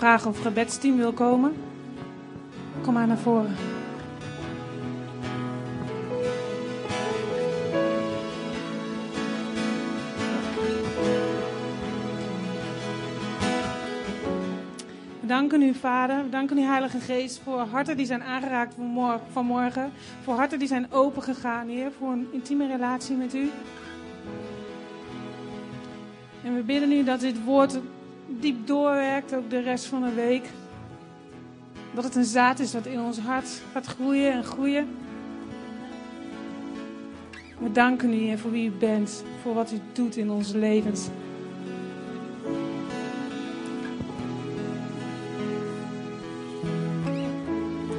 Vragen 0.04 0.30
of 0.30 0.40
gebedsteam 0.40 0.96
wil 0.96 1.12
komen. 1.12 1.54
Kom 2.82 2.94
maar 2.94 3.06
naar 3.06 3.18
voren. 3.18 3.54
We 15.20 15.26
danken 15.26 15.62
u, 15.62 15.74
Vader. 15.74 16.22
We 16.22 16.28
danken 16.30 16.58
u, 16.58 16.60
Heilige 16.60 16.98
Geest, 16.98 17.40
voor 17.42 17.60
harten 17.60 17.96
die 17.96 18.06
zijn 18.06 18.22
aangeraakt 18.22 18.74
vanmor- 18.74 19.20
vanmorgen. 19.32 19.92
Voor 20.22 20.34
harten 20.34 20.58
die 20.58 20.68
zijn 20.68 20.86
opengegaan, 20.92 21.68
Heer. 21.68 21.92
Voor 21.98 22.12
een 22.12 22.28
intieme 22.32 22.66
relatie 22.66 23.16
met 23.16 23.34
u. 23.34 23.50
En 26.42 26.54
we 26.54 26.62
bidden 26.62 26.92
u 26.92 27.04
dat 27.04 27.20
dit 27.20 27.44
woord 27.44 27.78
diep 28.26 28.66
doorwerkt, 28.66 29.34
ook 29.34 29.50
de 29.50 29.60
rest 29.60 29.84
van 29.86 30.02
de 30.02 30.12
week. 30.14 30.44
Dat 31.94 32.04
het 32.04 32.14
een 32.14 32.24
zaad 32.24 32.58
is 32.58 32.70
dat 32.70 32.86
in 32.86 33.00
ons 33.00 33.18
hart 33.18 33.62
gaat 33.72 33.86
groeien 33.86 34.32
en 34.32 34.44
groeien. 34.44 34.88
We 37.58 37.72
danken 37.72 38.12
u, 38.12 38.16
Heer, 38.16 38.38
voor 38.38 38.50
wie 38.50 38.68
u 38.68 38.72
bent. 38.72 39.24
Voor 39.42 39.54
wat 39.54 39.72
u 39.72 39.76
doet 39.92 40.16
in 40.16 40.30
onze 40.30 40.58
levens. 40.58 41.08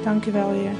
Dank 0.04 0.26
u 0.26 0.32
wel, 0.32 0.50
Heer. 0.50 0.72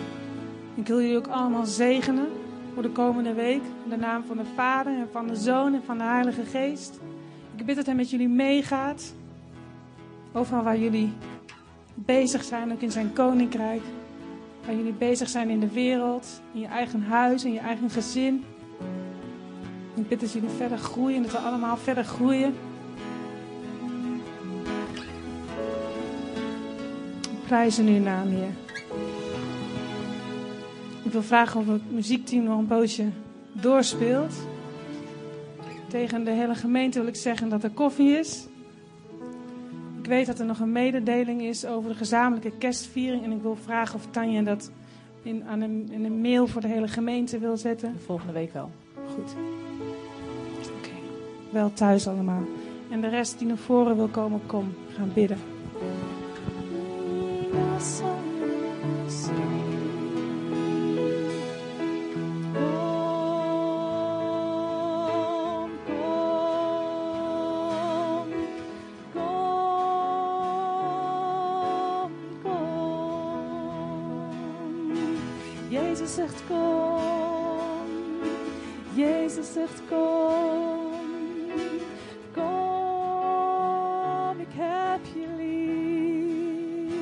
Ik 0.74 0.86
wil 0.86 1.01
jullie 1.01 1.16
ook 1.16 1.26
allemaal 1.26 1.66
zegenen 1.66 2.28
voor 2.74 2.82
de 2.82 2.90
komende 2.90 3.32
week. 3.32 3.62
In 3.84 3.90
de 3.90 3.97
naam 3.97 4.24
van 4.24 4.36
de 4.36 4.44
Vader 4.55 4.92
en 4.92 5.09
van 5.12 5.26
de 5.26 5.36
Zoon 5.36 5.74
en 5.74 5.82
van 5.84 5.99
de 5.99 6.05
Heilige 6.05 6.44
Geest. 6.44 7.01
Ik 7.57 7.66
bid 7.66 7.76
dat 7.76 7.86
hij 7.86 7.94
met 7.94 8.11
jullie 8.11 8.28
meegaat. 8.28 9.14
Overal 10.37 10.62
waar 10.62 10.78
jullie 10.78 11.12
bezig 11.95 12.45
zijn, 12.45 12.72
ook 12.72 12.80
in 12.80 12.91
zijn 12.91 13.12
koninkrijk. 13.12 13.82
Waar 14.66 14.74
jullie 14.74 14.93
bezig 14.93 15.28
zijn 15.28 15.51
in 15.51 15.61
de 15.61 15.72
wereld, 15.72 16.26
in 16.53 16.61
je 16.61 16.66
eigen 16.66 17.03
huis, 17.03 17.45
in 17.45 17.53
je 17.53 17.59
eigen 17.59 17.91
gezin. 17.91 18.45
Ik 19.95 20.09
bid 20.09 20.20
dat 20.20 20.32
jullie 20.32 20.49
verder 20.49 20.78
groeien, 20.78 21.22
dat 21.22 21.32
we 21.32 21.39
allemaal 21.39 21.76
verder 21.76 22.05
groeien. 22.05 22.55
In 27.78 27.87
uw 27.87 28.03
naam, 28.03 28.28
Heer. 28.28 28.51
Ik 31.03 31.12
wil 31.12 31.22
vragen 31.22 31.61
of 31.61 31.66
het 31.66 31.93
muziekteam 31.93 32.45
nog 32.45 32.59
een 32.59 32.66
poosje 32.66 33.09
doorspeelt. 33.53 34.34
Tegen 35.89 36.24
de 36.24 36.30
hele 36.30 36.55
gemeente 36.55 36.99
wil 36.99 37.09
ik 37.09 37.16
zeggen 37.16 37.49
dat 37.49 37.62
er 37.62 37.70
koffie 37.70 38.18
is. 38.18 38.47
Ik 40.07 40.12
weet 40.12 40.26
dat 40.26 40.38
er 40.38 40.46
nog 40.46 40.61
een 40.61 40.72
mededeling 40.72 41.42
is 41.42 41.64
over 41.64 41.90
de 41.90 41.96
gezamenlijke 41.96 42.52
kerstviering. 42.59 43.24
En 43.24 43.32
ik 43.32 43.42
wil 43.42 43.57
vragen 43.57 43.94
of 43.94 44.07
Tanja 44.11 44.42
dat 44.42 44.70
in, 45.22 45.44
aan 45.44 45.61
een, 45.61 45.88
in 45.90 46.04
een 46.04 46.20
mail 46.20 46.46
voor 46.46 46.61
de 46.61 46.68
hele 46.68 46.88
gemeente 46.88 47.38
wil 47.38 47.57
zetten. 47.57 47.96
Volgende 48.04 48.32
week 48.32 48.52
wel. 48.52 48.70
Goed. 49.14 49.34
Oké. 50.78 50.90
Wel 51.50 51.72
thuis 51.72 52.09
allemaal. 52.09 52.42
En 52.90 53.00
de 53.00 53.09
rest 53.09 53.38
die 53.38 53.48
naar 53.48 53.57
voren 53.57 53.96
wil 53.96 54.09
komen, 54.09 54.40
kom. 54.46 54.74
We 54.88 54.94
gaan 54.94 55.12
bidden. 55.14 55.38
Jezus 76.07 76.24
zegt 76.24 76.42
kom. 76.46 77.82
Jezus 78.94 79.52
zegt 79.52 79.82
kom. 79.88 80.92
Kom, 82.34 84.40
ik 84.40 84.54
heb 84.57 85.00
je 85.14 85.26
lief. 85.36 86.92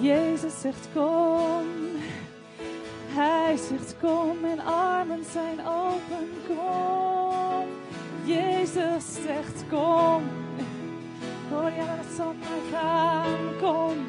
Jezus 0.00 0.60
zegt 0.60 0.88
kom. 0.92 1.64
Hij 3.06 3.56
zegt 3.56 3.96
kom, 4.00 4.40
mijn 4.40 4.60
armen 4.60 5.24
zijn 5.32 5.66
open. 5.66 6.30
Kom. 6.46 7.66
Jezus 8.24 9.14
zegt 9.26 9.64
kom. 9.68 10.22
Hoor 11.50 11.70
je 11.70 11.84
gaan. 12.72 13.56
Kom. 13.60 14.03